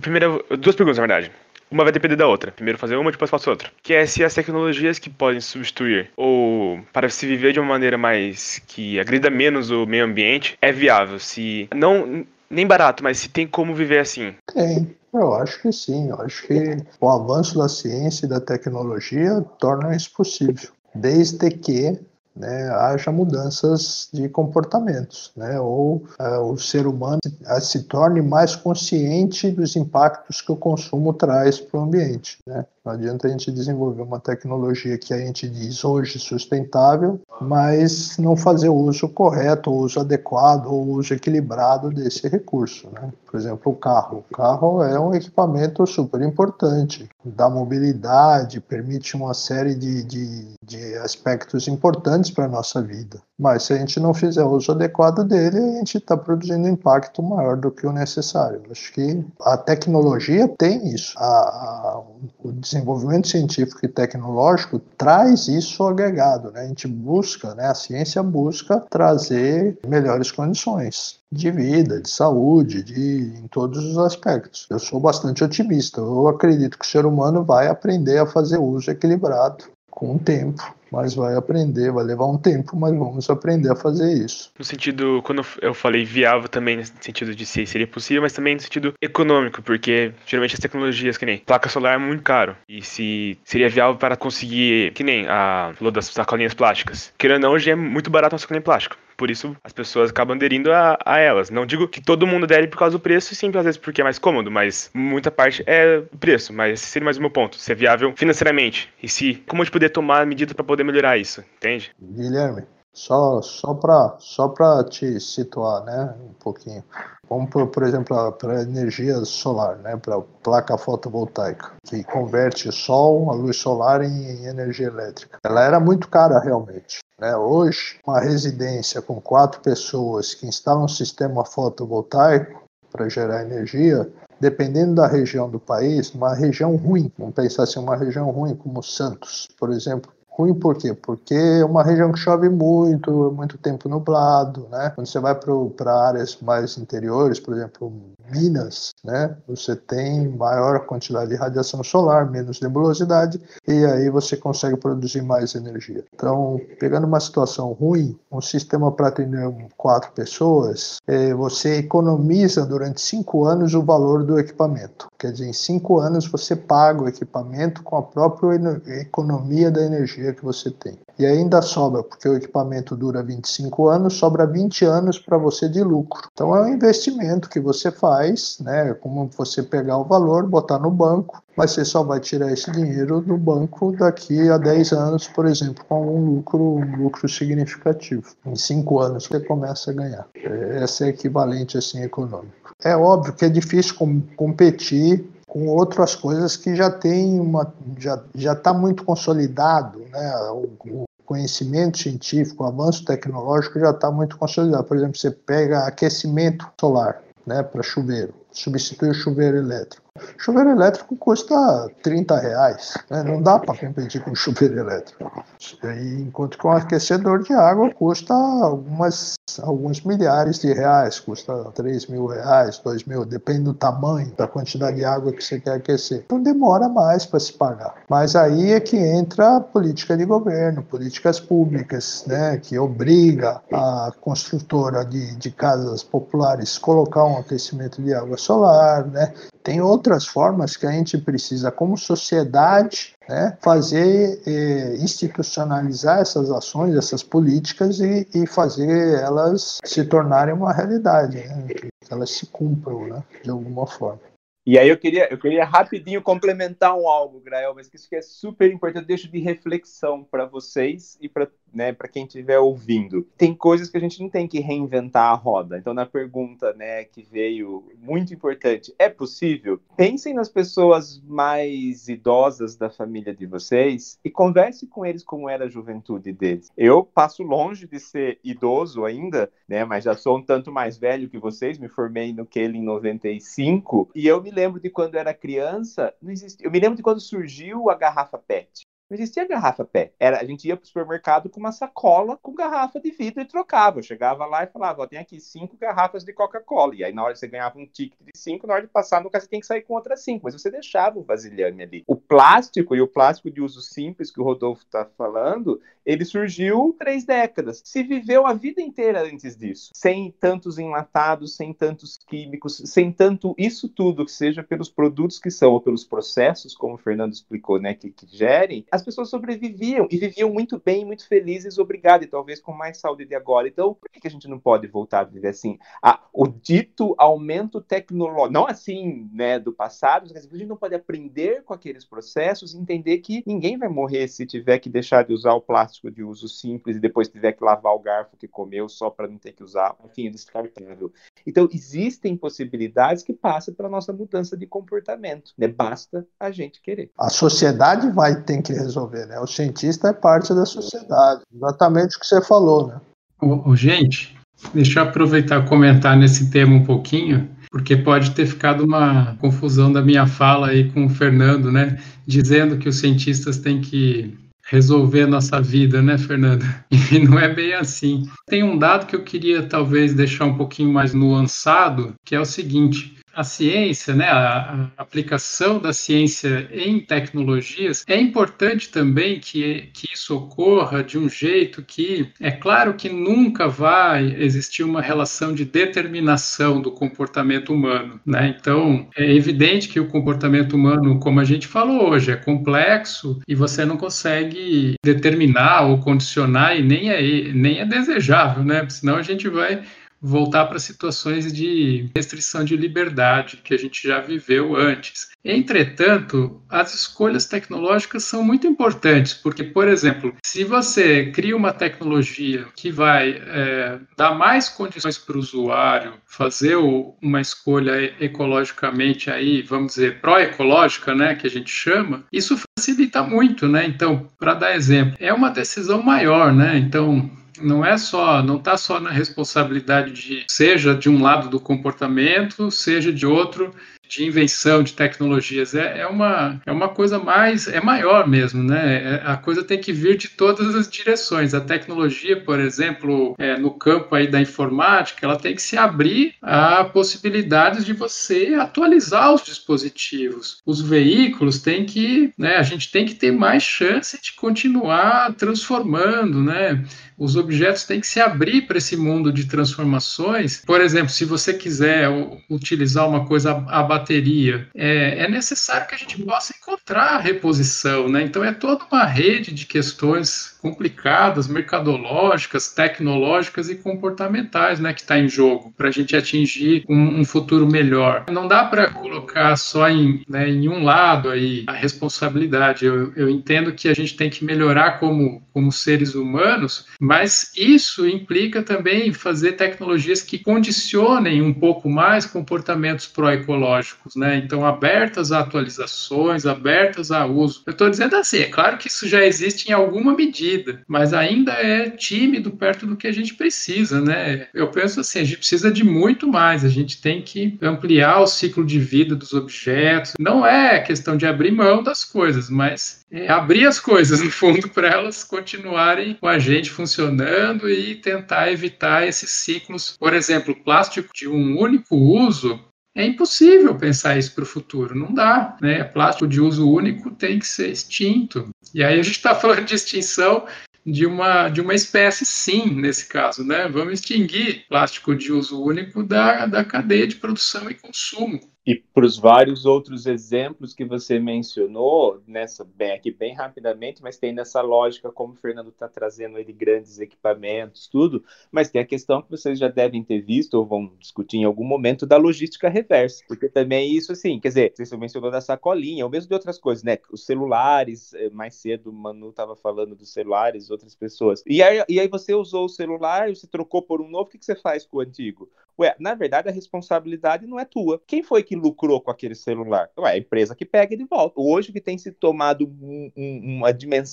[0.00, 1.32] Primeira, duas perguntas, na verdade
[1.70, 2.52] uma vai depender da outra.
[2.52, 3.70] Primeiro fazer uma, depois faço outra.
[3.82, 7.98] Que é se as tecnologias que podem substituir ou para se viver de uma maneira
[7.98, 11.18] mais que agrida menos o meio ambiente é viável.
[11.18, 14.34] Se não nem barato, mas se tem como viver assim.
[14.52, 14.96] Tem.
[15.12, 16.10] Eu acho que sim.
[16.10, 20.70] Eu acho que o avanço da ciência e da tecnologia torna isso possível.
[20.94, 21.98] Desde que
[22.38, 28.22] né, haja mudanças de comportamentos, né, ou uh, o ser humano se, uh, se, torne
[28.22, 32.38] mais consciente dos impactos que o consumo traz para o ambiente.
[32.46, 32.64] Né.
[32.84, 38.34] Não adianta a gente desenvolver uma tecnologia que a gente diz hoje sustentável, mas não
[38.34, 42.88] fazer o uso correto, o uso adequado, o uso equilibrado desse recurso.
[42.90, 43.12] Né.
[43.30, 44.24] Por exemplo, o carro.
[44.30, 50.94] O carro é um equipamento super importante, dá mobilidade, permite uma série de, de, de
[50.96, 53.20] aspectos importantes para a nossa vida.
[53.38, 57.56] Mas se a gente não fizer uso adequado dele, a gente está produzindo impacto maior
[57.56, 58.62] do que o necessário.
[58.70, 61.14] Acho que a tecnologia tem isso.
[61.16, 62.02] A, a,
[62.42, 66.50] o desenvolvimento científico e tecnológico traz isso agregado.
[66.50, 66.62] Né?
[66.62, 67.66] A gente busca, né?
[67.66, 74.66] a ciência busca trazer melhores condições de vida, de saúde, de em todos os aspectos.
[74.68, 76.00] Eu sou bastante otimista.
[76.00, 80.77] Eu acredito que o ser humano vai aprender a fazer uso equilibrado com o tempo
[80.90, 84.50] mas vai aprender, vai levar um tempo, mas vamos aprender a fazer isso.
[84.58, 88.54] No sentido, quando eu falei viável também, no sentido de se seria possível, mas também
[88.54, 92.82] no sentido econômico, porque geralmente as tecnologias, que nem placa solar é muito caro, e
[92.82, 97.56] se seria viável para conseguir, que nem a falou das sacolinhas plásticas, querendo ou não,
[97.56, 98.96] hoje é muito barato uma sacolinha plástica.
[99.18, 101.50] Por isso as pessoas acabam aderindo a, a, elas.
[101.50, 104.04] Não digo que todo mundo adere por causa do preço, sim, às vezes porque é
[104.04, 106.52] mais cômodo, mas muita parte é preço.
[106.52, 107.56] Mas esse seria mais o meu ponto.
[107.56, 108.88] Se é viável financeiramente.
[109.02, 111.90] E se como a gente poder tomar medidas para poder melhorar isso, entende?
[112.00, 112.62] Guilherme,
[112.92, 114.52] só, só para só
[114.84, 116.84] te situar né, um pouquinho.
[117.28, 123.34] Vamos, por, por exemplo, para energia solar, né, para placa fotovoltaica, que converte sol, a
[123.34, 125.38] luz solar, em, em energia elétrica.
[125.44, 127.00] Ela era muito cara realmente.
[127.18, 127.36] Né?
[127.36, 134.94] Hoje, uma residência com quatro pessoas que instalam um sistema fotovoltaico para gerar energia, dependendo
[134.94, 139.48] da região do país, uma região ruim, vamos pensar assim, uma região ruim como Santos,
[139.58, 140.94] por exemplo, Ruim por quê?
[140.94, 144.92] Porque é uma região que chove muito, muito tempo nublado, né?
[144.94, 147.92] Quando você vai para áreas mais interiores, por exemplo,
[148.30, 154.76] Minas, né, você tem maior quantidade de radiação solar, menos nebulosidade, e aí você consegue
[154.76, 156.04] produzir mais energia.
[156.14, 163.00] Então, pegando uma situação ruim, um sistema para atender quatro pessoas, é, você economiza durante
[163.00, 165.08] cinco anos o valor do equipamento.
[165.18, 168.58] Quer dizer, em cinco anos você paga o equipamento com a própria
[169.00, 170.98] economia da energia que você tem.
[171.18, 175.82] E ainda sobra, porque o equipamento dura 25 anos, sobra 20 anos para você de
[175.82, 176.28] lucro.
[176.32, 178.94] Então é um investimento que você faz, né?
[178.94, 183.20] Como você pegar o valor, botar no banco, mas você só vai tirar esse dinheiro
[183.20, 188.22] do banco daqui a 10 anos, por exemplo, com um lucro, um lucro significativo.
[188.46, 190.28] Em 5 anos você começa a ganhar.
[190.34, 192.74] Essa é equivalente assim econômico.
[192.84, 198.22] É óbvio que é difícil com, competir com outras coisas que já tem uma já
[198.34, 200.32] já está muito consolidado, né?
[200.52, 204.84] O, conhecimento científico, avanço tecnológico já está muito consolidado.
[204.84, 210.07] Por exemplo, você pega aquecimento solar, né, para chuveiro, substitui o chuveiro elétrico.
[210.36, 213.22] Chuveiro elétrico custa 30 reais, né?
[213.22, 215.44] não dá para competir com chuveiro elétrico.
[215.84, 222.06] E, enquanto que um aquecedor de água custa algumas, alguns milhares de reais, custa 3
[222.06, 226.22] mil reais, 2 mil, depende do tamanho, da quantidade de água que você quer aquecer.
[226.26, 227.94] Então demora mais para se pagar.
[228.08, 232.58] Mas aí é que entra a política de governo, políticas públicas, né?
[232.58, 239.32] que obriga a construtora de, de casas populares colocar um aquecimento de água solar, né?
[239.62, 246.96] Tem outras formas que a gente precisa, como sociedade, né, fazer, eh, institucionalizar essas ações,
[246.96, 253.06] essas políticas e, e, fazer elas se tornarem uma realidade, né, que elas se cumpram
[253.06, 254.20] né, de alguma forma.
[254.66, 258.16] E aí eu queria, eu queria rapidinho complementar um algo, Grael, mas que isso que
[258.16, 262.58] é super importante, eu deixo de reflexão para vocês e para né, para quem estiver
[262.58, 263.26] ouvindo.
[263.36, 265.78] Tem coisas que a gente não tem que reinventar a roda.
[265.78, 269.80] Então, na pergunta, né, que veio muito importante, é possível?
[269.96, 275.64] Pensem nas pessoas mais idosas da família de vocês e converse com eles como era
[275.64, 276.70] a juventude deles.
[276.76, 281.28] Eu passo longe de ser idoso ainda, né, mas já sou um tanto mais velho
[281.28, 285.34] que vocês, me formei no Keele em 95, e eu me lembro de quando era
[285.34, 288.87] criança, não existia, eu me lembro de quando surgiu a garrafa PET.
[289.10, 290.12] Não existia garrafa pé.
[290.20, 293.46] Era, a gente ia para o supermercado com uma sacola com garrafa de vidro e
[293.46, 293.98] trocava.
[293.98, 296.94] Eu chegava lá e falava: ó, tem aqui cinco garrafas de Coca-Cola.
[296.94, 299.30] E aí, na hora você ganhava um ticket de cinco, na hora de passar no
[299.30, 300.44] você tem que sair com outras cinco.
[300.44, 302.04] Mas você deixava o vasilhame ali.
[302.06, 306.94] O plástico e o plástico de uso simples que o Rodolfo está falando, ele surgiu
[306.98, 307.80] três décadas.
[307.84, 309.90] Se viveu a vida inteira antes disso.
[309.94, 315.50] Sem tantos enlatados, sem tantos químicos, sem tanto isso tudo, que seja pelos produtos que
[315.50, 320.06] são ou pelos processos, como o Fernando explicou, né, que, que gerem as pessoas sobreviviam
[320.10, 323.68] e viviam muito bem, muito felizes, obrigado, e talvez com mais saúde de agora.
[323.68, 325.78] Então, por que a gente não pode voltar a viver assim?
[326.02, 330.94] Ah, o dito aumento tecnológico, não assim, né, do passado, mas a gente não pode
[330.94, 335.32] aprender com aqueles processos e entender que ninguém vai morrer se tiver que deixar de
[335.32, 338.88] usar o plástico de uso simples e depois tiver que lavar o garfo que comeu
[338.88, 341.12] só para não ter que usar, enfim, descartável.
[341.46, 345.68] Então, existem possibilidades que passam pela nossa mudança de comportamento, né?
[345.68, 347.10] Basta a gente querer.
[347.16, 349.38] A sociedade vai ter que resolver, né?
[349.38, 351.42] O cientista é parte da sociedade.
[351.54, 353.00] Exatamente o que você falou, né?
[353.40, 354.36] Ô, ô, gente,
[354.74, 359.92] deixa eu aproveitar e comentar nesse tema um pouquinho, porque pode ter ficado uma confusão
[359.92, 361.98] da minha fala aí com o Fernando, né?
[362.26, 364.36] Dizendo que os cientistas têm que
[364.70, 366.64] resolver nossa vida, né, Fernando?
[367.10, 368.28] E não é bem assim.
[368.46, 372.44] Tem um dado que eu queria talvez deixar um pouquinho mais nuançado, que é o
[372.44, 379.90] seguinte: a ciência, né, a, a, aplicação da ciência em tecnologias, é importante também que,
[379.92, 385.54] que isso ocorra de um jeito que, é claro que nunca vai existir uma relação
[385.54, 388.56] de determinação do comportamento humano, né?
[388.58, 393.54] Então, é evidente que o comportamento humano, como a gente falou hoje, é complexo e
[393.54, 398.84] você não consegue determinar ou condicionar e nem é, nem é desejável, né?
[398.88, 399.80] Senão a gente vai
[400.20, 405.28] voltar para situações de restrição de liberdade que a gente já viveu antes.
[405.44, 412.66] Entretanto, as escolhas tecnológicas são muito importantes, porque, por exemplo, se você cria uma tecnologia
[412.76, 419.94] que vai é, dar mais condições para o usuário fazer uma escolha ecologicamente aí, vamos
[419.94, 423.86] dizer, pró-ecológica, né, que a gente chama, isso facilita muito, né?
[423.86, 426.76] Então, para dar exemplo, é uma decisão maior, né?
[426.78, 431.60] Então, não é só, não está só na responsabilidade de, seja de um lado do
[431.60, 433.74] comportamento, seja de outro,
[434.08, 435.74] de invenção de tecnologias.
[435.74, 439.16] É, é, uma, é uma coisa mais, é maior mesmo, né?
[439.16, 441.54] É, a coisa tem que vir de todas as direções.
[441.54, 446.34] A tecnologia, por exemplo, é, no campo aí da informática, ela tem que se abrir
[446.40, 450.62] a possibilidades de você atualizar os dispositivos.
[450.64, 456.42] Os veículos têm que, né, a gente tem que ter mais chance de continuar transformando,
[456.42, 456.82] né?
[457.18, 460.62] Os objetos têm que se abrir para esse mundo de transformações.
[460.64, 462.08] Por exemplo, se você quiser
[462.48, 468.08] utilizar uma coisa a bateria, é, é necessário que a gente possa encontrar a reposição,
[468.08, 468.22] né?
[468.22, 475.18] Então é toda uma rede de questões complicadas, mercadológicas, tecnológicas e comportamentais, né, que está
[475.18, 478.24] em jogo para a gente atingir um, um, futuro melhor.
[478.30, 482.84] Não dá para colocar só em, né, em um lado aí a responsabilidade.
[482.84, 488.08] Eu, eu entendo que a gente tem que melhorar como, como seres humanos, mas isso
[488.08, 494.36] implica também fazer tecnologias que condicionem um pouco mais comportamentos proecológicos, né?
[494.36, 497.62] Então, abertas a atualizações, abertas a uso.
[497.66, 500.47] Eu estou dizendo assim, é claro que isso já existe em alguma medida,
[500.86, 504.48] mas ainda é tímido perto do que a gente precisa, né?
[504.54, 508.26] Eu penso assim, a gente precisa de muito mais, a gente tem que ampliar o
[508.26, 510.14] ciclo de vida dos objetos.
[510.18, 514.68] Não é questão de abrir mão das coisas, mas é abrir as coisas, no fundo,
[514.68, 519.96] para elas continuarem com a gente funcionando e tentar evitar esses ciclos.
[519.98, 522.60] Por exemplo, plástico de um único uso.
[522.98, 525.56] É impossível pensar isso para o futuro, não dá.
[525.62, 525.84] Né?
[525.84, 528.50] Plástico de uso único tem que ser extinto.
[528.74, 530.44] E aí a gente está falando de extinção
[530.84, 533.68] de uma, de uma espécie, sim, nesse caso, né?
[533.68, 538.40] Vamos extinguir plástico de uso único da, da cadeia de produção e consumo.
[538.68, 544.18] E para os vários outros exemplos que você mencionou, nessa bem aqui bem rapidamente, mas
[544.18, 548.22] tem nessa lógica como o Fernando está trazendo de grandes equipamentos, tudo,
[548.52, 551.64] mas tem a questão que vocês já devem ter visto ou vão discutir em algum
[551.64, 556.04] momento da logística reversa, porque também é isso assim, quer dizer, você mencionou da sacolinha,
[556.04, 556.98] ou mesmo de outras coisas, né?
[557.10, 561.42] Os celulares, eh, mais cedo o Manu estava falando dos celulares, outras pessoas.
[561.46, 564.36] E aí, e aí você usou o celular, você trocou por um novo, o que,
[564.36, 565.48] que você faz com o antigo?
[565.78, 568.02] Ué, na verdade a responsabilidade não é tua.
[568.04, 569.90] Quem foi que lucrou com aquele celular?
[569.98, 571.40] Ué, a empresa que pega de volta.
[571.40, 573.68] Hoje que tem se tomado um, um, uma,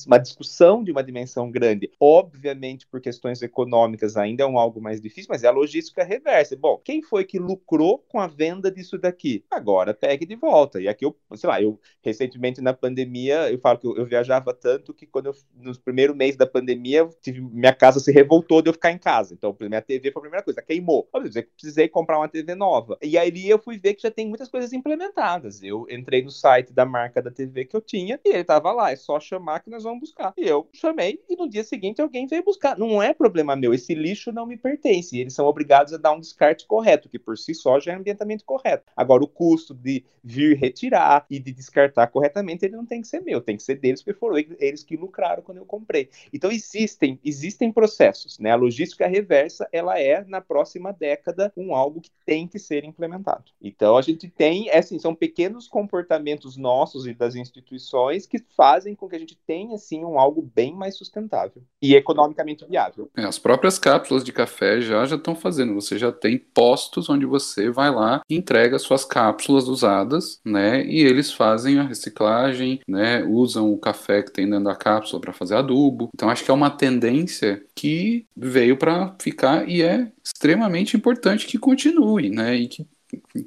[0.08, 5.02] uma discussão de uma dimensão grande, obviamente por questões econômicas ainda é um algo mais
[5.02, 6.56] difícil, mas é a logística reversa.
[6.56, 9.44] Bom, quem foi que lucrou com a venda disso daqui?
[9.50, 10.82] Agora pegue de volta.
[10.82, 14.54] E aqui eu, sei lá, eu recentemente na pandemia, eu falo que eu, eu viajava
[14.54, 18.70] tanto que quando eu, nos primeiros meses da pandemia, tive, minha casa se revoltou de
[18.70, 19.34] eu ficar em casa.
[19.34, 21.08] Então, minha TV foi a primeira coisa, queimou.
[21.24, 22.98] Dizer, precisei comprar uma TV nova.
[23.02, 25.64] E aí eu fui ver que já tem muitas coisas implementadas.
[25.64, 28.92] Eu entrei no site da marca da TV que eu tinha e ele tava lá,
[28.92, 30.34] é só chamar que nós vamos buscar.
[30.38, 32.78] E eu chamei e no dia seguinte alguém veio buscar.
[32.78, 35.18] Não é problema meu, esse lixo não me pertence.
[35.18, 38.44] Eles são obrigados a dar um descarte correto, que por si só já é ambientamento
[38.44, 38.92] correto.
[38.96, 43.22] Agora, o custo de vir retirar e de descartar corretamente, ele não tem que ser
[43.22, 46.10] meu, tem que ser deles, porque foram eles que lucraram quando eu comprei.
[46.34, 48.52] Então existem, existem processos, né?
[48.52, 53.46] A logística reversa, ela é na próxima década com algo que tem que ser implementado.
[53.62, 58.96] Então a gente tem, é assim, são pequenos comportamentos nossos e das instituições que fazem
[58.96, 63.10] com que a gente tenha assim um algo bem mais sustentável e economicamente viável.
[63.16, 65.74] É, as próprias cápsulas de café já já estão fazendo.
[65.76, 70.86] Você já tem postos onde você vai lá entrega suas cápsulas usadas, né?
[70.86, 73.24] E eles fazem a reciclagem, né?
[73.24, 76.10] Usam o café que tem dentro da cápsula para fazer adubo.
[76.14, 81.58] Então acho que é uma tendência que veio para ficar e é extremamente importante que
[81.58, 82.56] continue, né?
[82.56, 82.88] E que,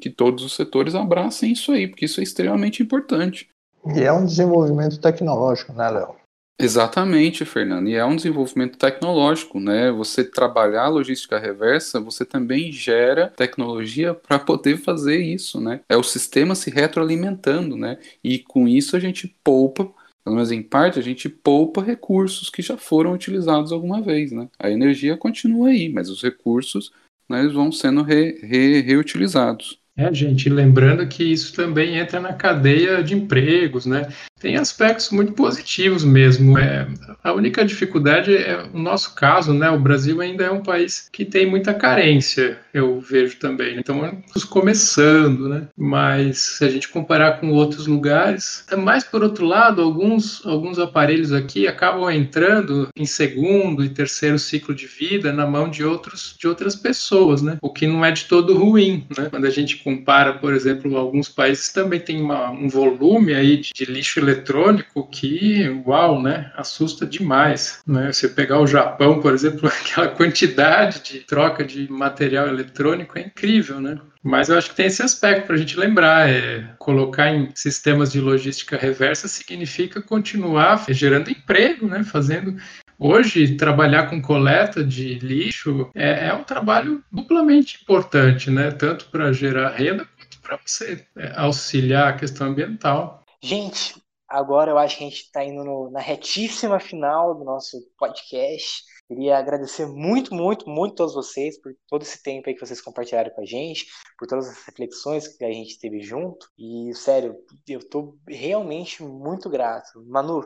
[0.01, 3.49] que todos os setores abracem isso aí, porque isso é extremamente importante.
[3.95, 6.17] E é um desenvolvimento tecnológico, né, Léo?
[6.61, 7.89] Exatamente, Fernando.
[7.89, 9.93] E é um desenvolvimento tecnológico, né?
[9.93, 15.81] Você trabalhar a logística reversa, você também gera tecnologia para poder fazer isso, né?
[15.89, 17.99] É o sistema se retroalimentando, né?
[18.25, 19.89] E com isso a gente poupa
[20.25, 24.47] pelo menos em parte, a gente poupa recursos que já foram utilizados alguma vez, né?
[24.59, 26.93] A energia continua aí, mas os recursos
[27.29, 29.79] né, vão sendo re, re, reutilizados.
[29.97, 34.07] É, gente, lembrando que isso também entra na cadeia de empregos, né?
[34.41, 36.59] Tem aspectos muito positivos mesmo.
[36.59, 36.87] É,
[37.23, 39.69] a única dificuldade é o nosso caso, né?
[39.71, 43.79] O Brasil ainda é um país que tem muita carência, eu vejo também.
[43.79, 45.69] Então, estamos começando, né?
[45.77, 51.33] Mas se a gente comparar com outros lugares, mais por outro lado, alguns, alguns aparelhos
[51.33, 56.47] aqui acabam entrando em segundo e terceiro ciclo de vida na mão de outros de
[56.47, 57.59] outras pessoas, né?
[57.61, 59.29] O que não é de todo ruim, né?
[59.31, 63.71] Quando a gente compara, por exemplo, alguns países também tem uma, um volume aí de,
[63.75, 68.13] de lixo eletrônico que, uau, né, assusta demais, né?
[68.13, 73.81] Você pegar o Japão, por exemplo, aquela quantidade de troca de material eletrônico é incrível,
[73.81, 73.99] né?
[74.23, 76.29] Mas eu acho que tem esse aspecto para a gente lembrar.
[76.29, 82.03] É, colocar em sistemas de logística reversa significa continuar gerando emprego, né?
[82.03, 82.57] Fazendo
[83.01, 88.73] Hoje, trabalhar com coleta de lixo é, é um trabalho duplamente importante, né?
[88.73, 93.23] Tanto para gerar renda quanto para você é, auxiliar a questão ambiental.
[93.41, 93.95] Gente,
[94.29, 98.85] agora eu acho que a gente está indo no, na retíssima final do nosso podcast.
[99.09, 102.81] Queria agradecer muito, muito, muito a todos vocês por todo esse tempo aí que vocês
[102.81, 103.87] compartilharam com a gente,
[104.19, 106.47] por todas as reflexões que a gente teve junto.
[106.59, 107.35] E, sério,
[107.67, 110.05] eu estou realmente muito grato.
[110.07, 110.45] Manu,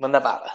[0.00, 0.52] manda bala.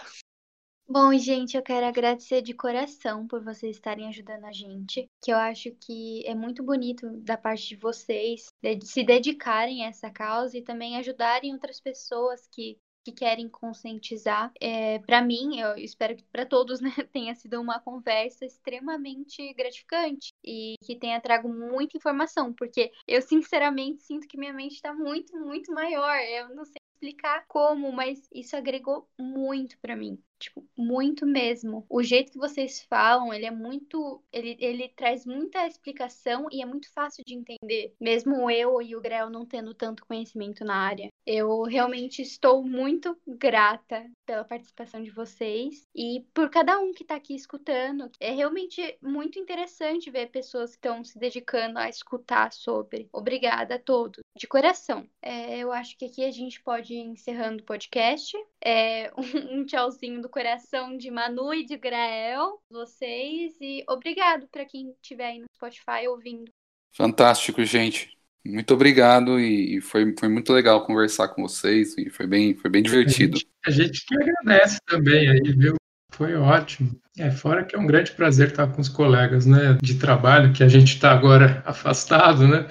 [0.94, 5.38] Bom, gente, eu quero agradecer de coração por vocês estarem ajudando a gente, que eu
[5.38, 8.48] acho que é muito bonito da parte de vocês
[8.82, 14.52] se dedicarem a essa causa e também ajudarem outras pessoas que que querem conscientizar.
[14.60, 20.32] É, para mim, eu espero que para todos, né, tenha sido uma conversa extremamente gratificante
[20.44, 25.36] e que tenha trago muita informação, porque eu sinceramente sinto que minha mente está muito,
[25.36, 26.16] muito maior.
[26.20, 30.22] Eu não sei explicar como, mas isso agregou muito para mim.
[30.42, 31.86] Tipo, muito mesmo.
[31.88, 34.20] O jeito que vocês falam, ele é muito.
[34.32, 37.94] Ele, ele traz muita explicação e é muito fácil de entender.
[38.00, 41.08] Mesmo eu e o Grel não tendo tanto conhecimento na área.
[41.24, 47.14] Eu realmente estou muito grata pela participação de vocês e por cada um que está
[47.14, 48.10] aqui escutando.
[48.18, 53.08] É realmente muito interessante ver pessoas que estão se dedicando a escutar sobre.
[53.12, 55.08] Obrigada a todos, de coração.
[55.20, 58.36] É, eu acho que aqui a gente pode ir encerrando o podcast.
[58.64, 59.12] É,
[59.52, 65.26] um tchauzinho do coração de Manu e de Grael, vocês, e obrigado para quem estiver
[65.26, 66.50] aí no Spotify ouvindo.
[66.90, 68.10] Fantástico, gente.
[68.44, 72.82] Muito obrigado e foi, foi muito legal conversar com vocês e foi bem, foi bem
[72.82, 73.38] divertido.
[73.64, 75.74] A gente, a gente que agradece também aí, viu?
[76.10, 76.98] Foi ótimo.
[77.18, 80.64] É, fora que é um grande prazer estar com os colegas, né, de trabalho, que
[80.64, 82.66] a gente está agora afastado, né?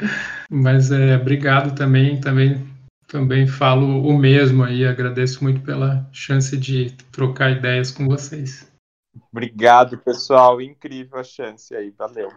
[0.49, 2.70] Mas é, obrigado também, também
[3.11, 8.71] também falo o mesmo aí, agradeço muito pela chance de trocar ideias com vocês.
[9.29, 12.31] Obrigado, pessoal, incrível a chance aí, valeu.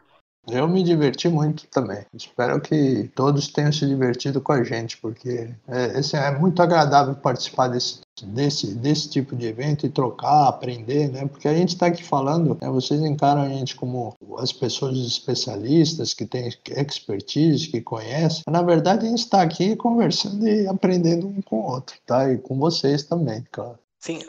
[0.47, 2.05] Eu me diverti muito também.
[2.12, 7.15] Espero que todos tenham se divertido com a gente, porque é, esse é muito agradável
[7.15, 11.27] participar desse, desse, desse tipo de evento e trocar, aprender, né?
[11.27, 16.12] Porque a gente está aqui falando, né, vocês encaram a gente como as pessoas especialistas
[16.12, 18.43] que têm expertise, que conhecem.
[18.49, 22.31] Na verdade, a gente está aqui conversando e aprendendo um com o outro, tá?
[22.31, 23.79] E com vocês também, claro.
[23.99, 24.21] Sim.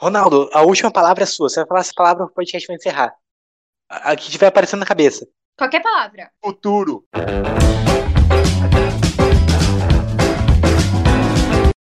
[0.00, 1.48] Ronaldo, a última palavra é sua.
[1.48, 3.14] Você vai falar essa palavra, o podcast vai encerrar.
[3.88, 5.26] A que estiver aparecendo na cabeça.
[5.56, 6.30] Qualquer palavra.
[6.38, 7.06] Futuro.